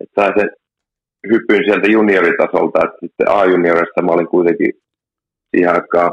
[0.00, 0.50] että sai sen
[1.30, 4.72] hypyn sieltä junioritasolta, että sitten A-juniorissa mä olin kuitenkin
[5.50, 6.12] siihen aikaan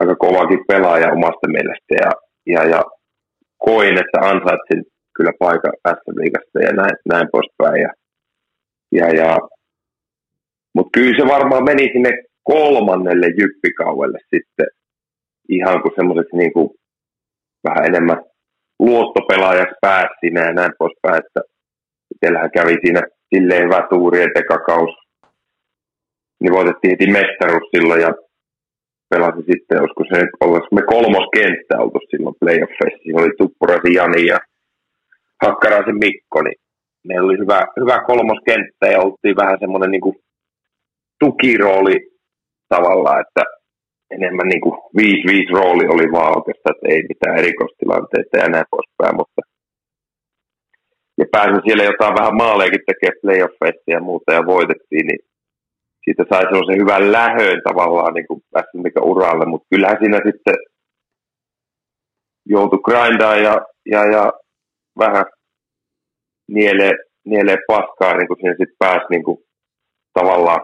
[0.00, 2.10] aika kovakin pelaaja omasta mielestä ja,
[2.54, 2.84] ja, ja
[3.58, 4.82] koin, että ansaitsin
[5.16, 7.82] kyllä paikan SM-liigasta ja näin, näin poispäin.
[7.82, 7.90] Ja,
[8.92, 9.38] ja, ja,
[10.74, 12.10] Mutta kyllä se varmaan meni sinne
[12.42, 14.66] kolmannelle jyppikauelle sitten
[15.48, 16.68] ihan kuin semmoiseksi niin kuin
[17.68, 18.24] vähän enemmän
[18.78, 21.40] luottopelaajaksi pääsi ja näin poispäin, että
[22.14, 23.02] itsellähän kävi siinä
[23.34, 24.94] silleen hyvä tuuri, että ekakaus,
[26.40, 28.12] niin voitettiin heti mestaruus silloin ja
[29.10, 33.02] pelasi sitten, olisiko se nyt me kolmos kenttä oltu silloin playoffeissa.
[33.02, 34.38] Siinä oli Tuppuraisen Jani ja
[35.42, 36.58] Hakkaraisen Mikko, niin
[37.08, 40.22] meillä oli hyvä, hyvä kolmos kenttä ja oltiin vähän semmoinen niin
[41.20, 41.96] tukirooli
[42.68, 43.42] tavallaan, että
[44.10, 44.76] enemmän niin kuin
[45.52, 49.40] 5-5 rooli oli vaan oikeastaan, että ei mitään erikoistilanteita ja näin poispäin, mutta
[51.18, 55.20] ja pääsin siellä jotain vähän maaleekin tekemään playoffeissa ja muuta ja voitettiin, niin
[56.06, 58.42] siitä sai sellaisen hyvän lähön tavallaan niin kuin
[59.02, 60.54] uralle, mutta kyllähän siinä sitten
[62.48, 63.54] joutui grindaan ja,
[63.86, 64.32] ja, ja
[64.98, 65.24] vähän
[66.48, 66.92] nielee,
[67.24, 69.38] nielee paskaa, niin kuin siinä sitten pääsi niin kuin,
[70.18, 70.60] tavallaan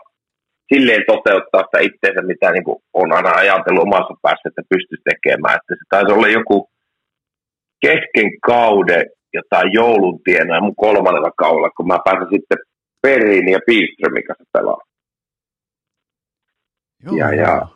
[0.75, 5.57] silleen toteuttaa sitä itseensä, mitä niin kuin on aina ajatellut omassa päässä, että pystyisi tekemään.
[5.57, 6.69] Että se taisi olla joku
[7.87, 9.05] kesken kauden
[9.35, 12.59] jotain joulun tienoa mun kolmannella kaudella, kun mä pääsin sitten
[13.03, 14.92] Perin ja Pilströmin kanssa pelaamaan.
[17.03, 17.17] Joo.
[17.17, 17.67] Ja, ja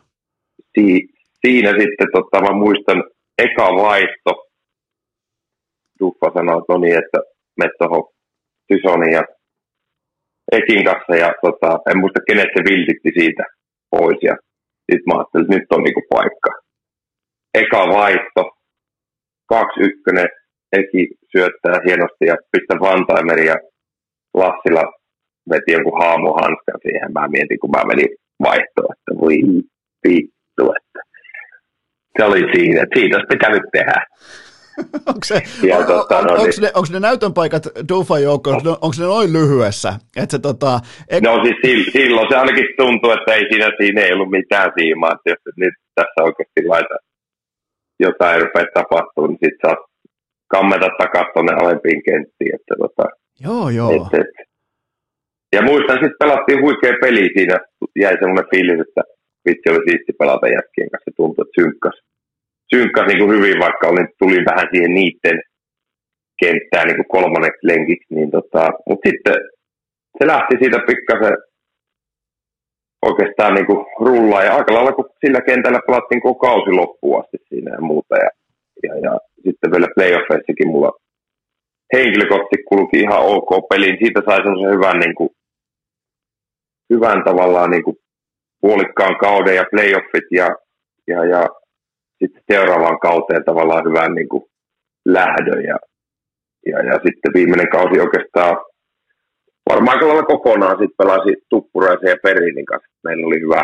[0.73, 1.07] si,
[1.41, 3.03] siinä sitten, tota, mä muistan,
[3.37, 4.31] eka vaihto,
[5.99, 7.19] Duffa sanoi, että no niin, että
[7.57, 8.03] me tuohon
[8.67, 9.23] Tysonin ja
[10.51, 13.43] Ekin kanssa, ja tota, en muista kenet se viltitti siitä
[13.89, 14.35] pois, ja
[14.87, 16.51] sitten mä ajattelin, että nyt on niinku paikka.
[17.61, 18.43] Eka vaihto,
[19.49, 20.29] kaksi ykkönen,
[20.71, 23.55] Eki syöttää hienosti ja pistä Vantaimeri ja
[24.33, 24.83] Lassila
[25.49, 27.13] veti jonkun haamuhanskan siihen.
[27.13, 28.09] Mä mietin, kun mä menin
[28.43, 29.37] vaihtoa, että voi
[30.07, 30.99] vittu, että
[32.17, 34.05] se oli siinä, että siitä olisi pitänyt tehdä.
[35.11, 38.23] onko, se, ja, on, tota, on, no, onko, niin, ne, onko ne näytön paikat Dufan
[38.23, 38.71] joukkoon, no.
[38.71, 39.93] onko ne noin lyhyessä?
[40.17, 41.23] Että se, tota, ek...
[41.23, 45.29] No siis silloin se ainakin tuntuu, että ei siinä, siinä ei ollut mitään siimaa, että
[45.29, 46.95] jos nyt tässä oikeasti laita
[47.99, 49.75] jotain rupeaa tapahtumaan, niin sitten sä
[50.47, 52.55] kammeta takaisin tuonne alempiin kenttiin.
[52.55, 53.03] Että tota,
[53.39, 53.91] joo, joo.
[53.91, 54.46] Et, et.
[55.55, 57.23] Ja muistan, sitten pelattiin huikea peli.
[57.35, 57.57] Siinä,
[58.03, 59.01] jäi semmoinen fiilis, että
[59.45, 61.97] vitsi oli siisti pelata jätkien kanssa, tuntui, että synkkas,
[62.73, 65.37] synkkas niin kuin hyvin, vaikka olin, tulin vähän siihen niiden
[66.41, 69.37] kenttään niin kuin kolmanneksi lenkiksi, niin tota, mutta sitten
[70.17, 71.37] se lähti siitä pikkasen
[73.09, 77.37] oikeastaan niin kuin rullaa ja aika lailla kun sillä kentällä pelattiin koko kausi loppuun asti
[77.49, 78.15] siinä ja muuta.
[78.15, 78.29] Ja,
[78.83, 80.91] ja, ja sitten vielä playoffeissakin mulla
[81.93, 83.97] henkilökohtaisesti kulki ihan ok peliin.
[84.01, 85.29] Siitä sai semmoisen hyvän, niin kuin,
[86.93, 87.97] hyvän tavallaan niin kuin
[88.61, 90.47] puolikkaan kauden ja playoffit ja,
[91.07, 91.47] ja, ja
[92.19, 94.43] sitten seuraavaan kauteen tavallaan hyvän niin kuin
[95.05, 95.77] lähdön ja,
[96.65, 98.57] ja, ja sitten viimeinen kausi oikeastaan
[99.69, 102.99] varmaan aika kokonaan sitten pelasi Tuppuraisen ja Perinin kanssa.
[103.03, 103.63] Meillä oli hyvä,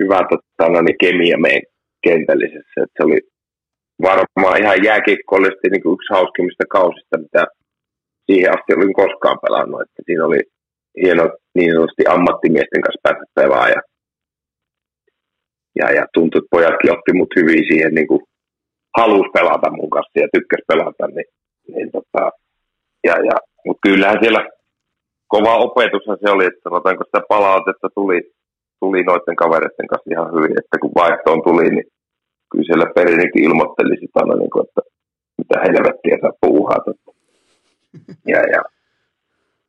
[0.00, 1.62] hyvä totta, no niin, kemia meidän
[2.02, 2.82] kentällisessä.
[2.82, 3.20] Et se oli
[4.02, 7.42] varmaan ihan jääkiekkoillisesti niin yksi hauskimmista kausista, mitä
[8.26, 9.80] siihen asti olin koskaan pelannut.
[9.80, 10.40] Että siinä oli
[11.02, 13.72] hieno niin sanotusti ammattimiesten kanssa päästä pelaamaan.
[13.76, 13.82] Ja,
[15.80, 18.22] ja, ja tuntui, että pojatkin otti mut hyvin siihen, niin kuin
[18.98, 21.06] halusi pelata mun kanssa ja tykkäs pelata.
[21.06, 21.30] Niin,
[21.74, 22.22] niin tota,
[23.06, 24.42] ja, ja mutta kyllähän siellä
[25.28, 28.18] kova opetushan se oli, että sanotaanko sitä palautetta tuli,
[28.80, 31.86] tuli noiden kavereiden kanssa ihan hyvin, että kun vaihtoon tuli, niin
[32.50, 34.80] kyllä siellä Perininkin ilmoitteli sitä aina, niin kuin, että
[35.38, 36.86] mitä helvettiä sä puuhaat.
[38.32, 38.60] Ja, ja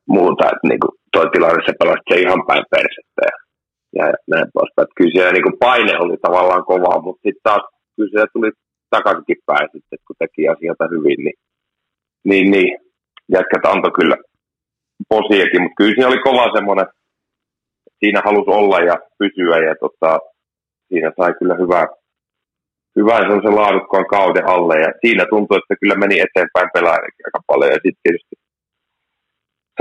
[0.08, 3.36] muuta, että niin kuin, toi tilanne se pelasi se ihan päin persettä ja,
[4.00, 4.88] ja, näin poispäin.
[4.98, 7.64] Kyllä siellä niin kuin paine oli tavallaan kova, mutta sitten taas
[7.96, 8.50] kyllä siellä tuli
[8.90, 11.38] takaisinkin päin sitten, kun teki asioita hyvin, niin,
[12.30, 12.70] niin, niin
[13.36, 14.18] jätkät antoi kyllä
[15.10, 16.88] posiakin, mutta kyllä siinä oli kova semmoinen,
[18.00, 20.20] siinä halusi olla ja pysyä ja tota,
[20.90, 21.86] siinä sai kyllä hyvää,
[22.98, 27.72] hyvää semmoisen laadukkaan kauden alle ja siinä tuntui, että kyllä meni eteenpäin pelaajakin aika paljon
[27.72, 28.36] ja sitten tietysti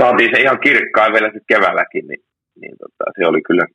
[0.01, 2.23] saatiin se ihan kirkkaan vielä sitten keväälläkin, niin,
[2.61, 3.65] niin tota, se oli kyllä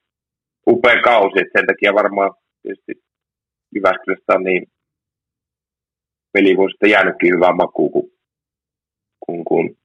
[0.67, 2.93] upea kausi, että sen takia varmaan tietysti
[3.75, 4.67] Jyväskylästä on niin
[6.33, 8.11] pelivuosista jäänytkin hyvää makuun, kun
[9.27, 9.77] kun, kun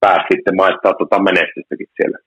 [0.00, 2.18] pääsi sitten maistaa tuota menestystäkin siellä.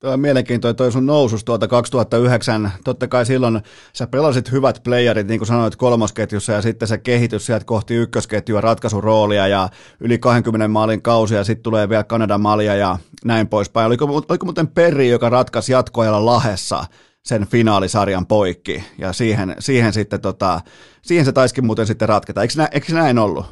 [0.00, 2.70] Tuo on mielenkiintoinen toi sun nousus tuolta 2009.
[2.84, 3.60] Totta kai silloin
[3.92, 8.60] sä pelasit hyvät playerit, niin kuin sanoit, kolmosketjussa ja sitten se kehitys sieltä kohti ykkösketjua,
[8.60, 9.68] ratkaisuroolia ja
[10.00, 13.86] yli 20 maalin kausi ja sitten tulee vielä Kanadan malja ja näin poispäin.
[13.86, 16.84] Oliko, oliko muuten Perri, joka ratkaisi jatkoajalla Lahessa
[17.24, 20.60] sen finaalisarjan poikki ja siihen, siihen sitten tota,
[21.02, 22.42] siihen se taiskin muuten sitten ratketa.
[22.42, 23.46] Eikö, nä, eikö näin ollut?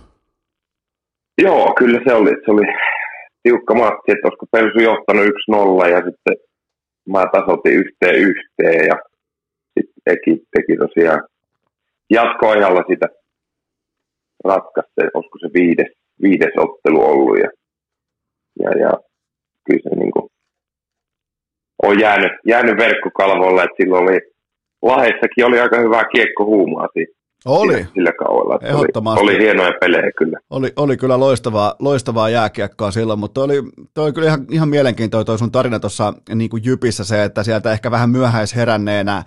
[1.42, 2.30] Joo, kyllä se oli.
[2.30, 2.62] Se oli
[3.42, 5.24] tiukka matsi, että olisiko Pelsu johtanut
[5.84, 6.36] 1-0 ja sitten
[7.08, 8.96] mä tasoitin yhteen yhteen ja
[9.74, 11.22] sitten teki, teki tosiaan
[12.10, 13.08] jatkoajalla sitä
[14.44, 15.92] ratkaista, olisiko se viides,
[16.22, 17.50] viides ottelu ollut ja,
[18.62, 18.90] ja, ja
[19.66, 20.30] kyllä se niin kuin
[21.82, 24.18] on jäänyt, jäänyt verkkokalvolle, että silloin oli
[24.82, 27.86] Lahessakin oli aika hyvä kiekko huumaa siitä oli.
[27.94, 28.58] Sillä kaudella.
[28.62, 29.22] Ehdottomasti.
[29.22, 30.38] Oli, oli, hienoja pelejä kyllä.
[30.50, 33.62] Oli, oli kyllä loistavaa, loistavaa jääkiekkoa silloin, mutta oli,
[33.94, 37.42] toi oli kyllä ihan, ihan mielenkiintoinen toi sun tarina tuossa niin kuin Jypissä se, että
[37.42, 39.24] sieltä ehkä vähän myöhäisheränneenä äh,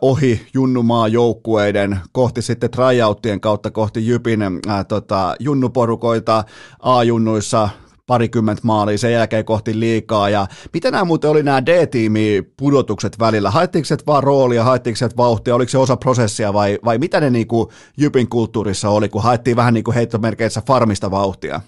[0.00, 6.44] ohi junnumaa joukkueiden kohti sitten tryouttien kautta kohti Jypin äh, tota, junnuporukoita
[6.80, 7.68] A-junnuissa
[8.06, 10.30] parikymmentä maalia, sen jälkeen kohti liikaa.
[10.30, 13.50] Ja miten nämä muuten oli nämä D-tiimi pudotukset välillä?
[13.50, 17.30] Haettiinko se vaan roolia, haettiinko se vauhtia, oliko se osa prosessia vai, vai mitä ne
[17.30, 17.68] niin kuin
[17.98, 21.60] Jypin kulttuurissa oli, kun haettiin vähän niin kuin heittomerkeissä farmista vauhtia?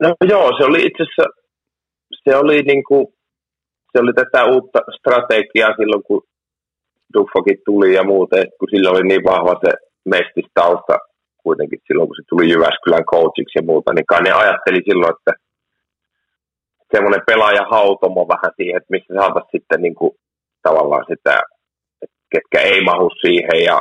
[0.00, 1.24] No joo, se oli itse asiassa,
[2.24, 3.06] se oli, niin kuin,
[3.92, 6.22] se oli tätä uutta strategiaa silloin, kun
[7.14, 9.72] Duffokin tuli ja muuten, kun sillä oli niin vahva se
[10.04, 11.09] mestistausta
[11.42, 15.32] kuitenkin silloin, kun se tuli Jyväskylän coachiksi ja muuta, niin kai ne ajatteli silloin, että
[16.92, 20.12] semmoinen pelaaja hautomo vähän siihen, että missä saataisiin sitten niin kuin,
[20.62, 21.34] tavallaan sitä,
[22.32, 23.76] ketkä ei mahu siihen ja,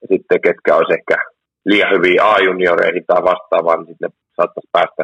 [0.00, 1.16] ja sitten ketkä olisi ehkä
[1.64, 5.02] liian hyviä A-junioreihin tai vastaavaan, niin sitten ne saattaisi päästä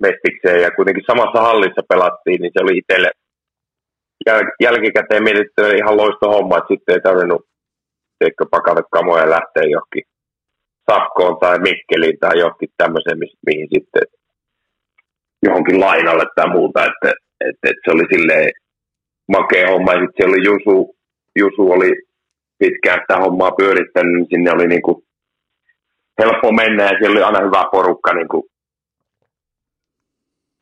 [0.00, 0.62] mestikseen.
[0.62, 3.10] Ja kuitenkin samassa hallissa pelattiin, niin se oli itselle
[4.28, 7.42] jäl- jälkikäteen mietitty ihan loisto homma, että sitten ei tarvinnut
[8.18, 10.04] teikö pakata kamoja lähteä johonkin
[10.90, 14.02] Sakkoon tai Mikkeliin tai johonkin tämmöiseen, mihin sitten
[15.42, 17.10] johonkin lainalle tai muuta, että,
[17.48, 18.50] että, että se oli silleen
[19.32, 19.92] makea homma.
[19.92, 20.96] Ja sitten oli Jusu,
[21.38, 21.90] Jusu oli
[22.58, 25.04] pitkään sitä hommaa pyörittänyt, niin sinne oli niin
[26.18, 28.44] helppo mennä ja siellä oli aina hyvä porukka, niin kuin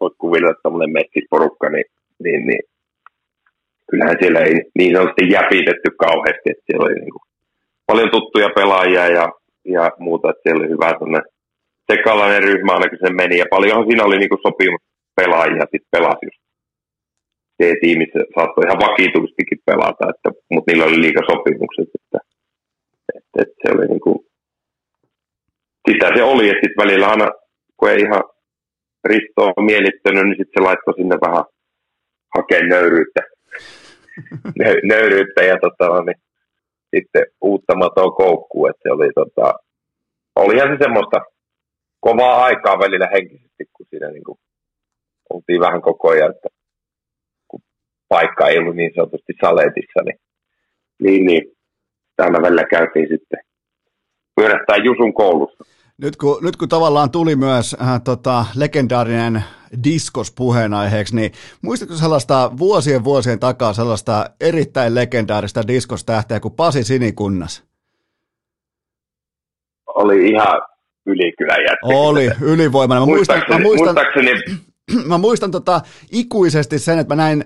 [0.00, 1.84] voit kuvitella tämmöinen messisporukka, niin,
[2.24, 2.62] niin, niin
[3.90, 7.26] kyllähän siellä ei niin sanotusti jäpitetty kauheasti, että siellä oli niin
[7.86, 9.26] paljon tuttuja pelaajia ja,
[9.64, 11.22] ja muuta, että siellä oli hyvä sellainen
[11.92, 16.42] sekalainen ryhmä ainakin se meni, ja paljonhan siinä oli niinku sopimuspelaajia sitten pelasi just.
[17.62, 22.18] C-tiimissä saattoi ihan vakituisestikin pelata, että, mutta niillä oli liikasopimukset, että,
[23.16, 24.12] että, että se oli niinku,
[25.88, 27.26] sitä se oli, että sitten välillä aina,
[27.76, 28.22] kun ei ihan
[29.04, 31.44] Risto on mielittänyt, niin sitten se laittoi sinne vähän
[32.36, 33.22] hakea nöyryyttä,
[34.92, 36.20] nöyryyttä ja tota, niin,
[36.96, 39.54] sitten uutta matoa koukkuun, että se oli tota,
[40.36, 41.20] olihan se semmoista
[42.00, 44.38] kovaa aikaa välillä henkisesti, kun siinä niin kuin,
[45.30, 46.48] oltiin vähän koko ajan, että
[47.48, 47.60] kun
[48.08, 50.18] paikka ei ollut niin sanotusti saletissa, niin,
[51.02, 51.42] niin, niin
[52.16, 53.40] täällä välillä käytiin sitten
[54.36, 55.64] pyörähtää Jusun koulussa.
[56.02, 59.44] Nyt kun, nyt kun tavallaan tuli myös äh, tota, legendaarinen
[59.84, 67.64] diskos puheenaiheeksi, niin muistatko sellaista vuosien vuosien takaa sellaista erittäin legendaarista diskostähteä kuin Pasi Sinikunnas?
[69.86, 70.62] Oli ihan
[71.06, 71.86] ylikylän jätkä.
[71.86, 73.02] Oli, ylivoimainen.
[73.02, 73.96] Mä muistan, mä muistan,
[75.06, 75.80] mä muistan tota,
[76.12, 77.44] ikuisesti sen, että mä näin,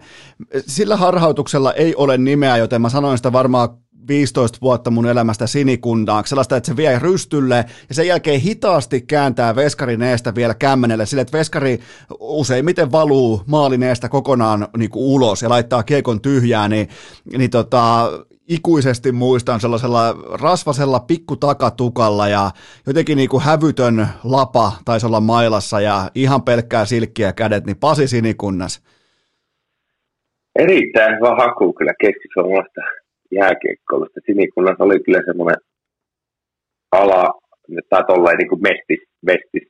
[0.59, 3.69] sillä harhautuksella ei ole nimeä, joten mä sanoin sitä varmaan
[4.09, 9.57] 15 vuotta mun elämästä sinikundaaksi, sellaista, että se vie rystylle ja sen jälkeen hitaasti kääntää
[9.57, 11.79] veskarin eestä vielä kämmenelle, sille että veskari
[12.21, 16.89] useimmiten valuu maalin eestä kokonaan niin kuin ulos ja laittaa kiekon tyhjää, niin,
[17.39, 18.11] niin tota,
[18.49, 22.51] ikuisesti muistan sellaisella rasvasella pikkutakatukalla ja
[22.87, 28.09] jotenkin niin kuin hävytön lapa taisi olla mailassa ja ihan pelkkää silkkiä kädet, niin Pasi
[28.09, 28.83] Sinikunnas.
[30.59, 32.81] Erittäin hyvä haku kyllä keskisuomalaista
[33.41, 34.21] jääkiekkoilusta.
[34.27, 35.61] Sinikunnas oli kyllä semmoinen
[36.93, 37.23] ala,
[37.91, 39.67] tai tolleen niin kuin mestis, mestis,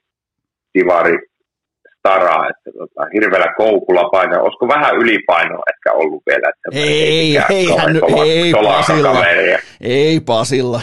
[0.74, 1.16] divari,
[1.98, 4.42] stara, että tota, hirveällä koukulla painoa.
[4.42, 6.48] Olisiko vähän ylipainoa ehkä ollut vielä?
[6.50, 9.24] Että ei, ei, ei, hän, ei, Pasilla.
[9.80, 10.80] Ei Pasilla.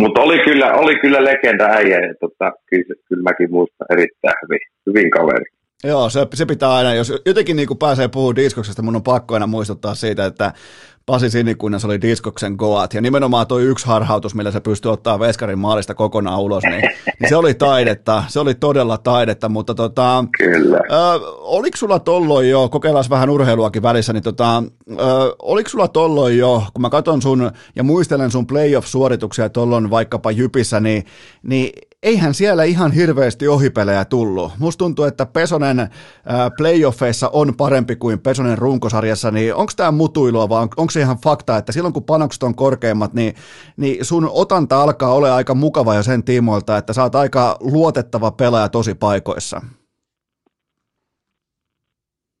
[0.00, 4.60] Mutta oli kyllä, oli kyllä legenda äijä, ja tota, kyllä, kyllä mäkin muistan erittäin hyvin,
[4.86, 5.44] hyvin kaveri.
[5.84, 9.34] Joo, se, se pitää aina, jos jotenkin niin kuin pääsee puhumaan diskoksesta, mun on pakko
[9.34, 10.52] aina muistuttaa siitä, että
[11.06, 15.58] Pasi Sinikunnas oli Diskoksen Goat, ja nimenomaan tuo yksi harhautus, millä se pystyi ottaa Veskarin
[15.58, 16.80] maalista kokonaan ulos, niin,
[17.20, 20.76] niin se oli taidetta, se oli todella taidetta, mutta tota, Kyllä.
[20.76, 24.96] Ö, oliko sulla tolloin jo, kokeillaan vähän urheiluakin välissä, niin tota, ö,
[25.42, 30.80] oliko sulla tolloin jo, kun mä katson sun ja muistelen sun playoff-suorituksia tollon vaikkapa Jypissä,
[30.80, 31.04] niin,
[31.42, 31.72] niin
[32.02, 34.52] eihän siellä ihan hirveästi ohipelejä tullut.
[34.58, 35.88] Musta tuntuu, että Pesonen
[36.56, 41.16] playoffeissa on parempi kuin Pesonen runkosarjassa, niin onko tämä mutuilua vai on, onko se ihan
[41.24, 43.34] fakta, että silloin kun panokset on korkeimmat, niin,
[43.76, 48.30] niin sun otanta alkaa olla aika mukava jo sen tiimoilta, että sä oot aika luotettava
[48.30, 49.60] pelaaja tosi paikoissa?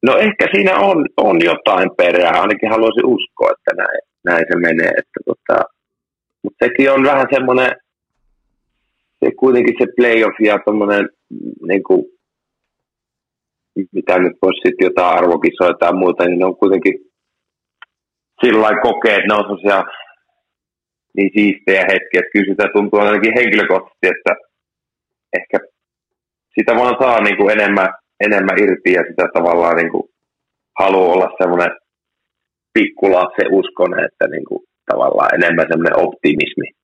[0.06, 4.88] No ehkä siinä on, on jotain perää, ainakin haluaisin uskoa, että näin, näin se menee.
[4.88, 5.62] Että tota,
[6.42, 7.70] mutta sekin on vähän semmoinen
[9.24, 11.08] se kuitenkin se playoff ja tuommoinen,
[11.68, 12.04] niin kuin,
[13.92, 16.94] mitä nyt voisi sitten jotain arvokisoja tai muuta, niin ne on kuitenkin
[18.44, 19.84] sillä kokee, että ne on sellaisia
[21.16, 24.32] niin siistejä hetkiä, että kyllä sitä tuntuu ainakin henkilökohtaisesti, että
[25.38, 25.58] ehkä
[26.58, 27.88] sitä vaan saa niin kuin enemmän,
[28.20, 30.08] enemmän irti ja sitä tavallaan niin kuin
[30.78, 31.70] haluaa olla semmoinen
[32.74, 36.79] pikkulapsen uskonen, että niin kuin tavallaan enemmän semmoinen optimismi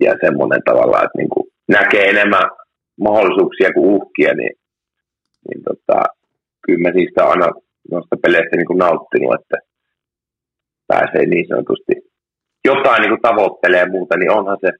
[0.00, 2.46] ja semmoinen tavalla, että niin kuin näkee enemmän
[3.00, 4.54] mahdollisuuksia kuin uhkia, niin,
[5.48, 5.98] niin tota,
[6.64, 7.46] kyllä mä siitä aina
[7.90, 9.56] noista peleistä niin kuin nauttinut, että
[10.86, 11.92] pääsee niin sanotusti
[12.64, 14.70] jotain niin kuin tavoittelee muuta, niin onhan se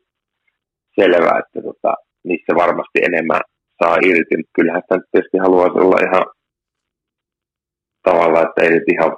[1.01, 1.95] selvää, että tota,
[2.25, 3.41] niissä varmasti enemmän
[3.83, 4.37] saa irti.
[4.37, 6.25] Mutta kyllähän sitä tietysti haluaisi olla ihan
[8.03, 9.13] tavallaan, että ei nyt ihan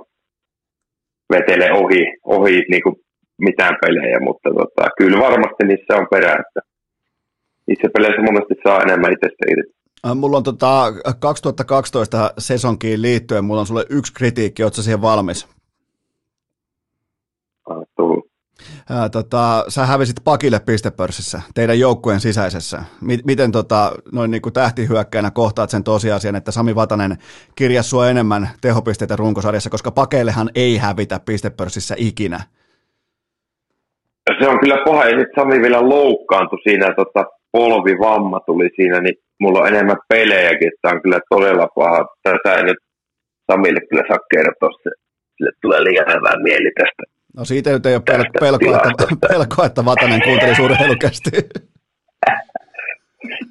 [1.32, 2.96] vetele ohi, ohi niin kuin
[3.38, 6.60] mitään pelejä, mutta tota, kyllä varmasti niissä on perä, että
[7.66, 9.72] niissä peleissä mun mielestä saa enemmän itsestä irti.
[10.06, 15.48] Äh, mulla on tota 2012 sesonkiin liittyen, mulla on sulle yksi kritiikki, ootko siihen valmis?
[18.90, 22.84] Ää, tota, sä hävisit pakille pistepörssissä, teidän joukkueen sisäisessä.
[23.24, 27.18] Miten tota, noin niin kuin tähtihyökkäänä kohtaat sen tosiasian, että Sami Vatanen
[27.54, 32.40] kirjasi sua enemmän tehopisteitä runkosarjassa, koska pakeillehan ei hävitä pistepörssissä ikinä?
[34.38, 39.14] Se on kyllä paha, ja sitten Sami vielä loukkaantui siinä, tota, polvivamma tuli siinä, niin
[39.40, 42.06] mulla on enemmän pelejäkin, että on kyllä todella paha.
[42.22, 42.78] Tätä ei nyt
[43.52, 44.90] Samille kyllä saa kertoa, se,
[45.36, 47.02] sille tulee liian hyvää mieli tästä.
[47.36, 51.30] No siitä nyt ei ole pelko, pelko, että, pelko, että Vatanen kuunteli urheilukästi.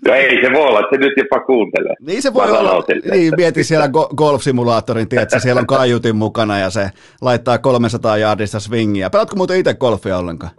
[0.07, 1.93] No ei se voi olla, että se nyt jopa kuuntelee.
[2.01, 2.83] Niin se voi Mä olla.
[3.11, 6.89] Niin, mieti siellä go- golf-simulaattorin, tiedätkö, siellä on kaiutin mukana ja se
[7.21, 9.09] laittaa 300 jaardista swingia.
[9.09, 10.51] Pelatko muuten itse golfia ollenkaan?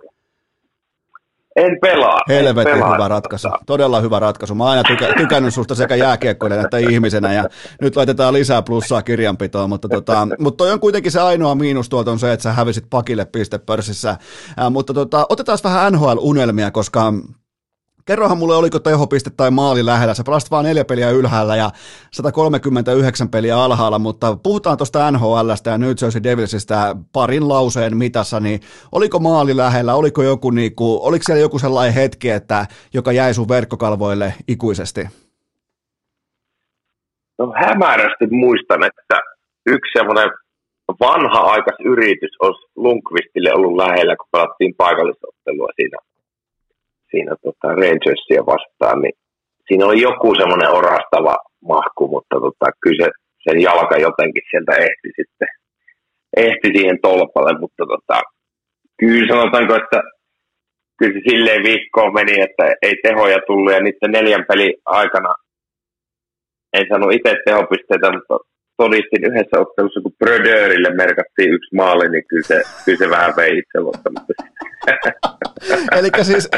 [1.57, 2.19] En pelaa.
[2.29, 2.95] Helvetin en pelaa.
[2.95, 3.49] hyvä ratkaisu.
[3.67, 4.55] Todella hyvä ratkaisu.
[4.55, 7.45] Mä oon aina tykä, tykännyt susta sekä jääkiekkoilijana että ihmisenä ja
[7.81, 12.11] nyt laitetaan lisää plussaa kirjanpitoon, mutta, tota, mutta toi on kuitenkin se ainoa miinus tuolta
[12.11, 14.17] on se, että sä hävisit pakille pistepörssissä.
[14.57, 17.13] Ää, mutta tota, otetaan vähän NHL-unelmia, koska
[18.05, 20.15] Kerrohan mulle, oliko tehopiste tai maali lähellä.
[20.15, 21.71] Sä pelasit vaan neljä peliä ylhäällä ja
[22.11, 28.61] 139 peliä alhaalla, mutta puhutaan tuosta NHLstä ja New Jersey Devilsistä parin lauseen mitassa, niin
[28.93, 33.49] oliko maali lähellä, oliko, joku, niinku, oliko siellä joku sellainen hetki, että, joka jäi sun
[33.49, 35.09] verkkokalvoille ikuisesti?
[37.39, 39.21] No hämärästi muistan, että
[39.67, 40.31] yksi semmoinen
[41.01, 45.99] vanha aikas yritys olisi Lundqvistille ollut lähellä, kun pelattiin paikallisottelua siinä
[47.13, 49.17] siinä tota Rangersia vastaan, niin
[49.67, 51.37] siinä oli joku semmoinen orastava
[51.73, 53.11] mahku, mutta tota, kyllä se,
[53.45, 55.51] sen jalka jotenkin sieltä ehti sitten,
[56.47, 58.17] ehti siihen tolpalle, mutta tota,
[59.01, 59.99] kyllä sanotaanko, että
[60.99, 65.33] kyllä se silleen viikkoon meni, että ei tehoja tullut ja niiden neljän pelin aikana
[66.77, 68.37] en sano itse tehopisteitä, mutta
[68.77, 73.59] todistin yhdessä ottelussa, kun Bröderille merkattiin yksi maali, niin kyllä se, kyllä se vähän vei
[73.59, 74.33] itseluottamusta.
[75.99, 76.49] Eli siis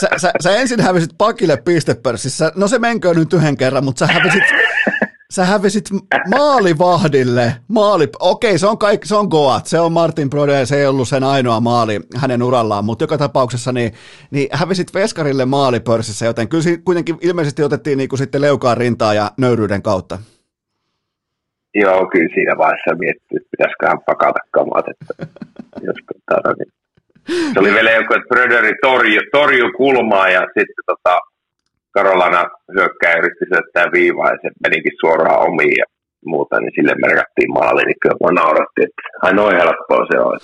[0.00, 4.12] sä, sä, sä, ensin hävisit pakille pistepörssissä, no se menkö nyt yhden kerran, mutta sä
[4.12, 4.42] hävisit,
[5.30, 5.84] sä hävisit
[6.30, 10.86] maalivahdille, maali, okei se on kaikki, se on Goat, se on Martin Brode, se ei
[10.86, 13.92] ollut sen ainoa maali hänen urallaan, mutta joka tapauksessa niin,
[14.30, 19.30] niin hävisit Veskarille maalipörssissä, joten kyllä kuitenkin ilmeisesti otettiin niin kuin sitten leukaan rintaa ja
[19.36, 20.18] nöyryyden kautta.
[21.74, 25.26] Joo, kyllä siinä vaiheessa miettii, että pitäisiköhän pakata kamat, että
[25.82, 26.81] jos tota, niin.
[27.52, 31.18] Se oli vielä joku, että Bröderi torju, torju kulmaa ja sitten tota,
[31.90, 32.44] Karolana
[32.74, 35.84] hyökkää yritti syöttää viivaa ja se menikin suoraan omiin ja
[36.24, 40.38] muuta, niin sille merkattiin maali, niin kyllä mä naurattiin, että ai noin helppoa se on.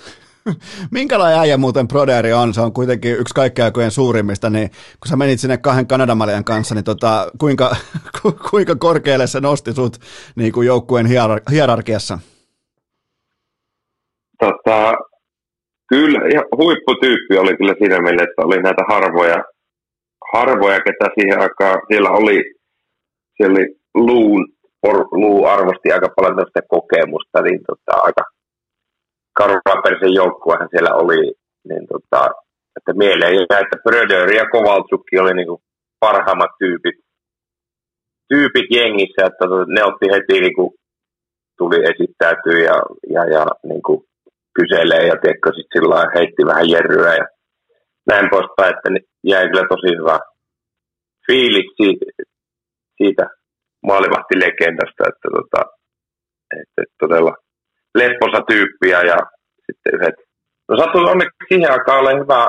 [0.91, 2.53] Minkälainen äijä muuten Broderi on?
[2.53, 6.75] Se on kuitenkin yksi kaikkien aikojen suurimmista, niin kun sä menit sinne kahden Kanadamalian kanssa,
[6.75, 7.75] niin tota, kuinka,
[8.21, 9.97] ku, kuinka korkealle se nosti sut
[10.35, 12.19] niin kuin joukkueen hierar- hierarkiassa?
[14.39, 14.93] Tota,
[15.89, 19.43] kyllä, ihan huipputyyppi oli kyllä siinä mielessä, että oli näitä harvoja,
[20.33, 22.37] harvoja ketä siihen aikaan, siellä oli,
[23.35, 24.47] siellä oli Luun,
[25.11, 28.23] Luu arvosti aika paljon tästä kokemusta, niin tota, aika
[29.37, 31.33] Karvapersen joukkuehan siellä oli,
[31.69, 32.29] niin tota,
[32.77, 35.61] että mieleen jäi, että Bröder ja Kovaltsukki oli niin kuin
[35.99, 36.95] parhaimmat tyypit,
[38.29, 40.71] tyypit jengissä, että ne otti heti niin kuin,
[41.57, 42.77] tuli esittäytyä ja,
[43.15, 44.08] ja, ja niin kuin
[44.59, 47.25] kyselee ja tiedätkö, sit sillä heitti vähän jerryä ja
[48.09, 48.89] näin poispäin, että
[49.23, 50.17] jäi kyllä tosi hyvä
[51.27, 52.05] fiilis siitä,
[52.97, 53.23] siitä
[53.87, 55.61] maalivahtilegendasta, että, tota,
[56.61, 57.33] että todella
[57.95, 59.17] lepposa tyyppiä ja
[59.65, 60.15] sitten yhdet.
[60.69, 62.41] No sattui onneksi siihen aikaan ole hyvä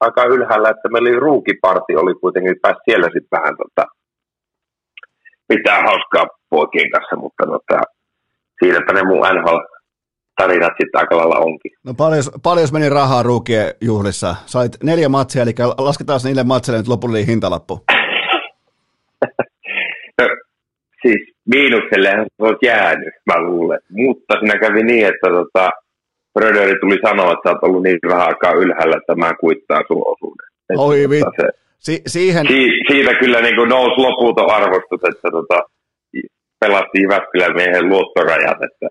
[0.00, 3.84] aika ylhäällä, että meillä oli ruukiparti, oli kuitenkin pääsi siellä sitten vähän tota,
[5.48, 7.78] pitää hauskaa poikien kanssa, mutta tota,
[8.58, 9.60] siinäpä ne mun NHL
[10.42, 11.72] tarinat sitten aika lailla onkin.
[11.84, 14.36] No paljon, paljon meni rahaa ruukien juhlissa?
[14.46, 17.74] Sait neljä matsia, eli lasketaan niille matseille nyt lopullinen hintalappu.
[20.18, 20.24] no,
[21.02, 21.22] siis
[21.54, 23.80] miinuksellehan se olisi jäänyt, mä luulen.
[23.90, 25.70] Mutta siinä kävi niin, että tota,
[26.34, 30.02] Bröderi tuli sanoa, että sä oot ollut niin vähän aikaa ylhäällä, että mä kuittaan sun
[30.12, 30.48] osuuden.
[30.78, 31.48] Oi tota, se,
[31.78, 32.46] si- siihen...
[32.46, 35.58] Si- siitä kyllä niin kuin nousi loputon arvostus, että tota,
[36.60, 38.86] pelasti Jyväskylän miehen luottorajat, että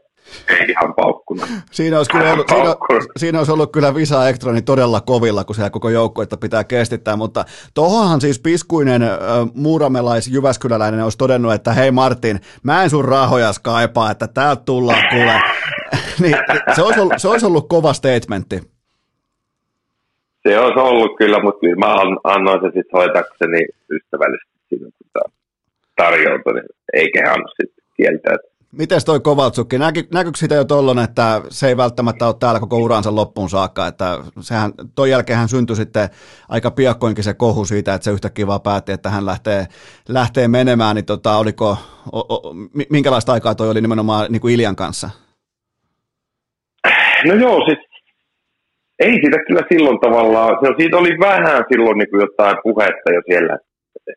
[0.49, 1.49] ei ihan paukkunut.
[1.71, 2.75] Siinä olisi, kyllä ollut, siinä,
[3.17, 5.87] siinä olisi ollut kyllä Visa Ektroni todella kovilla, kun siellä koko
[6.23, 9.09] että pitää kestittää, mutta tuohonhan siis piskuinen äh,
[9.53, 15.03] muuramelais Jyväskyläläinen olisi todennut, että hei Martin, mä en sun rahoja kaipaa, että täältä tullaan
[15.09, 15.33] kuule.
[16.21, 16.35] niin,
[16.75, 18.59] se, olisi ollut, se olisi ollut kova statementti.
[20.47, 25.31] Se olisi ollut kyllä, mutta kyllä mä annoin se sitten hoitakseni ystävällisesti siinä, kun
[25.95, 28.50] tarjoutui, niin eikä hän sitten kieltäytyä.
[28.77, 32.77] Miten toi Kovaltsukki, näky, näkyykö sitä jo tollon, että se ei välttämättä ole täällä koko
[32.77, 36.09] uransa loppuun saakka, että sehän, toi jälkeen hän syntyi sitten
[36.49, 39.65] aika piakkoinkin se kohu siitä, että se yhtäkkiä vaan päätti, että hän lähtee,
[40.09, 41.77] lähtee menemään, niin tota, oliko,
[42.11, 42.53] o, o,
[42.89, 45.09] minkälaista aikaa toi oli nimenomaan niin kuin Iljan kanssa?
[47.25, 47.79] No joo, siis
[48.99, 53.21] ei siitä kyllä silloin tavallaan, se, siitä oli vähän silloin niin kuin jotain puhetta jo
[53.29, 53.57] siellä,
[53.95, 54.11] että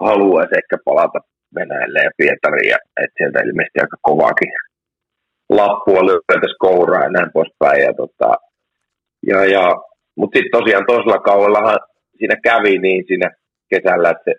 [0.00, 1.18] haluaisi ehkä palata
[1.54, 4.52] Venäjälle ja Pietariin, ja että sieltä ilmeisesti aika kovaakin
[5.48, 7.82] lappua lyötäisi kouraa ja näin poispäin.
[7.82, 8.30] Ja tota,
[9.26, 9.64] ja, ja,
[10.16, 11.78] mutta sitten tosiaan toisella kaudellahan
[12.18, 13.28] siinä kävi niin siinä
[13.70, 14.34] kesällä, että se,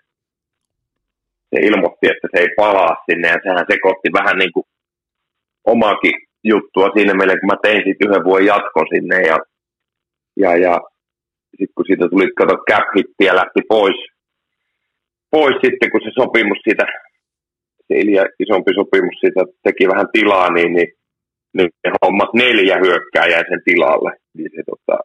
[1.50, 4.66] se ilmoitti, että se ei palaa sinne, ja sehän sekoitti vähän niin kuin
[5.64, 6.14] omaakin
[6.44, 9.38] juttua siinä meille, kun mä tein sitten yhden vuoden jatkon sinne, ja,
[10.36, 10.80] ja, ja
[11.50, 12.88] sitten kun siitä tuli kato cap
[13.20, 13.98] ja lähti pois,
[15.30, 16.84] pois sitten, kun se sopimus siitä,
[17.90, 20.88] Ilja isompi sopimus siitä teki vähän tilaa, niin, niin,
[21.56, 24.10] niin ne hommat neljä hyökkää jäi sen tilalle.
[24.36, 24.96] Niin se tota,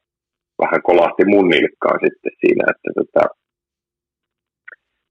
[0.61, 3.23] vähän kolahti mun nilkkaan sitten siinä, että tota,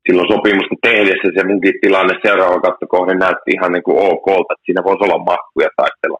[0.05, 4.65] silloin sopimusta tehdessä se munkin tilanne seuraava katto kohden näytti ihan niin kuin ok, että
[4.67, 6.19] siinä voisi olla mahkuja taistella,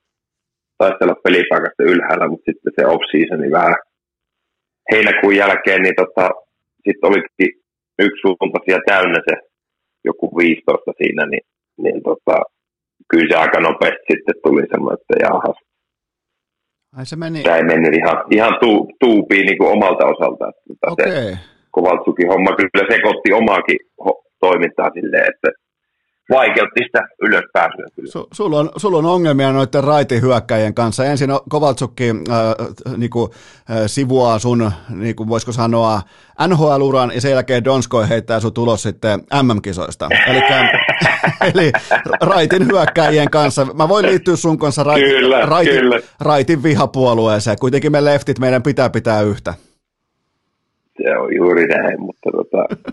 [0.81, 3.77] taistella pelipaikasta ylhäällä, mutta sitten se off-seasoni vähän
[4.91, 6.25] heinäkuun jälkeen, niin tota,
[6.85, 7.51] sitten olikin
[8.07, 9.48] yksi suuntaisia täynnä se
[10.11, 11.45] joku 15 siinä, niin,
[11.85, 12.37] niin tota,
[13.11, 15.59] kyllä se aika nopeasti sitten tuli semmoinen, että jahas.
[16.97, 17.43] Ai se meni...
[17.43, 20.53] Tämä ei mennyt ihan, ihan tuu, tuupiin niin kuin omalta osaltaan.
[20.95, 21.23] Okei.
[21.23, 21.37] Okay.
[21.77, 23.79] Kovaltsukin homma kyllä sekoitti omaakin
[24.45, 25.49] toimintaa silleen, että
[26.31, 28.11] vaikeutti sitä ylöspääsyä kyllä.
[28.11, 31.05] Su, sulla, on, sulla on ongelmia noiden raitihyökkäjien kanssa.
[31.05, 33.31] Ensin Kovaltsukki äh, niinku,
[33.71, 36.01] äh, sivuaa sun, niinku, voisiko sanoa,
[36.49, 40.09] NHL-uran ja sen jälkeen Donskoi heittää sun tulos sitten MM-kisoista.
[40.27, 40.83] Elikkä,
[41.55, 41.73] eli
[42.21, 43.65] raitin hyökkäjien kanssa.
[43.65, 46.01] Mä voin liittyä sun kanssa rait, kyllä, raitin, kyllä.
[46.21, 47.57] raitin vihapuolueeseen.
[47.61, 49.55] Kuitenkin me leftit, meidän pitää pitää yhtä.
[51.03, 52.87] Se on juuri näin, mutta tota,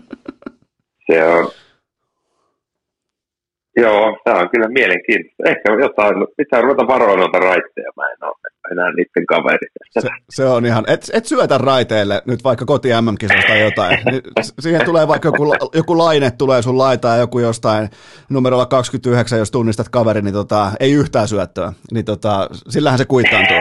[1.06, 1.50] se on,
[3.76, 5.42] Joo, tämä on kyllä mielenkiintoista.
[5.46, 8.36] Ehkä jotain, pitää ruveta varoa noita raitteja, mä en ole
[8.72, 9.66] enää niiden kaveri.
[9.90, 13.98] Se, se, on ihan, et, et syötä raiteille nyt vaikka koti MM-kisasta tai jotain.
[14.60, 17.88] Siihen tulee vaikka joku, joku laine tulee sun laitaa ja joku jostain
[18.30, 21.72] numerolla 29, jos tunnistat kaveri, niin tota, ei yhtään syöttöä.
[21.92, 23.56] Niin tota, sillähän se kuittaantuu.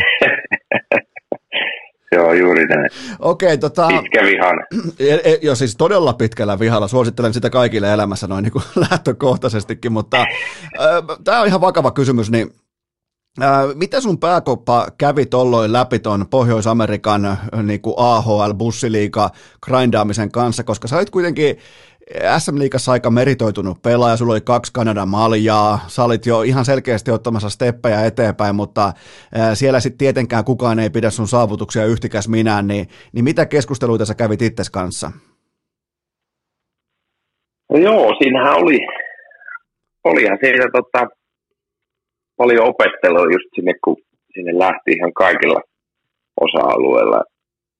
[2.15, 2.89] Joo, juuri näin.
[3.19, 3.87] Okei, okay, tota...
[3.87, 4.55] Pitkä vihan.
[4.99, 6.87] E, e, jo siis todella pitkällä vihalla.
[6.87, 10.25] Suosittelen sitä kaikille elämässä noin niin kuin lähtökohtaisestikin, mutta
[11.23, 12.51] tämä on ihan vakava kysymys, niin
[13.73, 19.29] miten sun pääkoppa kävi tolloin läpi ton Pohjois-Amerikan niin AHL-bussiliiga
[19.65, 21.57] grindaamisen kanssa, koska sä olit kuitenkin
[22.13, 27.49] SM-liigassa aika meritoitunut pelaaja, sulla oli kaksi Kanadan maljaa, sä olit jo ihan selkeästi ottamassa
[27.49, 28.93] steppejä eteenpäin, mutta
[29.53, 34.15] siellä sitten tietenkään kukaan ei pidä sun saavutuksia yhtikäs minään, niin, niin mitä keskusteluita sä
[34.15, 35.11] kävit itses kanssa?
[37.71, 38.79] No joo, siinähän oli,
[40.03, 41.07] olihan siinä tota,
[42.37, 43.97] paljon opettelua just sinne, kun
[44.33, 45.61] sinne lähti ihan kaikilla
[46.41, 47.21] osa-alueilla.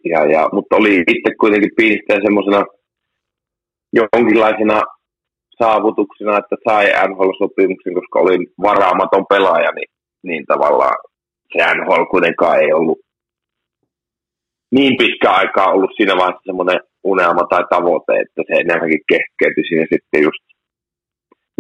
[0.06, 2.66] Ja, ja, mutta oli itse kuitenkin piirtein semmoisena
[4.00, 4.82] jonkinlaisena
[5.60, 9.90] saavutuksena, että sai NHL-sopimuksen, koska olin varaamaton pelaaja, niin,
[10.24, 10.98] niin tavallaan
[11.52, 13.00] se NHL kuitenkaan ei ollut
[14.72, 19.86] niin pitkä aikaa ollut siinä vaiheessa semmoinen unelma tai tavoite, että se enemmänkin kehkeytyi siinä
[19.94, 20.44] sitten just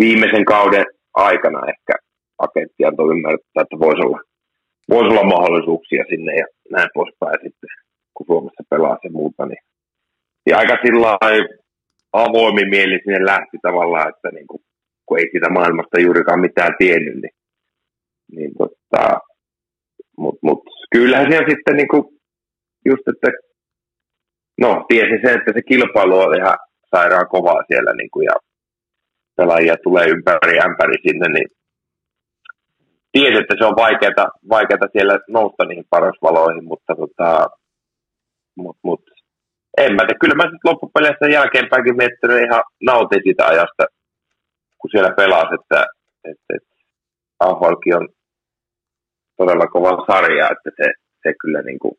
[0.02, 1.94] viimeisen kauden aikana ehkä
[2.46, 4.20] agentti antoi ymmärtää, että voisi olla,
[4.90, 7.70] voisi olla mahdollisuuksia sinne ja näin poispäin sitten,
[8.14, 9.46] kun Suomessa pelaa se muuta.
[9.46, 9.64] Niin.
[10.50, 11.12] Ja aika sillä
[12.24, 14.62] avoimin mieli sinne lähti tavallaan, että niin kuin,
[15.06, 17.36] kun ei siitä maailmasta juurikaan mitään tiennyt, niin,
[18.32, 19.20] niin tota,
[20.18, 20.62] mutta mut,
[20.92, 22.04] kyllähän siellä sitten niin kuin,
[22.86, 23.28] just, että
[24.62, 26.58] no, tiesi se, että se kilpailu on ihan
[26.96, 28.36] sairaan kovaa siellä niin kuin, ja
[29.38, 31.48] pelaajia tulee ympäri ämpäri sinne, niin
[33.12, 37.48] tiesi, että se on vaikeaa, vaikeaa siellä nousta niihin parasvaloihin, mutta tota,
[38.58, 39.02] mut, mut,
[39.78, 43.84] en mä tiedä, kyllä mä sitten loppupeleissä jälkeenpäinkin miettinyt ihan nautin sitä ajasta,
[44.78, 45.86] kun siellä pelasi, että,
[46.32, 46.76] että, että
[47.40, 48.08] AHLkin on
[49.38, 50.94] todella kova sarja, että se,
[51.24, 51.96] se kyllä niin kuin,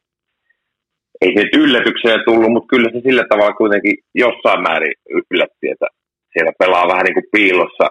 [1.20, 4.94] ei se nyt yllätyksenä tullut, mutta kyllä se sillä tavalla kuitenkin jossain määrin
[5.31, 5.86] yllätti, että
[6.32, 7.86] siellä pelaa vähän niin kuin piilossa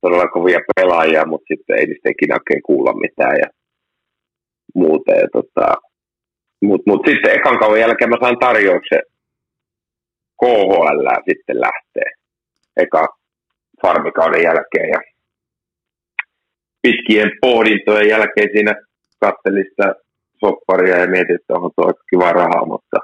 [0.00, 3.48] todella kovia pelaajia, mutta sitten ei niistä ikinä oikein kuulla mitään ja
[4.74, 5.12] muuta.
[5.12, 5.66] Ja tota,
[6.62, 9.02] mutta mut sitten ekan kauan jälkeen mä sain tarjouksen
[10.40, 12.10] KHL sitten lähtee
[12.76, 13.06] eka
[13.82, 14.88] farmikauden jälkeen.
[14.94, 15.00] Ja
[16.82, 18.74] pitkien pohdintojen jälkeen siinä
[19.20, 19.94] katselin sitä
[20.40, 22.98] sopparia ja mietin, että on tuo aika kiva rahaa, mutta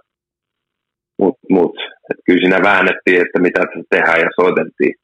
[1.18, 1.76] mut, mut,
[2.10, 4.94] et kyllä siinä väännettiin, että mitä tässä tehdään ja soiteltiin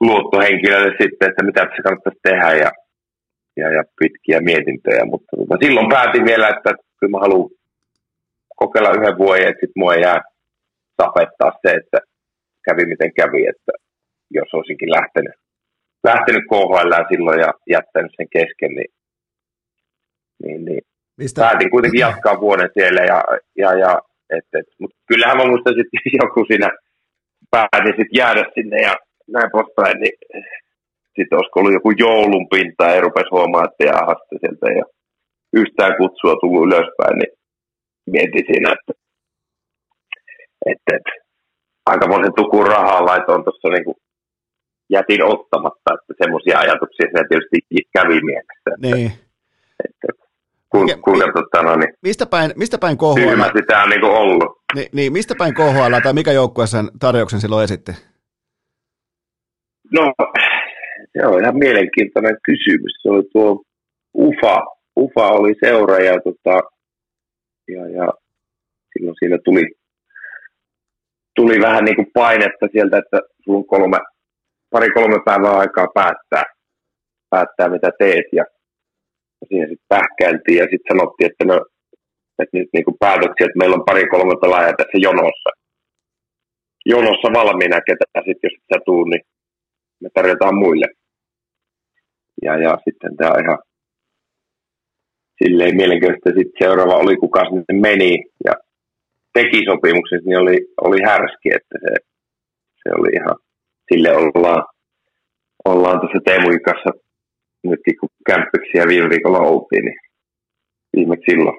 [0.00, 2.70] luottohenkilölle sitten, että mitä se kannattaisi tehdä ja,
[3.56, 5.04] ja, ja pitkiä mietintöjä.
[5.04, 6.70] Mutta tota, silloin päätin vielä, että
[7.00, 7.50] kyllä mä haluan
[8.56, 10.20] kokeilla yhden vuoden, että sitten mua ei jää
[10.96, 11.98] tapettaa se, että
[12.66, 13.72] kävi miten kävi, että
[14.30, 15.36] jos olisinkin lähtenyt,
[16.04, 18.92] lähtenyt KHL silloin ja jättänyt sen kesken, niin,
[20.42, 20.82] niin, niin
[21.16, 21.40] Mistä?
[21.40, 23.18] päätin kuitenkin jatkaa vuoden siellä ja,
[23.62, 23.92] ja, ja
[24.36, 26.68] et, et, mutta kyllähän mä muistan sitten joku siinä
[27.50, 28.94] päätin sitten jäädä sinne ja
[29.34, 30.16] näin poispäin, niin
[31.16, 34.84] sitten olisiko ollut joku joulun pinta ja rupesi huomaa, että jahasta sieltä ja
[35.52, 37.32] yhtään kutsua tullut ylöspäin, niin
[38.12, 38.92] mietin siinä, että,
[40.66, 41.10] että, että
[41.86, 43.94] aikamoisen tukun rahaa laitoin tuossa niin
[44.90, 47.58] jätin ottamatta, että semmoisia ajatuksia se tietysti
[47.96, 48.68] kävi mielessä.
[48.74, 49.10] Että, niin.
[49.84, 50.08] että,
[50.70, 53.42] kun, Mikä, kuinka, mi, tota, no, niin, mistä päin, mistä päin KHL?
[53.56, 54.58] Sitä on niin kuin ollut.
[54.74, 57.92] Niin, niin, mistä päin KHL tai mikä joukkue sen tarjouksen silloin esitti?
[59.92, 60.12] No,
[61.12, 62.92] se on ihan mielenkiintoinen kysymys.
[63.02, 63.62] Se oli tuo
[64.14, 64.77] UFA.
[64.98, 66.56] UFA oli seura ja, tota,
[67.68, 68.12] ja, ja
[68.92, 69.64] silloin siinä tuli,
[71.36, 73.98] tuli vähän niin kuin painetta sieltä, että sulla on kolme,
[74.70, 76.44] pari-kolme päivää aikaa päättää,
[77.30, 78.26] päättää mitä teet.
[78.32, 78.44] Ja
[79.48, 81.54] siihen sitten pähkäiltiin ja sitten sanottiin, että no,
[82.38, 85.50] että nyt niin kuin päätöksiä, että meillä on pari-kolme pelaajaa tässä jonossa.
[86.86, 89.22] Jonossa valmiina, ketä sitten jos sä tuu, niin
[90.00, 90.86] me tarjotaan muille.
[92.42, 93.58] Ja, ja sitten tämä ihan
[95.42, 96.38] silleen mielenkiintoista.
[96.38, 98.52] Sitten seuraava oli, kuka sinne meni ja
[99.32, 100.56] teki sopimuksen, niin oli,
[100.86, 101.90] oli härski, että se,
[102.82, 103.36] se oli ihan,
[103.88, 104.62] sille ollaan,
[105.64, 106.90] ollaan tuossa Teemun kanssa
[107.64, 110.00] nytkin kun kämppiksiä viime viikolla oltiin, niin
[110.96, 111.58] viimeksi silloin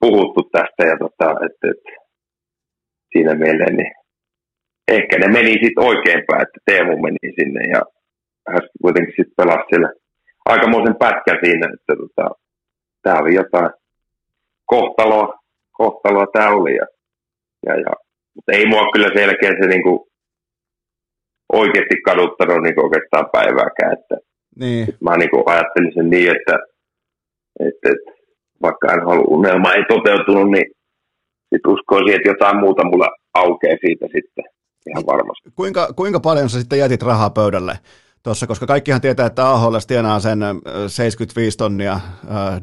[0.00, 1.90] puhuttu tästä ja tota, että, että
[3.12, 3.92] siinä mieleen, niin
[4.88, 7.82] ehkä ne meni sitten oikeinpäin, että Teemu meni sinne ja
[8.48, 9.90] hän kuitenkin sitten pelasi siellä
[10.44, 12.24] aikamoisen pätkän siinä, että tota,
[13.04, 13.70] tämä oli jotain
[14.66, 15.38] kohtaloa,
[15.72, 16.74] kohtaloa tämä oli.
[16.76, 16.86] Ja,
[17.66, 17.92] ja, ja,
[18.34, 20.08] mutta ei mua kyllä selkeä se niinku
[21.52, 23.92] oikeasti kaduttanut niinku oikeastaan päivääkään.
[23.92, 24.16] Että,
[24.60, 24.86] niin.
[25.00, 26.54] Mä niinku ajattelin sen niin, että,
[27.60, 28.10] että, että
[28.62, 30.66] vaikka en halua unelma ei toteutunut, niin
[31.50, 34.44] sit uskoisin, että jotain muuta mulla aukeaa siitä sitten
[34.88, 35.50] ihan varmasti.
[35.56, 37.72] Kuinka, kuinka paljon sä sitten jätit rahaa pöydälle
[38.24, 40.38] tuossa, koska kaikkihan tietää, että AHL tienaa sen
[40.86, 41.96] 75 tonnia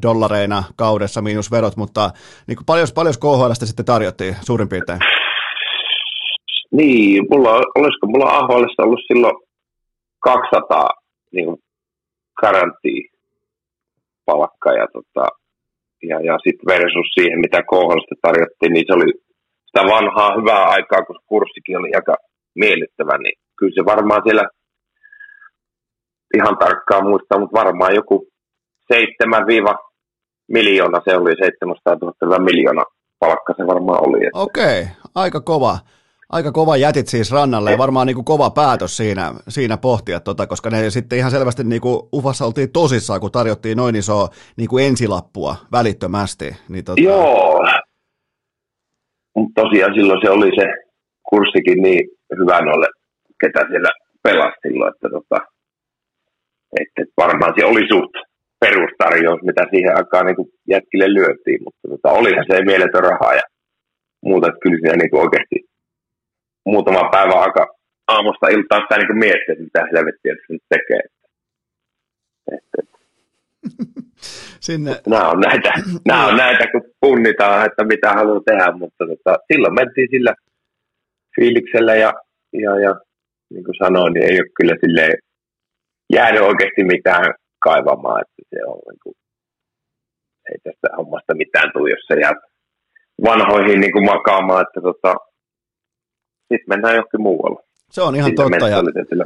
[0.02, 2.10] dollareina kaudessa miinus verot, mutta
[2.48, 5.00] niin kuin paljon, paljon KHL sitten tarjottiin suurin piirtein?
[6.72, 9.36] Niin, mulla, olisiko mulla AHL ollut silloin
[10.20, 10.90] 200
[11.32, 11.58] niin
[12.42, 13.12] garantia
[14.26, 15.26] palkka ja, tota,
[16.10, 19.10] ja, ja sitten versus siihen, mitä KHL tarjottiin, niin se oli
[19.66, 22.16] sitä vanhaa hyvää aikaa, kun kurssikin oli aika
[22.56, 24.44] miellyttävä, niin kyllä se varmaan siellä
[26.38, 28.28] ihan tarkkaan muistaa, mutta varmaan joku
[28.94, 29.44] 7
[30.48, 32.84] miljoona, se oli 700 000 miljoona
[33.20, 34.20] palkka se varmaan oli.
[34.34, 35.78] Okei, okay, aika kova.
[36.30, 40.48] Aika kova jätit siis rannalle ja varmaan niin kuin kova päätös siinä, siinä pohtia, tota,
[40.48, 44.28] koska ne sitten ihan selvästi niin kuin Ufassa oltiin tosissaan, kun tarjottiin noin iso
[44.58, 46.46] niin kuin ensilappua välittömästi.
[46.70, 47.02] Niin tota...
[47.02, 47.62] Joo,
[49.36, 50.68] mutta tosiaan silloin se oli se
[51.30, 52.10] kurssikin niin
[52.40, 52.88] hyvä noille,
[53.42, 53.90] ketä siellä
[54.24, 55.38] pelasi silloin, että, tota,
[56.80, 58.16] että varmaan se oli suht
[58.60, 63.42] perustarjous, mitä siihen aikaan niin jätkille lyötiin, mutta tota, olihan se mieletön raha ja
[64.22, 65.58] muuta, että kyllä siellä niin oikeasti
[66.66, 67.64] muutama päivä aika
[68.08, 71.02] aamusta iltaan sitä niin miettiä, että mitä helvettiä se nyt tekee.
[72.58, 72.98] Että, että.
[74.68, 74.92] Sinne.
[75.08, 75.72] Nämä on näitä,
[76.10, 80.34] nämä on näitä, kun punnitaan, että mitä haluaa tehdä, mutta tota, silloin mentiin sillä
[81.36, 82.14] fiiliksellä ja,
[82.54, 82.96] ja, ja
[83.50, 85.10] niin kuin sanoin, niin ei ole kyllä sille
[86.16, 87.26] jäänyt oikeasti mitään
[87.64, 89.16] kaivamaan, että se on niin kuin,
[90.50, 92.34] ei tästä hommasta mitään tule, jos se jää
[93.24, 95.16] vanhoihin niin kuin makaamaan, että tota,
[96.40, 97.64] sitten mennään johonkin muualle.
[97.92, 98.70] Se on ihan Sillä totta.
[98.70, 98.82] Ja...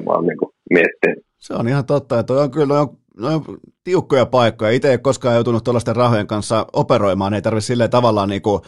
[0.06, 3.44] Mä oon niin Se on ihan totta, toi on kyllä, on no,
[3.84, 4.72] tiukkoja paikkoja.
[4.72, 8.62] Itse ei koskaan joutunut tuollaisten rahojen kanssa operoimaan, ei tarvitse silleen tavallaan niin kuin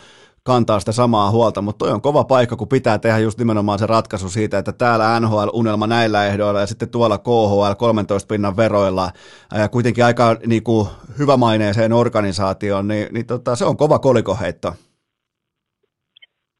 [0.52, 3.86] kantaa sitä samaa huolta, mutta toi on kova paikka, kun pitää tehdä just nimenomaan se
[3.88, 9.10] ratkaisu siitä, että täällä NHL-unelma näillä ehdoilla ja sitten tuolla KHL 13 pinnan veroilla
[9.61, 10.88] ja kuitenkin aika niin kuin,
[11.19, 14.74] hyvämaineeseen organisaatioon, niin, niin tota, se on kova kolikoheitto.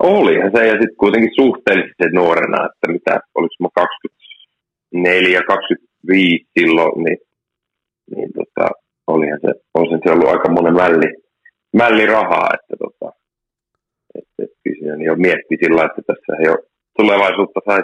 [0.04, 7.18] Olihan se, ja sitten kuitenkin suhteellisesti nuorena, että mitä, oliko mä 24, 25 silloin, niin
[8.16, 8.68] niin tota,
[9.08, 11.10] olihan se, olisin se ollut aika monen mälli,
[11.74, 13.17] mälli rahaa, että tota,
[14.18, 16.60] että, että kyllä jo mietti sillä, että tässä ole
[16.98, 17.84] tulevaisuutta sai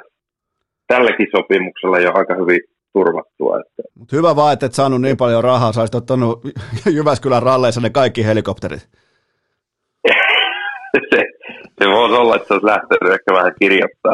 [0.87, 2.61] tälläkin sopimuksella jo aika hyvin
[2.93, 3.59] turvattua.
[3.59, 3.83] Että.
[3.99, 6.41] Mut hyvä vaan, että et saanut niin paljon rahaa, saisit ottanut
[6.97, 8.87] Jyväskylän ralleissa ne kaikki helikopterit.
[11.09, 11.21] se,
[11.83, 14.13] se voisi olla, että se olisi lähtenyt ehkä vähän kirjoittaa,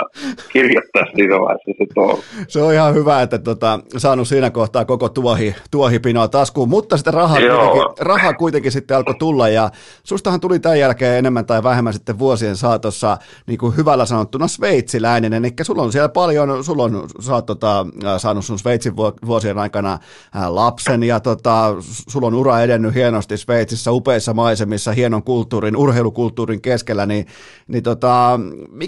[0.54, 2.20] kirjoittaa siinä vaiheessa se tuo.
[2.48, 7.12] Se on ihan hyvä, että tota, saanut siinä kohtaa koko tuohi, tuohipinoa taskuun, mutta sitä
[7.12, 9.70] rahaa kuitenkin, rahaa kuitenkin sitten alkoi tulla ja
[10.04, 13.18] sustahan tuli tämän jälkeen enemmän tai vähemmän sitten vuosien saatossa
[13.48, 17.86] niin kuin hyvällä sanottuna sveitsiläinen, eli sulla on siellä paljon, sulla on, sä oot tota,
[18.18, 20.00] saanut sun Sveitsin vuosien aikana
[20.48, 21.76] lapsen ja tota,
[22.10, 27.26] sulla on ura edennyt hienosti Sveitsissä, upeissa maisemissa, hienon kulttuurin, urheilukulttuurin keskellä, niin,
[27.68, 28.40] niin tota,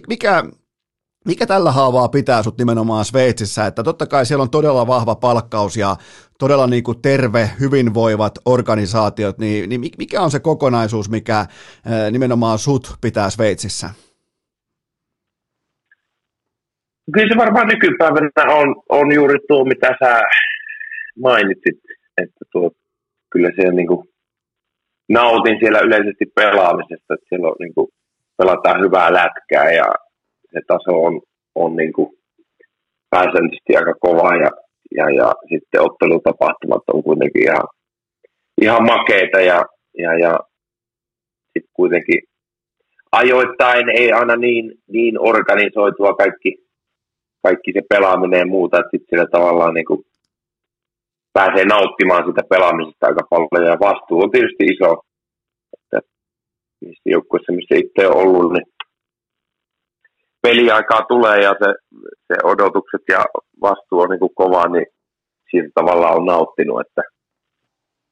[0.07, 0.43] mikä,
[1.25, 5.77] mikä tällä haavaa pitää sut nimenomaan Sveitsissä, että totta kai siellä on todella vahva palkkaus
[5.77, 5.95] ja
[6.39, 11.45] todella niin kuin terve, hyvinvoivat organisaatiot, niin, niin mikä on se kokonaisuus, mikä
[12.11, 13.89] nimenomaan sut pitää Sveitsissä?
[17.13, 20.21] Kyllä se varmaan nykypäivänä on, on juuri tuo, mitä sä
[21.19, 21.79] mainitsit,
[22.21, 22.71] että tuo,
[23.31, 24.07] kyllä se niin kuin,
[25.09, 27.87] nautin siellä yleisesti pelaamisesta, että siellä on, niin kuin,
[28.37, 29.85] pelataan hyvää lätkää ja
[30.53, 31.21] se taso on,
[31.55, 32.09] on niin kuin,
[33.09, 34.51] pääsääntöisesti aika kova ja,
[34.97, 37.67] ja, ja sitten ottelutapahtumat on kuitenkin ihan,
[38.61, 39.65] ihan makeita ja,
[39.97, 40.39] ja, ja
[41.53, 42.19] sitten kuitenkin
[43.11, 46.51] ajoittain ei aina niin, niin organisoitua kaikki,
[47.43, 50.01] kaikki se pelaaminen ja muuta, että sitten sillä tavallaan niin kuin
[51.33, 54.89] pääsee nauttimaan sitä pelaamisesta aika paljon ja vastuu on tietysti iso.
[56.81, 58.65] Että niissä joukkueissa, missä itse on ollut, niin
[60.41, 61.69] peliaikaa tulee ja se,
[62.27, 63.21] se odotukset ja
[63.61, 64.85] vastuu on niin kuin kova, niin
[65.51, 67.01] siitä tavallaan on nauttinut, että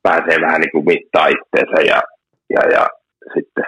[0.03, 2.01] pääsee vähän niin kuin mittaa itteensä ja,
[2.55, 2.87] ja, ja
[3.33, 3.65] sitten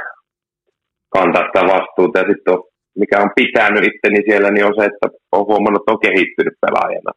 [1.10, 2.20] kantaa sitä vastuuta.
[2.20, 2.64] Ja sitten on,
[2.96, 7.12] mikä on pitänyt itteni siellä, niin on se, että on huomannut, että on kehittynyt pelaajana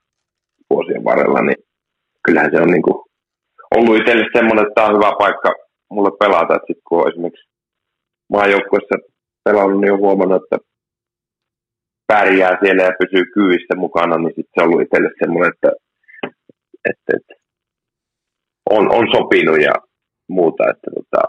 [0.70, 1.60] vuosien varrella, niin
[2.24, 2.98] kyllähän se on niin kuin
[3.76, 5.50] ollut itselle semmoinen, että tämä on hyvä paikka
[5.94, 6.54] mulle pelata.
[6.54, 7.53] Että sitten kun on esimerkiksi
[8.34, 8.96] maajoukkuessa
[9.44, 10.56] pelannut, niin on huomannut, että
[12.12, 15.70] pärjää siellä ja pysyy kyyvissä mukana, niin sitten se on ollut itselle semmoinen, että,
[16.90, 17.34] että, että
[18.70, 19.74] on, on sopinut ja
[20.28, 20.64] muuta.
[20.70, 21.22] Että tota,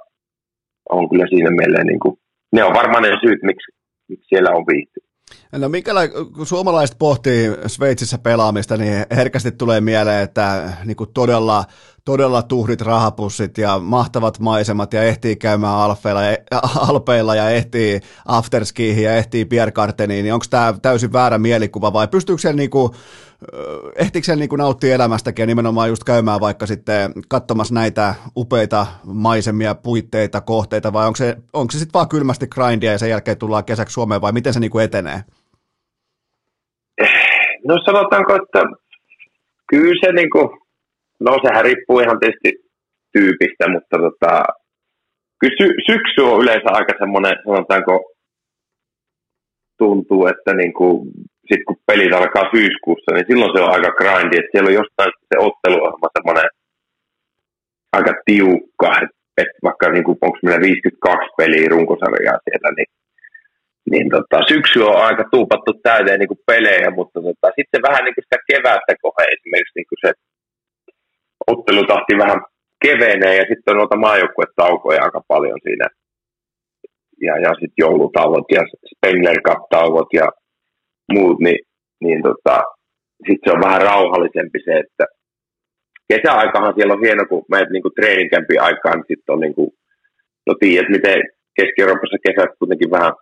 [0.89, 2.15] on kyllä siinä mieleen, niin kuin,
[2.53, 3.71] ne on varmaan ne syyt, miksi,
[4.09, 5.04] miksi siellä on viihtynyt.
[5.51, 11.65] No minkäla- kun suomalaiset pohtii Sveitsissä pelaamista, niin herkästi tulee mieleen, että niin kuin todella,
[12.05, 16.21] todella tuhdit rahapussit ja mahtavat maisemat ja ehtii käymään alpeilla,
[16.89, 22.41] alpeilla ja ehtii afterskiihin ja ehtii Pierkarteniin, niin onko tämä täysin väärä mielikuva vai pystyykö
[22.41, 22.91] siellä niin kuin,
[23.95, 28.87] ehtiikö siellä niin kuin nauttia elämästäkin ja nimenomaan just käymään vaikka sitten katsomassa näitä upeita
[29.05, 33.37] maisemia, puitteita, kohteita vai onko se, onko se sitten vaan kylmästi grindia ja sen jälkeen
[33.37, 35.19] tullaan kesäksi Suomeen vai miten se niin kuin etenee?
[37.67, 38.61] No sanotaanko, että
[39.69, 40.49] kyllä se niin kuin,
[41.19, 42.69] no sehän riippuu ihan tietysti
[43.13, 44.43] tyypistä, mutta tota,
[45.39, 48.11] kyllä sy- syksy on yleensä aika semmoinen, sanotaanko,
[49.77, 51.11] tuntuu, että niin kuin,
[51.49, 55.11] sit kun pelit alkaa syyskuussa, niin silloin se on aika grindi, että siellä on jostain
[55.29, 56.49] se otteluohjelma semmoinen
[57.97, 62.89] aika tiukka, että et vaikka niin kuin, onko meillä 52 peliä runkosarjaa siellä, niin
[63.91, 68.15] niin tota, syksy on aika tuupattu täyteen niin kuin pelejä, mutta tota, sitten vähän niin
[68.15, 70.11] kuin sitä kevättä kohden esimerkiksi niin kuin se
[71.47, 72.41] ottelutahti vähän
[72.85, 75.87] kevenee ja sitten on noita maajoukkuetaukoja aika paljon siinä.
[77.21, 78.61] Ja, ja sitten joulutauot ja
[78.91, 80.27] Spengler Cup-tauot ja
[81.13, 81.59] muut, niin,
[82.01, 82.63] niin tota,
[83.27, 85.05] sitten se on vähän rauhallisempi se, että
[86.13, 89.71] kesäaikahan siellä on hieno, kun menet niin treeninkämpi aikaan, niin sitten on niin kuin,
[90.47, 91.19] no tiedät, miten
[91.55, 93.13] Keski-Euroopassa kesät kuitenkin vähän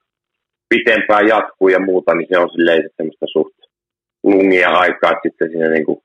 [0.70, 3.58] pitempään jatkuu ja muuta, niin se on silleen semmoista suht
[4.24, 6.00] lungia aikaa, että sitten siinä niin kuin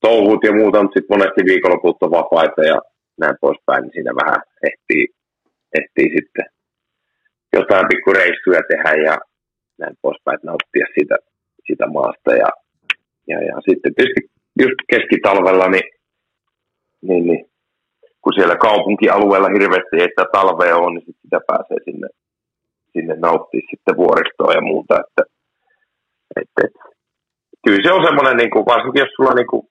[0.00, 2.78] touhut ja muuta, mutta sitten monesti viikonloput on vapaita ja
[3.20, 5.04] näin poispäin, niin siinä vähän ehtii,
[5.78, 6.46] ehtii sitten
[7.56, 9.14] jotain pikkureissuja tehdä ja
[9.78, 11.16] näin poispäin, että nauttia siitä,
[11.66, 12.30] siitä maasta.
[12.42, 12.50] Ja,
[13.30, 14.22] ja, ja sitten tietysti
[14.62, 15.88] just keskitalvella, niin,
[17.02, 17.42] niin, niin
[18.22, 22.08] kun siellä kaupunkialueella hirveästi ei sitä talvea on, niin sitä pääsee sinne
[22.94, 24.94] sinne nauttia sitten vuoristoa ja muuta.
[25.04, 25.22] Että,
[26.40, 26.82] että, että,
[27.64, 29.62] kyllä se on semmoinen, niin kuin, varsinkin jos sulla niin kuin,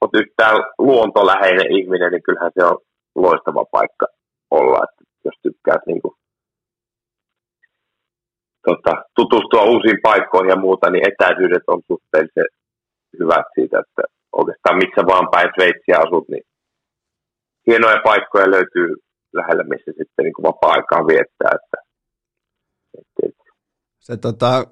[0.00, 2.78] oot yhtään luontoläheinen ihminen, niin kyllähän se on
[3.14, 4.06] loistava paikka
[4.50, 6.14] olla, että jos tykkäät niin kuin,
[8.68, 12.48] tota, tutustua uusiin paikkoihin ja muuta, niin etäisyydet on suhteellisen
[13.20, 14.02] hyvät siitä, että
[14.40, 16.44] oikeastaan missä vaan päin Sveitsiä asut, niin
[17.66, 18.88] hienoja paikkoja löytyy
[19.38, 21.52] lähellä, missä sitten niin vapaa-aikaa viettää.
[21.60, 21.78] Että
[24.06, 24.64] se tota,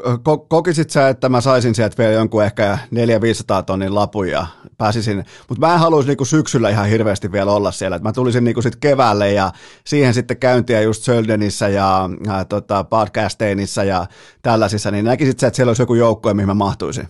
[0.00, 4.46] ko- kokisit sä, että mä saisin sieltä vielä jonkun ehkä 400-500 tonnin lapun ja
[4.78, 8.44] pääsisin, mutta mä en haluaisi niinku syksyllä ihan hirveästi vielä olla siellä, että mä tulisin
[8.44, 9.50] niinku sit keväälle ja
[9.84, 14.06] siihen sitten käyntiä just Söldenissä ja, ja tota, podcasteinissa ja
[14.42, 17.08] tällaisissa, niin näkisit sä, että siellä olisi joku joukkue, mihin mä mahtuisin?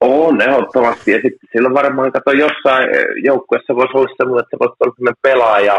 [0.00, 1.10] On, ehdottomasti.
[1.10, 2.88] Ja sitten silloin varmaan, kato, jossain
[3.24, 5.78] joukkueessa voisi olla semmoinen, että voisi olla pelaaja,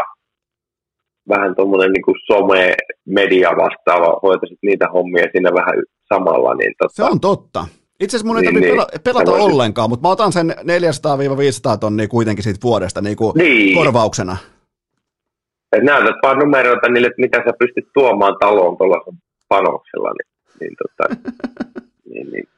[1.28, 2.74] vähän tuommoinen niin some,
[3.06, 5.82] media vastaava, hoitaisit niitä hommia siinä vähän
[6.14, 6.54] samalla.
[6.54, 7.66] Niin tota, se on totta.
[8.00, 9.46] Itse asiassa mun ei niin, tarvitse niin, pelata voisit...
[9.46, 13.76] ollenkaan, mutta mä otan sen 400-500 tonnia kuitenkin siitä vuodesta niin kuin niin.
[13.76, 14.36] korvauksena.
[15.76, 19.18] Et näytät vaan numeroita niille, että mitä sä pystyt tuomaan taloon tuollaisella
[19.48, 20.10] panoksella.
[20.12, 21.14] Niin, niin, tota,
[22.10, 22.48] niin, niin.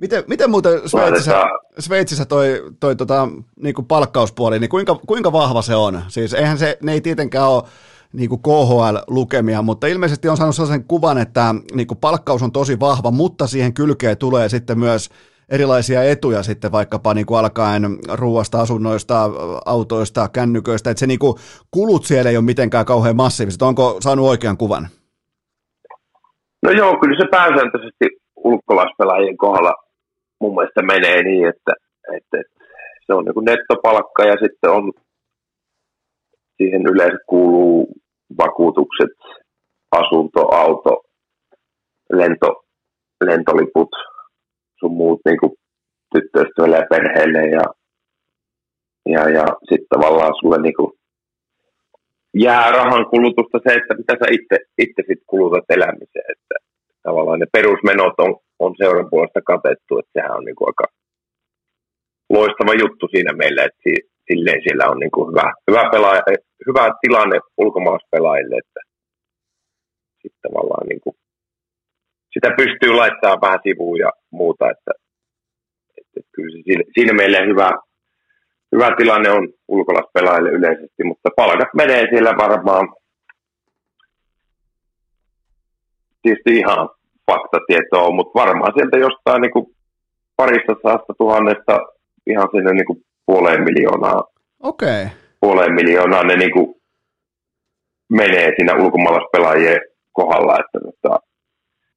[0.00, 1.44] Miten, miten muuten Sveitsissä,
[1.78, 6.02] Sveitsissä toi, toi tota, niin kuin palkkauspuoli, niin kuinka, kuinka vahva se on?
[6.08, 7.62] Siis eihän se, ne ei tietenkään ole
[8.12, 12.80] niin kuin KHL-lukemia, mutta ilmeisesti on saanut sellaisen kuvan, että niin kuin palkkaus on tosi
[12.80, 15.10] vahva, mutta siihen kylkeen tulee sitten myös
[15.48, 17.82] erilaisia etuja sitten vaikkapa niin kuin alkaen
[18.12, 19.30] ruoasta, asunnoista,
[19.66, 21.34] autoista, kännyköistä, että se niin kuin
[21.70, 23.62] kulut siellä ei ole mitenkään kauhean massiiviset.
[23.62, 24.88] Onko saanut oikean kuvan?
[26.62, 28.04] No joo, kyllä se pääsääntöisesti
[28.36, 29.72] ulkolaispelaajien kohdalla
[30.40, 31.72] mun mielestä menee niin, että,
[32.16, 32.64] että, että
[33.06, 34.92] se on niin nettopalkka ja sitten on
[36.56, 37.88] siihen yleensä kuuluu
[38.38, 39.16] vakuutukset,
[39.92, 41.02] asunto, auto,
[42.12, 42.64] lento,
[43.24, 43.88] lentoliput,
[44.78, 45.58] sun muut niin
[46.14, 47.64] tyttöystävälle ja perheelle ja,
[49.06, 50.92] ja, ja sitten tavallaan sulle niin kuin
[52.34, 56.54] jää rahan kulutusta se, että mitä sä itse, itse sit kulutat elämiseen, että
[57.02, 60.86] tavallaan ne perusmenot on, on seuran puolesta katettu, että sehän on niin kuin aika
[62.30, 63.82] loistava juttu siinä meillä, että
[64.28, 66.22] silleen siellä on niin kuin hyvä, hyvä, pelaaja,
[66.66, 68.80] hyvä tilanne ulkomaalaispelaajille, että
[70.22, 71.16] sitten tavallaan niin kuin,
[72.34, 74.92] sitä pystyy laittamaan vähän sivuun ja muuta, että,
[75.98, 77.70] että kyllä se siinä, siinä meille hyvä,
[78.72, 82.88] hyvä tilanne on ulkolaispelaajille yleisesti, mutta palkat menee siellä varmaan
[86.22, 86.88] tietysti ihan
[87.30, 89.66] faktatietoa, mutta varmaan sieltä jostain niin kuin
[90.36, 91.80] parista saasta tuhannesta
[92.26, 94.20] ihan sinne niin kuin puoleen miljoonaa.
[94.70, 95.02] Okei.
[95.02, 95.16] Okay.
[95.40, 96.68] Puoleen miljoonaa ne niin kuin
[98.20, 99.80] menee siinä ulkomaalaispelaajien
[100.18, 101.12] kohdalla, että tota,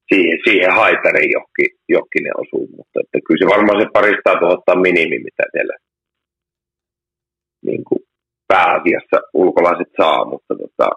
[0.08, 4.84] siihen, siihen haitariin johonkin, johonkin ne osuu, mutta että kyllä se varmaan se parista tuottaa
[4.86, 5.76] minimi, mitä siellä
[7.68, 8.00] niin kuin
[8.48, 10.88] pääasiassa ulkolaiset saa, mutta, tota,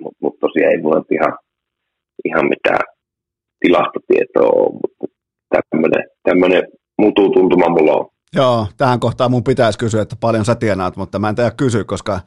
[0.00, 1.34] mutta, mutta tosiaan ei mulla ihan,
[2.28, 2.84] ihan mitään
[3.60, 5.04] tilastotietoa ole, mutta
[5.54, 6.64] tämmöinen, tämmöinen
[6.98, 8.06] mututuntuma mulla on.
[8.34, 11.84] Joo, tähän kohtaan mun pitäisi kysyä, että paljon sä tienaat, mutta mä en tiedä kysyä,
[11.84, 12.20] koska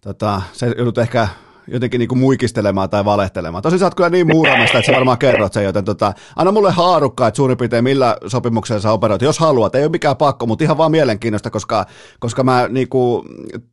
[0.00, 1.28] tota, se joudut ehkä
[1.72, 3.62] jotenkin niinku muikistelemaan tai valehtelemaan.
[3.62, 6.70] Tosi sä oot kyllä niin muuramasta, että sä varmaan kerrot sen, joten tota, anna mulle
[6.70, 9.74] haarukka, että suurin piirtein millä sopimuksella sä operoit, jos haluat.
[9.74, 11.86] Ei ole mikään pakko, mutta ihan vaan mielenkiinnosta, koska,
[12.20, 13.24] koska mä niinku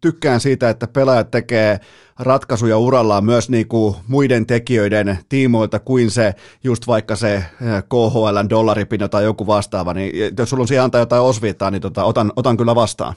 [0.01, 1.79] tykkään siitä, että pelaajat tekee
[2.19, 7.45] ratkaisuja urallaan myös niinku muiden tekijöiden tiimoilta kuin se just vaikka se eh,
[7.89, 12.03] KHL dollaripino tai joku vastaava, niin jos sulla on siihen antaa jotain osviittaa, niin tota,
[12.03, 13.13] otan, otan kyllä vastaan.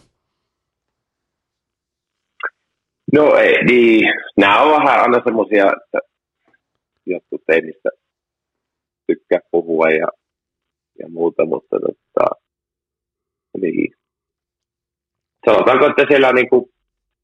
[3.12, 4.04] No ei, niin.
[4.38, 5.98] Nämä on vähän aina semmoisia, että
[7.06, 7.90] jotkut ei niistä
[9.06, 10.06] tykkää puhua ja,
[10.98, 12.26] ja muuta, mutta tota,
[13.60, 13.94] niin.
[15.44, 16.64] Sanotaanko, että siellä niin kuin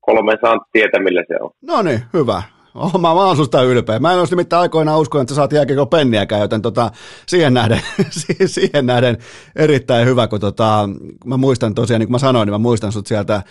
[0.00, 1.50] kolme santtia, millä se on.
[1.62, 2.42] No niin, hyvä.
[2.74, 3.98] Oh, mä, mä oon susta ylpeä.
[3.98, 6.90] Mä en olisi nimittäin aikoinaan uskonut, että sä saat jääkiekko penniäkään, joten tota,
[7.26, 7.80] siihen, nähden,
[8.46, 9.18] siihen nähden
[9.56, 10.88] erittäin hyvä, kun tota,
[11.24, 13.42] mä muistan tosiaan, niin kuin mä sanoin, niin mä muistan sut sieltä,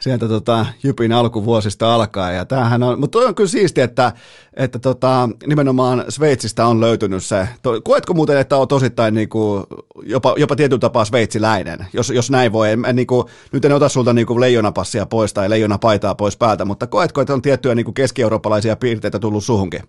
[0.00, 2.36] sieltä tota, Jypin alkuvuosista alkaen.
[2.36, 4.12] Ja tämähän on, mutta toi on kyllä siistiä, että,
[4.56, 7.48] että tota, nimenomaan Sveitsistä on löytynyt se.
[7.84, 9.64] Koetko muuten, että on tosittain niin kuin,
[10.02, 12.70] jopa, jopa tietyllä tapaa sveitsiläinen, jos, jos näin voi.
[12.70, 16.36] En, en, niin kuin, nyt en ota sulta niin kuin leijonapassia pois tai leijonapaitaa pois
[16.36, 19.80] päältä, mutta koetko, että on tiettyjä niin keski-eurooppalaisia piirteitä tullut suhunkin?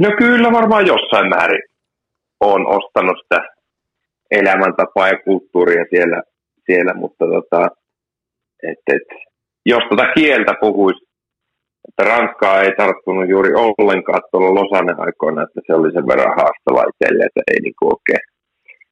[0.00, 1.62] No kyllä varmaan jossain määrin
[2.40, 3.40] on ostanut sitä
[4.30, 6.22] elämäntapaa ja kulttuuria siellä,
[6.66, 7.68] siellä mutta tota,
[8.62, 9.08] et, et,
[9.66, 11.00] jos tota kieltä puhuisi,
[11.88, 16.88] että Ranskaa ei tarttunut juuri ollenkaan tuolla Losanen aikoina, että se oli sen verran haastava
[16.90, 18.24] itselle, että ei niinku oikein,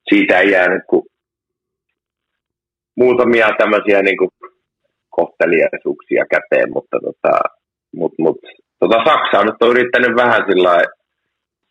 [0.08, 1.02] siitä ei jäänyt kuin
[2.96, 4.28] muutamia tämmöisiä niinku
[5.10, 7.34] kohteliaisuuksia käteen, mutta tota,
[7.96, 8.38] mut, mut,
[8.80, 10.82] tota Saksa on nyt on yrittänyt vähän sillä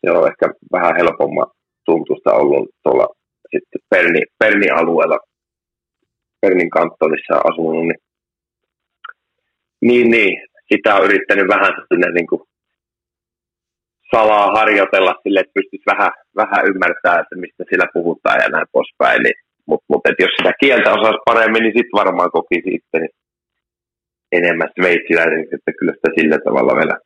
[0.00, 1.46] se on ehkä vähän helpomman
[1.84, 3.06] tuntusta ollut tuolla
[3.50, 4.66] sitten Perni, Perni
[6.40, 8.00] Pernin kantonissa asunut, niin,
[9.80, 12.42] niin, niin sitä on yrittänyt vähän sinne niin kuin
[14.10, 19.22] salaa harjoitella sille, että pystyisi vähän, vähän ymmärtää, että mistä sillä puhutaan ja näin poispäin.
[19.22, 23.08] Niin, Mutta mut, jos sitä kieltä osaisi paremmin, niin sitten varmaan koki sitten
[24.32, 26.96] enemmän sveitsiläiseksi, että kyllä sitä sillä tavalla vielä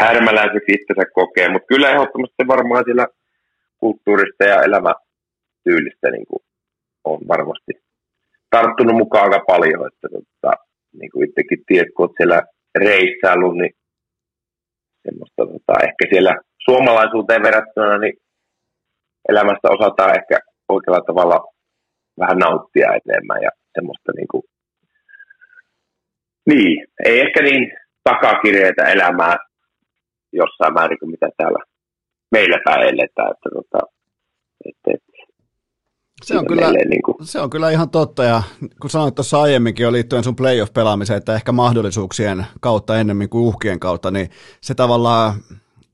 [0.00, 1.48] härmäläiseksi itsensä kokee.
[1.48, 3.06] Mutta kyllä ehdottomasti varmaan sillä
[3.80, 6.42] kulttuurista ja elämätyylistä niin kuin
[7.04, 7.72] on varmasti
[8.50, 9.86] tarttunut mukaan aika paljon.
[9.86, 10.52] Että, tota,
[10.98, 12.42] niin kuin itsekin tiedät, kun olet siellä
[12.78, 13.74] reissaillut, niin
[15.04, 16.32] semmoista, tota, ehkä siellä
[16.64, 18.16] suomalaisuuteen verrattuna, niin
[19.28, 21.38] elämästä osataan ehkä oikealla tavalla
[22.20, 24.42] vähän nauttia enemmän ja semmoista niin kuin,
[26.46, 27.72] niin, ei ehkä niin
[28.04, 29.36] takakirjeitä elämää
[30.32, 31.58] jossain määrin kuin mitä täällä
[32.32, 33.80] meillä päin eletään, että, tota,
[34.68, 35.09] että, että
[36.22, 37.16] se on, kyllä, niin kuin...
[37.22, 38.42] se on kyllä ihan totta, ja
[38.80, 43.80] kun sanoit tuossa aiemminkin jo liittyen sun playoff-pelaamiseen, että ehkä mahdollisuuksien kautta ennemmin kuin uhkien
[43.80, 44.30] kautta, niin
[44.60, 45.34] se tavallaan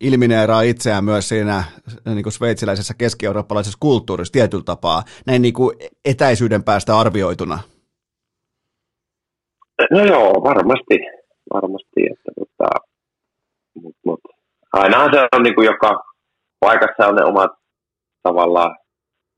[0.01, 1.65] ilmineeraa itseään myös siinä
[2.05, 7.59] niin kuin sveitsiläisessä keski-eurooppalaisessa kulttuurissa tietyllä tapaa, näin niin kuin etäisyyden päästä arvioituna.
[9.90, 10.98] No joo, varmasti,
[11.55, 12.70] varmasti, että tota,
[13.82, 14.20] mut, mut,
[14.73, 16.05] ainahan se on niin kuin joka
[16.61, 17.51] paikassa on ne omat
[18.23, 18.77] tavallaan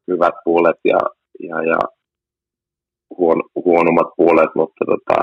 [0.09, 1.01] hyvät puolet ja,
[1.49, 1.79] ja, ja
[3.19, 5.19] huon, huonommat puolet, mutta tota,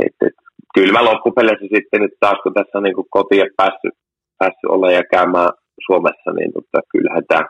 [0.00, 0.36] et, et,
[0.74, 3.94] kyllä mä loppupeleissä sitten nyt taas, kun tässä on niin kotiin päässyt,
[4.38, 5.52] päässyt olla ja käymään
[5.86, 7.44] Suomessa, niin tota, kyllähän tämä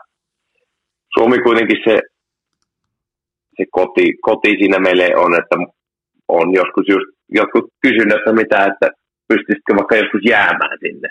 [1.13, 1.95] Suomi kuitenkin se,
[3.57, 5.55] se koti, koti siinä meille on, että
[6.27, 8.87] on joskus just jotkut kysynyt, että mitä, että
[9.27, 11.09] pystyisitkö vaikka joskus jäämään sinne,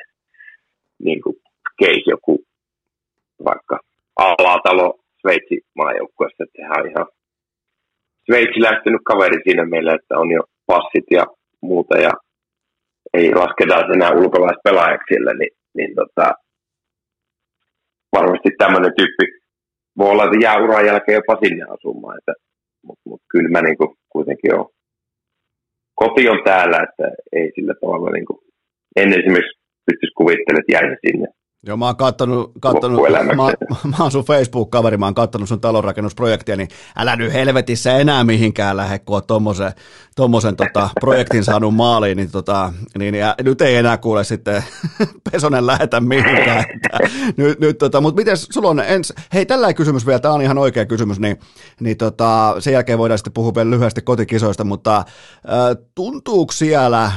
[0.98, 1.36] niin kuin
[1.82, 2.44] case joku
[3.44, 3.78] vaikka
[4.16, 7.06] alatalo Sveitsi maajoukkueessa, että sehän on ihan
[8.26, 11.24] Sveitsi lähtenyt kaveri siinä meillä, että on jo passit ja
[11.62, 12.10] muuta ja
[13.14, 16.34] ei lasketa enää ulkolaispelaajaksi sille, niin, niin tota,
[18.12, 19.26] varmasti tämmöinen tyyppi
[19.98, 22.32] voi olla, että jää uran jälkeen jopa sinne asumaan, että,
[22.86, 24.66] mutta mut kyllä mä niin kuin kuitenkin on,
[25.94, 28.38] koti on täällä, että ei sillä tavalla niin kuin,
[28.96, 31.28] en esimerkiksi pystyisi kuvittelemaan, että jäisi sinne
[31.66, 33.00] Joo, mä oon kattonut, kattonut
[33.36, 33.52] mä,
[33.84, 38.76] mä oon sun Facebook-kaveri, mä oon kattonut sun talonrakennusprojektia, niin älä nyt helvetissä enää mihinkään
[38.76, 39.72] lähde, kun oot tommosen,
[40.16, 44.64] tommosen tota, projektin saanut maaliin, niin, tota, niin ja nyt ei enää kuule sitten
[45.32, 46.64] Pesonen lähetä mihinkään.
[46.74, 46.98] Että,
[47.36, 50.58] nyt, nyt, tota, mutta miten sulla on ens, hei tällä kysymys vielä, tämä on ihan
[50.58, 51.40] oikea kysymys, niin,
[51.80, 55.04] niin tota, sen jälkeen voidaan sitten puhua vielä lyhyesti kotikisoista, mutta äh,
[55.94, 57.12] tuntuuko siellä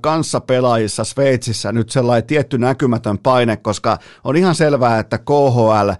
[0.00, 5.90] kanssapelaajissa Sveitsissä nyt sellainen tietty näkymätön paine, koska on ihan selvää, että KHL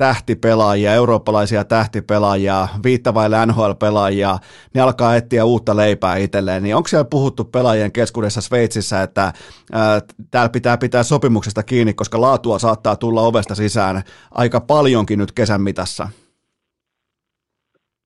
[0.00, 4.38] tähtipelaajia, eurooppalaisia tähtipelaajia, viittavaille NHL-pelaajia,
[4.74, 9.32] ne alkaa etsiä uutta leipää itselleen, niin onko siellä puhuttu pelaajien keskuudessa Sveitsissä, että
[9.72, 10.00] ää,
[10.30, 15.60] täällä pitää pitää sopimuksesta kiinni, koska laatua saattaa tulla ovesta sisään aika paljonkin nyt kesän
[15.60, 16.08] mitassa?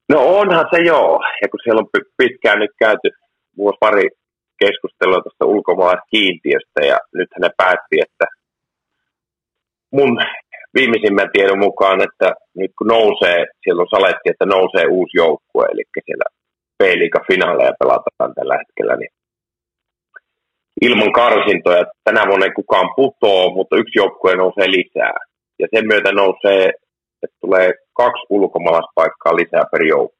[0.09, 3.11] No onhan se joo, ja kun siellä on pitkään nyt käyty
[3.56, 4.09] vuosi pari
[4.62, 8.26] keskustelua tuosta ulkomaalaiskiintiöstä ja nythän ne päätti, että
[9.93, 10.12] mun
[10.74, 12.28] viimeisimmän tiedon mukaan, että
[12.60, 16.26] nyt kun nousee, siellä on saletti, että nousee uusi joukkue, eli siellä
[16.78, 16.82] p
[17.31, 19.12] finaaleja pelataan tällä hetkellä, niin
[20.82, 21.85] ilman karsintoja.
[22.05, 25.14] Tänä vuonna ei kukaan putoo, mutta yksi joukkue nousee lisää.
[25.59, 26.64] Ja sen myötä nousee,
[27.22, 30.14] että tulee kaksi ulkomaalaispaikkaa lisää per joukkue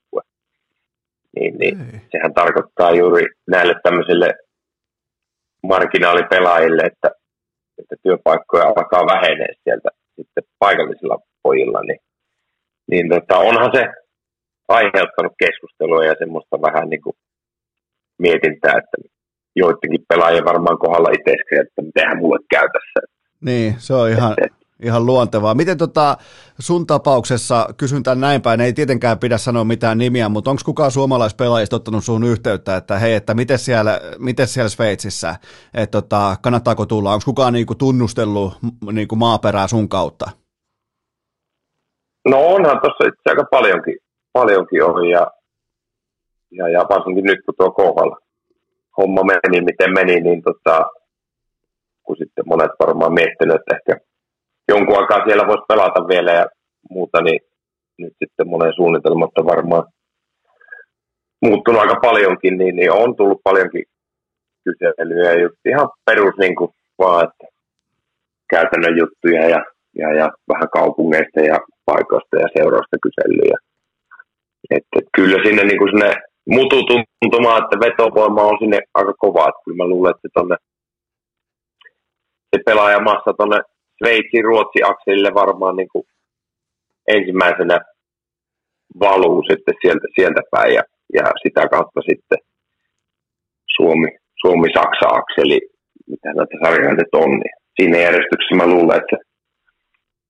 [1.37, 1.77] niin, niin
[2.13, 4.29] sehän tarkoittaa juuri näille tämmöisille
[5.63, 7.11] marginaalipelaajille, että,
[7.79, 12.01] että työpaikkoja alkaa vähenee sieltä sitten paikallisilla pojilla, niin,
[12.91, 13.85] niin tota, onhan se
[14.69, 17.17] aiheuttanut keskustelua ja semmoista vähän niin kuin
[18.19, 18.97] mietintää, että
[19.57, 23.01] joidenkin pelaajien varmaan kohdalla itse että mitenhän mulle käy tässä.
[23.41, 24.53] Niin, se on ihan, et,
[24.83, 25.55] Ihan luontevaa.
[25.55, 26.17] Miten tota,
[26.59, 30.91] sun tapauksessa, kysyn tämän näin päin, ei tietenkään pidä sanoa mitään nimiä, mutta onko kukaan
[30.91, 35.35] suomalaispelaajista ottanut sun yhteyttä, että hei, että miten siellä, miten siellä Sveitsissä,
[35.75, 38.59] että tota, kannattaako tulla, onko kukaan niinku tunnustellut
[38.93, 40.31] niinku maaperää sun kautta?
[42.29, 43.99] No onhan tuossa itse aika paljonkin,
[44.33, 45.27] paljonkin on ja,
[46.51, 48.17] ja, ja, varsinkin nyt kun tuo kohdalla
[48.97, 50.83] homma meni, miten meni, niin tota,
[52.03, 54.05] kun sitten monet varmaan miettinyt, että ehkä
[54.69, 56.47] jonkun aikaa siellä voisi pelata vielä ja
[56.91, 57.41] muuta, niin
[57.99, 59.85] nyt sitten monen suunnitelmat on varmaan
[61.43, 63.85] muuttunut aika paljonkin, niin, niin on tullut paljonkin
[64.65, 67.47] kyselyjä ja just ihan perus niin kuin vaan, että
[68.51, 69.65] käytännön juttuja ja,
[70.01, 73.57] ja, ja vähän kaupungeista ja paikoista ja seuroista kyselyjä.
[74.71, 76.15] Et, et kyllä sinne niin kuin sinne
[76.47, 79.49] mutu tuntumaan, että vetovoima on sinne aika kova.
[79.49, 80.57] Että kyllä mä luulen, että tuonne
[82.51, 83.59] se pelaajamassa tuonne
[84.05, 86.05] Sveitsin Ruotsi-akselille varmaan niin kuin
[87.09, 87.79] ensimmäisenä
[89.01, 90.83] valuu sitten sieltä, sieltä päin ja,
[91.15, 92.39] ja sitä kautta sitten
[93.77, 94.09] Suomi,
[94.41, 95.61] Suomi-Saksa-akseli,
[96.11, 99.19] mitä näitä sarjoja nyt on, niin siinä järjestyksessä mä luulen, että se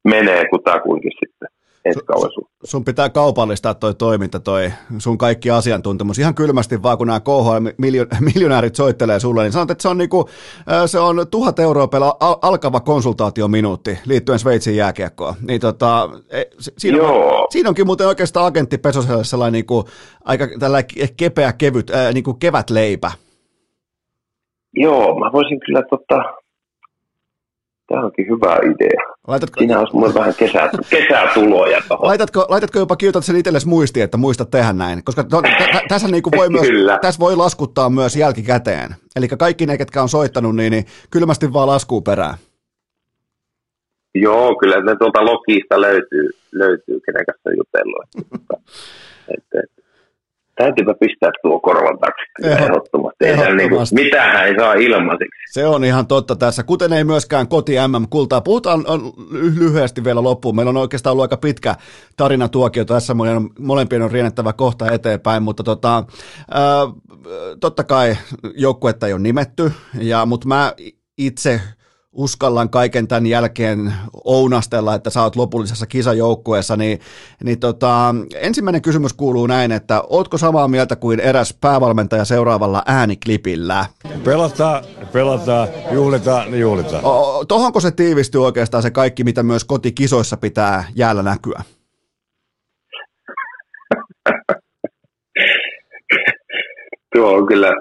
[0.04, 1.48] menee kutakuinkin sitten
[1.84, 2.00] ensi
[2.34, 6.18] sun, sun pitää kaupallistaa toi toiminta, toi sun kaikki asiantuntemus.
[6.18, 7.84] Ihan kylmästi vaan, kun nämä KHL
[8.34, 10.28] miljonäärit soittelee sulle, niin sanot, että se on, niinku,
[10.86, 15.34] se on tuhat euroa pela alkava konsultaatiominuutti liittyen Sveitsin jääkiekkoon.
[15.48, 16.42] Niin tota, e,
[16.78, 19.84] siinä, on, siinä onkin muuten oikeastaan agentti Pesoselle sellainen niinku,
[20.24, 23.10] aika tällainen kepeä, kevyt, ää, niinku kevätleipä.
[24.76, 26.43] Joo, mä voisin kyllä tota,
[27.88, 29.14] Tämä onkin hyvä idea.
[29.26, 31.82] Laitatko, Siinä olisi mulle vähän kesä, kesätuloja.
[31.98, 35.04] Laitatko, laitatko jopa kirjoitat sen itsellesi muistiin, että muista tehdä näin?
[35.04, 36.66] Koska to, t- tässä, niinku voi myös,
[37.02, 38.90] tässä voi laskuttaa myös jälkikäteen.
[39.16, 42.34] Eli kaikki ne, ketkä on soittanut, niin, niin kylmästi vaan laskuu perään.
[44.14, 48.04] Joo, kyllä ne tuolta Lokista löytyy, löytyy kenen kanssa jutellut.
[49.36, 49.82] että, että,
[50.56, 53.24] Täytyypä pistää tuo korvan taakse ehdottomasti.
[53.24, 53.94] ehdottomasti.
[53.94, 55.40] Niin mitään ei saa ilmaiseksi.
[55.50, 58.40] Se on ihan totta tässä, kuten ei myöskään koti MM-kultaa.
[58.40, 58.84] Puhutaan
[59.58, 60.56] lyhyesti vielä loppuun.
[60.56, 61.74] Meillä on oikeastaan ollut aika pitkä
[62.16, 63.14] tarina tuokio tässä.
[63.58, 66.04] Molempien on riennettävä kohta eteenpäin, mutta tota,
[66.50, 66.64] ää,
[67.60, 68.16] totta kai
[68.56, 70.72] joukkuetta ei ole nimetty, ja, mutta mä
[71.18, 71.60] itse
[72.14, 73.92] uskallan kaiken tämän jälkeen
[74.24, 77.00] ounastella, että sä oot lopullisessa kisajoukkueessa, niin,
[77.44, 83.86] niin tota, ensimmäinen kysymys kuuluu näin, että ootko samaa mieltä kuin eräs päävalmentaja seuraavalla ääniklipillä?
[84.24, 87.02] Pelataan, pelataan, juhlitaan, juhlitaan.
[87.48, 91.62] tohonko se tiivistyy oikeastaan se kaikki, mitä myös kotikisoissa pitää jäällä näkyä?
[97.14, 97.72] Tuo on kyllä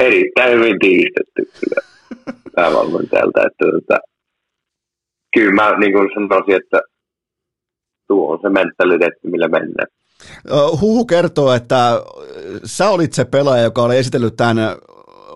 [0.00, 1.95] erittäin hyvin tiivistetty kyllä
[2.56, 3.40] päävalmentajalta.
[3.46, 3.98] Että, että,
[5.34, 6.80] kyllä mä niin kuin sanoisin, että
[8.08, 9.88] tuo on se mentaliteetti, millä mennään.
[10.80, 12.02] Huhu kertoo, että
[12.64, 14.56] sä olit se pelaaja, joka oli esitellyt tämän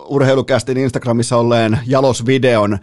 [0.09, 2.77] urheilukästin Instagramissa olleen Jalos-videon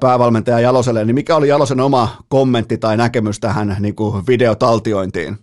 [0.00, 5.36] päävalmentaja Jaloselle, niin mikä oli Jalosen oma kommentti tai näkemys tähän niin kuin videotaltiointiin?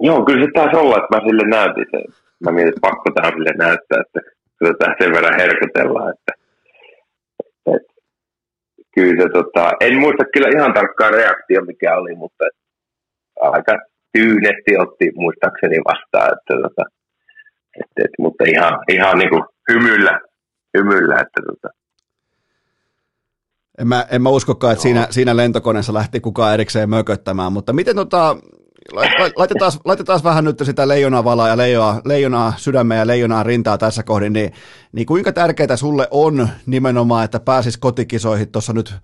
[0.00, 2.04] Joo, kyllä se taisi olla, että mä sille näytin sen.
[2.44, 4.20] Mä mietin, että pakko tähän sille näyttää, että
[4.68, 6.32] tätä sen verran herkutellaan, että,
[7.76, 7.92] että
[8.94, 12.44] kyllä se, tota, en muista kyllä ihan tarkkaan reaktio mikä oli, mutta
[13.40, 13.72] aika
[14.12, 16.82] tyynesti otti muistaakseni vastaan, että, tota,
[17.80, 19.42] että, että, mutta ihan, ihan niin kuin
[19.72, 20.20] hymyllä,
[20.78, 21.68] hymyllä että tota,
[23.78, 27.96] en mä, en mä uskokaan, että siinä, siinä lentokoneessa lähti kukaan erikseen mököttämään, mutta miten
[27.96, 28.36] tota,
[29.36, 34.02] laitetaan, laitetaan vähän nyt sitä leijonaa valaa ja leijonaa, leijonaa sydämeä ja leijonaa rintaa tässä
[34.02, 34.52] kohdin, niin,
[34.92, 38.94] niin kuinka tärkeää sulle on nimenomaan, että pääsis kotikisoihin tuossa nyt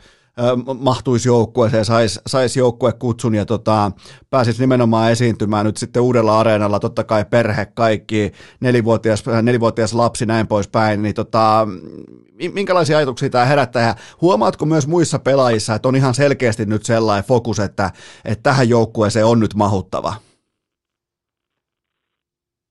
[0.78, 3.90] mahtuisi joukkueeseen, saisi sais joukkue kutsun ja tota,
[4.30, 10.46] pääsisi nimenomaan esiintymään nyt sitten uudella areenalla, totta kai perhe, kaikki, nelivuotias, nelivuotias lapsi, näin
[10.46, 11.68] poispäin, niin tota,
[12.52, 13.86] minkälaisia ajatuksia tämä herättää?
[13.86, 17.90] Ja huomaatko myös muissa pelaajissa, että on ihan selkeästi nyt sellainen fokus, että,
[18.24, 20.14] että tähän joukkueeseen on nyt mahuttava?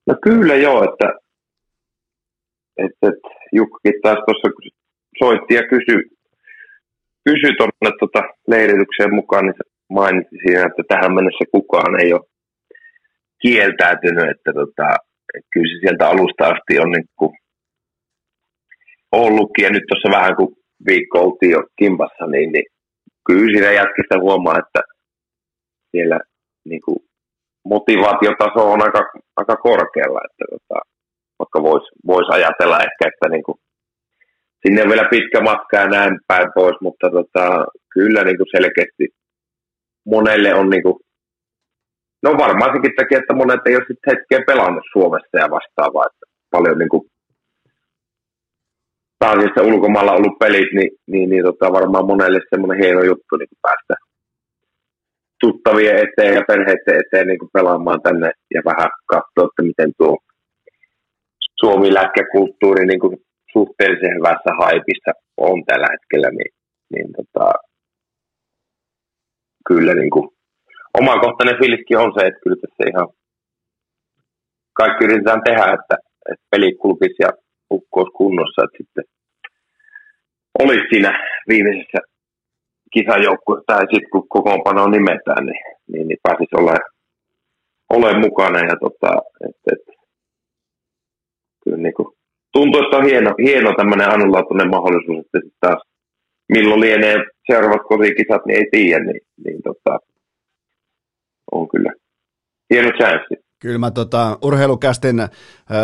[0.08, 1.14] No kyllä joo, että,
[2.78, 4.48] että, että Jukkakin taas tuossa
[5.20, 6.15] soitti ja kysyi
[7.26, 9.56] kysyi tuonne tota leiritykseen mukaan, niin
[9.90, 12.30] mainitsi siinä, että tähän mennessä kukaan ei ole
[13.42, 14.88] kieltäytynyt, että tota,
[15.52, 17.34] kyllä se sieltä alusta asti on niin kuin
[19.12, 20.56] ollutkin, ja nyt tuossa vähän kun
[20.88, 22.66] viikko oltiin jo kimpassa, niin, niin
[23.28, 24.82] kyllä siinä jätkistä huomaa, että
[25.92, 26.20] siellä
[26.70, 27.00] niin kuin
[27.66, 29.02] motivaatiotaso on aika,
[29.38, 30.80] aika korkealla, että tota,
[31.40, 33.58] vaikka voisi vois ajatella ehkä, että niin kuin
[34.66, 39.08] sinne on vielä pitkä matka ja näin päin pois, mutta tota, kyllä niin kuin selkeästi
[40.06, 40.96] monelle on niin kuin,
[42.24, 46.26] no varmaan sekin takia, että monet ei ole sitten hetkeä pelannut Suomessa ja vastaavaa, että
[46.52, 47.04] paljon niin kuin
[49.20, 53.96] pääasiassa ulkomailla ollut pelit, niin, niin, niin tota, varmaan monelle semmoinen hieno juttu niin päästä
[55.40, 60.18] tuttavien eteen ja perheiden eteen niin pelaamaan tänne ja vähän katsoa, että miten tuo
[61.60, 63.00] Suomi-lätkäkulttuuri niin
[63.56, 66.52] suhteellisen hyvässä haipissa on tällä hetkellä, niin,
[66.94, 67.48] niin tota,
[69.68, 70.28] kyllä niin kuin,
[71.00, 73.08] omakohtainen fiiliskin on se, että kyllä tässä ihan
[74.74, 75.96] kaikki yritetään tehdä, että,
[76.32, 77.30] että peli kulkisi ja
[77.72, 79.04] ukkoisi kunnossa, että sitten
[80.60, 81.12] olisi siinä
[81.50, 82.00] viimeisessä
[82.94, 86.76] kisajoukkueessa tai sitten kun kokoonpano nimetään, niin, niin, niin pääsisi ole,
[87.90, 89.12] ole mukana ja tota,
[89.46, 89.96] et, et,
[91.64, 92.08] kyllä niin kuin
[92.56, 95.82] tuntuu, että on hieno, hieno tämmöinen ainutlaatuinen mahdollisuus, että sitten taas
[96.50, 97.16] milloin lienee
[97.52, 100.00] seuraavat kotikisat, niin ei tiedä, niin, niin tota,
[101.52, 101.92] on kyllä
[102.74, 103.46] hieno chanssi.
[103.62, 105.30] Kyllä mä tota, urheilukästin äh,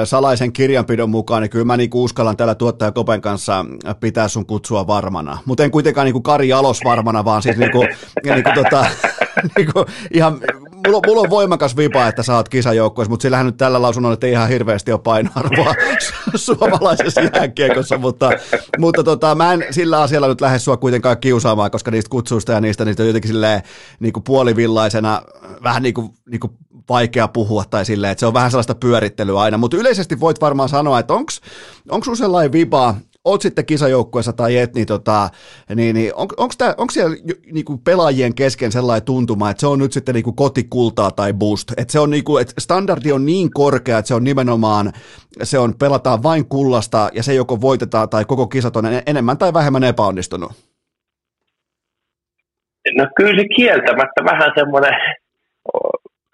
[0.04, 3.66] salaisen kirjanpidon mukaan, niin kyllä mä niinku uskallan tällä tuottaja Kopen kanssa
[4.00, 5.38] pitää sun kutsua varmana.
[5.46, 7.86] Mutta en kuitenkaan niinku Kari Alos varmana, vaan siis niinku,
[8.24, 8.86] niinku tota,
[9.58, 10.40] niinku ihan,
[10.88, 14.32] mulla, mulla, on voimakas vipa, että sä oot kisajoukkueessa, mutta sillähän nyt tällä lausunnolla ei
[14.32, 15.74] ihan hirveästi ole painoarvoa
[16.36, 18.32] suomalaisessa jääkiekossa, mutta,
[18.78, 22.62] mutta tota, mä en sillä asialla nyt lähde sua kuitenkaan kiusaamaan, koska niistä kutsuista ja
[22.62, 23.62] niistä, niistä on jotenkin silleen
[24.00, 25.22] niinku puolivillaisena,
[25.64, 26.50] vähän niinku, niinku
[26.90, 30.70] vaikea puhua tai silleen, että se on vähän sellaista pyörittelyä aina, mutta yleisesti voit varmaan
[30.70, 31.32] sanoa, että onko
[32.04, 32.96] sinulla sellainen viba,
[33.26, 35.30] oot sitten kisajoukkueessa tai et, niin, tota,
[35.76, 37.16] niin, niin on, onko, tää, onko siellä
[37.52, 41.92] niinku pelaajien kesken sellainen tuntuma, että se on nyt sitten niinku kotikultaa tai boost, että
[41.92, 44.92] se on niinku, että standardi on niin korkea, että se on nimenomaan,
[45.44, 49.54] se on pelataan vain kullasta ja se joko voitetaan tai koko kisat on enemmän tai
[49.54, 50.52] vähemmän epäonnistunut?
[52.98, 54.94] No kyllä se kieltämättä vähän semmoinen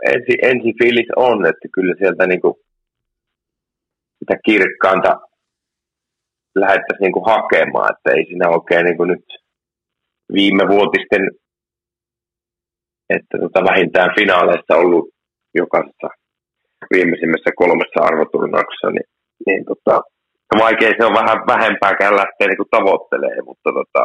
[0.06, 2.54] ensi, ensi fiilis on, että kyllä sieltä niin kuin
[4.20, 5.27] sitä kirkkaanta
[6.60, 9.26] lähdettäisiin niin kuin hakemaan, että ei siinä oikein niin kuin nyt
[10.34, 11.24] viime vuotisten,
[13.16, 15.10] että tota vähintään finaaleissa ollut
[15.56, 16.08] jokaisessa
[16.94, 19.08] viimeisimmässä kolmessa arvoturnauksessa, niin,
[19.46, 20.02] niin tota,
[20.64, 24.02] vaikea se on vähän vähempääkään lähteä niin tavoittelemaan, mutta tota,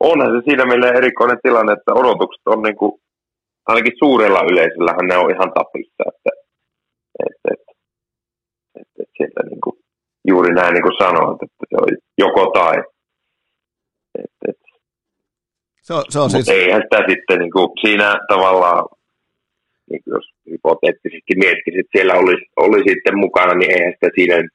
[0.00, 2.92] onhan se siinä meille erikoinen tilanne, että odotukset on niin kuin
[3.66, 6.30] ainakin suurella yleisöllähän ne on ihan tapissa, että,
[7.28, 7.72] että, että,
[8.80, 9.76] että, että sieltä niin kuin,
[10.28, 11.88] juuri näin niin kuin sanoit, että se on
[12.18, 12.76] joko tai.
[14.18, 14.68] Että, että.
[15.82, 16.48] Se on, se on siis...
[16.48, 18.84] eihän sitä sitten niin kuin, siinä tavallaan,
[19.90, 24.48] niin kuin jos hypoteettisesti miettisit, että siellä oli, oli sitten mukana, niin eihän sitä siinä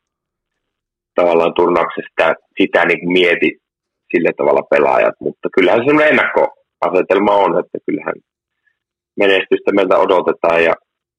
[1.16, 3.58] tavallaan turnauksessa sitä, sitä niin kuin mieti
[4.12, 8.16] sillä tavalla pelaajat, mutta kyllähän se semmoinen ennakkoasetelma on, että kyllähän
[9.16, 10.74] menestystä meiltä odotetaan ja,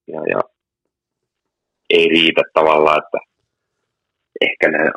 [0.07, 0.39] ja, ja
[1.89, 3.17] ei riitä tavallaan, että
[4.63, 4.91] ehkä ne,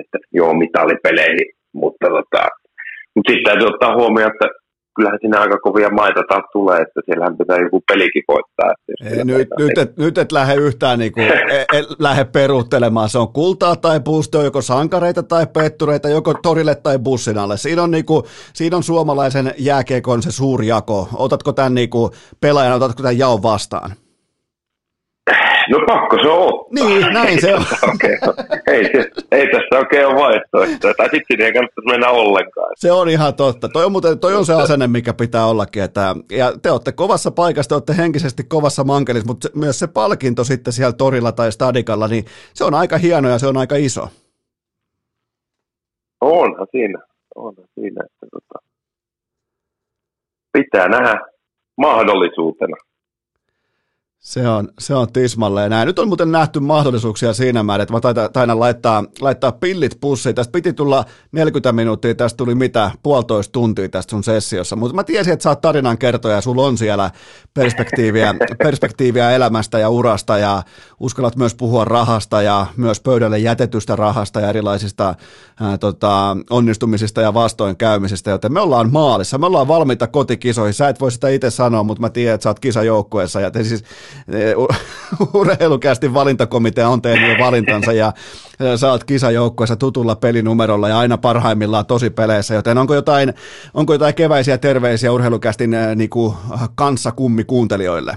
[0.00, 2.48] että joo, mitalipeleihin, mutta, tota,
[3.14, 4.48] mutta sitten täytyy ottaa huomioon, että
[4.96, 8.72] kyllähän siinä aika kovia maita taas tulee, että siellähän pitää joku pelikin voittaa.
[8.72, 13.08] Että Ei, nyt, nyt, et, nyt et lähde yhtään niin kuin, e, e, lähde peruuttelemaan.
[13.08, 17.56] Se on kultaa tai puusto, joko sankareita tai pettureita, joko torille tai bussin alle.
[17.56, 18.22] Siinä on, niin kuin,
[18.54, 21.08] siinä on suomalaisen jääkiekon se suuri jako.
[21.14, 23.90] Otatko tämän niin kuin, pelaajan, otatko tämän jaon vastaan?
[25.70, 26.88] No pakko se on ottaa.
[26.88, 27.60] Niin, näin se on.
[27.94, 28.34] okay.
[28.66, 28.84] ei,
[29.32, 30.94] ei tässä oikein ole vaihtoehtoja.
[30.94, 32.72] Tai sitten ei kannattaisi mennä ollenkaan.
[32.76, 33.68] Se on ihan totta.
[33.68, 35.82] Toi on, muuten, toi on se asenne, mikä pitää ollakin.
[35.82, 40.44] Että, ja te olette kovassa paikassa, te olette henkisesti kovassa mankelissa, mutta myös se palkinto
[40.44, 42.24] sitten siellä torilla tai stadikalla, niin
[42.54, 44.08] se on aika hieno ja se on aika iso.
[46.20, 46.98] Onhan siinä.
[47.34, 48.04] Onhan siinä.
[48.04, 48.66] Että tota,
[50.52, 51.20] pitää nähdä
[51.76, 52.76] mahdollisuutena.
[54.22, 55.86] Se on, se on tismalleen näin.
[55.86, 60.34] Nyt on muuten nähty mahdollisuuksia siinä määrin, että mä tainan laittaa, laittaa pillit pussiin.
[60.34, 64.76] Tästä piti tulla 40 minuuttia, tästä tuli mitä, puolitoista tuntia tästä sun sessiossa.
[64.76, 67.10] Mutta mä tiesin, että sä oot tarinan kertoja ja sulla on siellä
[67.54, 68.34] perspektiiviä,
[68.64, 70.62] perspektiiviä elämästä ja urasta ja
[71.00, 75.14] uskallat myös puhua rahasta ja myös pöydälle jätetystä rahasta ja erilaisista
[75.60, 80.74] ää, tota, onnistumisista ja vastoinkäymisistä, joten me ollaan maalissa, me ollaan valmiita kotikisoihin.
[80.74, 83.64] Sä et voi sitä itse sanoa, mutta mä tiedän, että sä oot kisajoukkueessa ja te
[83.64, 83.84] siis
[85.34, 88.12] urheilukästi valintakomitea on tehnyt jo valintansa ja
[88.76, 93.32] sä oot kisajoukkueessa tutulla pelinumerolla ja aina parhaimmillaan tosi peleissä, joten onko jotain,
[93.74, 96.34] onko jotain keväisiä terveisiä urheilukästin niin kuin
[96.74, 98.12] kanssa kummi kuuntelijoille?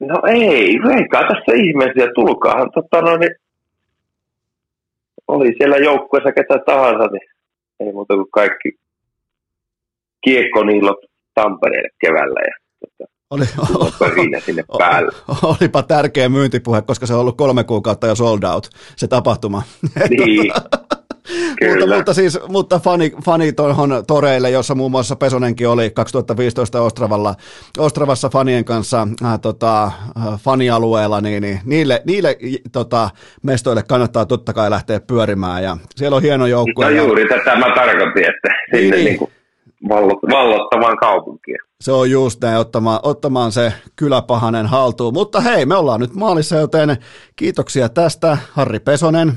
[0.00, 2.70] No ei, eikä tässä ihmeisiä, tulkaahan.
[2.74, 3.34] Totta, no, niin
[5.28, 7.28] oli siellä joukkueessa ketä tahansa, niin
[7.80, 8.72] ei muuta kuin kaikki
[10.24, 13.44] kiekkoniilot Tampereelle keväällä ja tota, oli,
[14.40, 15.12] sinne päälle.
[15.42, 19.62] Olipa tärkeä myyntipuhe, koska se on ollut kolme kuukautta jo sold out, se tapahtuma.
[20.10, 20.52] Niin.
[21.60, 21.80] Kyllä.
[21.80, 27.34] Mutta, mutta, siis, mutta fani, fani tuohon toreille, jossa muun muassa Pesonenkin oli 2015 Ostravalla,
[27.78, 29.92] Ostravassa fanien kanssa äh, tota, äh,
[30.38, 32.36] fanialueella, niin, niin niille, niille
[32.72, 33.10] tota,
[33.42, 35.62] mestoille kannattaa totta kai lähteä pyörimään.
[35.62, 36.84] Ja siellä on hieno joukkue.
[36.84, 37.28] No juuri ja...
[37.28, 39.30] tätä mä tarkoitin, että sinne niin, niin kuin
[39.88, 41.58] vallottavaan kaupunkiin.
[41.80, 45.14] Se on just näin, ottamaan, ottamaan se kyläpahanen haltuun.
[45.14, 46.96] Mutta hei, me ollaan nyt maalissa, joten
[47.36, 49.32] kiitoksia tästä, Harri Pesonen.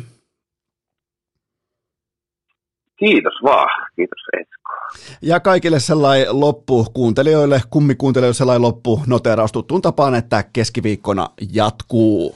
[2.99, 4.63] Kiitos vaan, kiitos Esko.
[5.21, 12.35] Ja kaikille sellainen loppu kuuntelijoille, kummikuuntelijoille sellainen loppu noteraus tuttuun tapaan, että keskiviikkona jatkuu.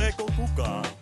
[0.00, 0.99] kuuleeko kukaan?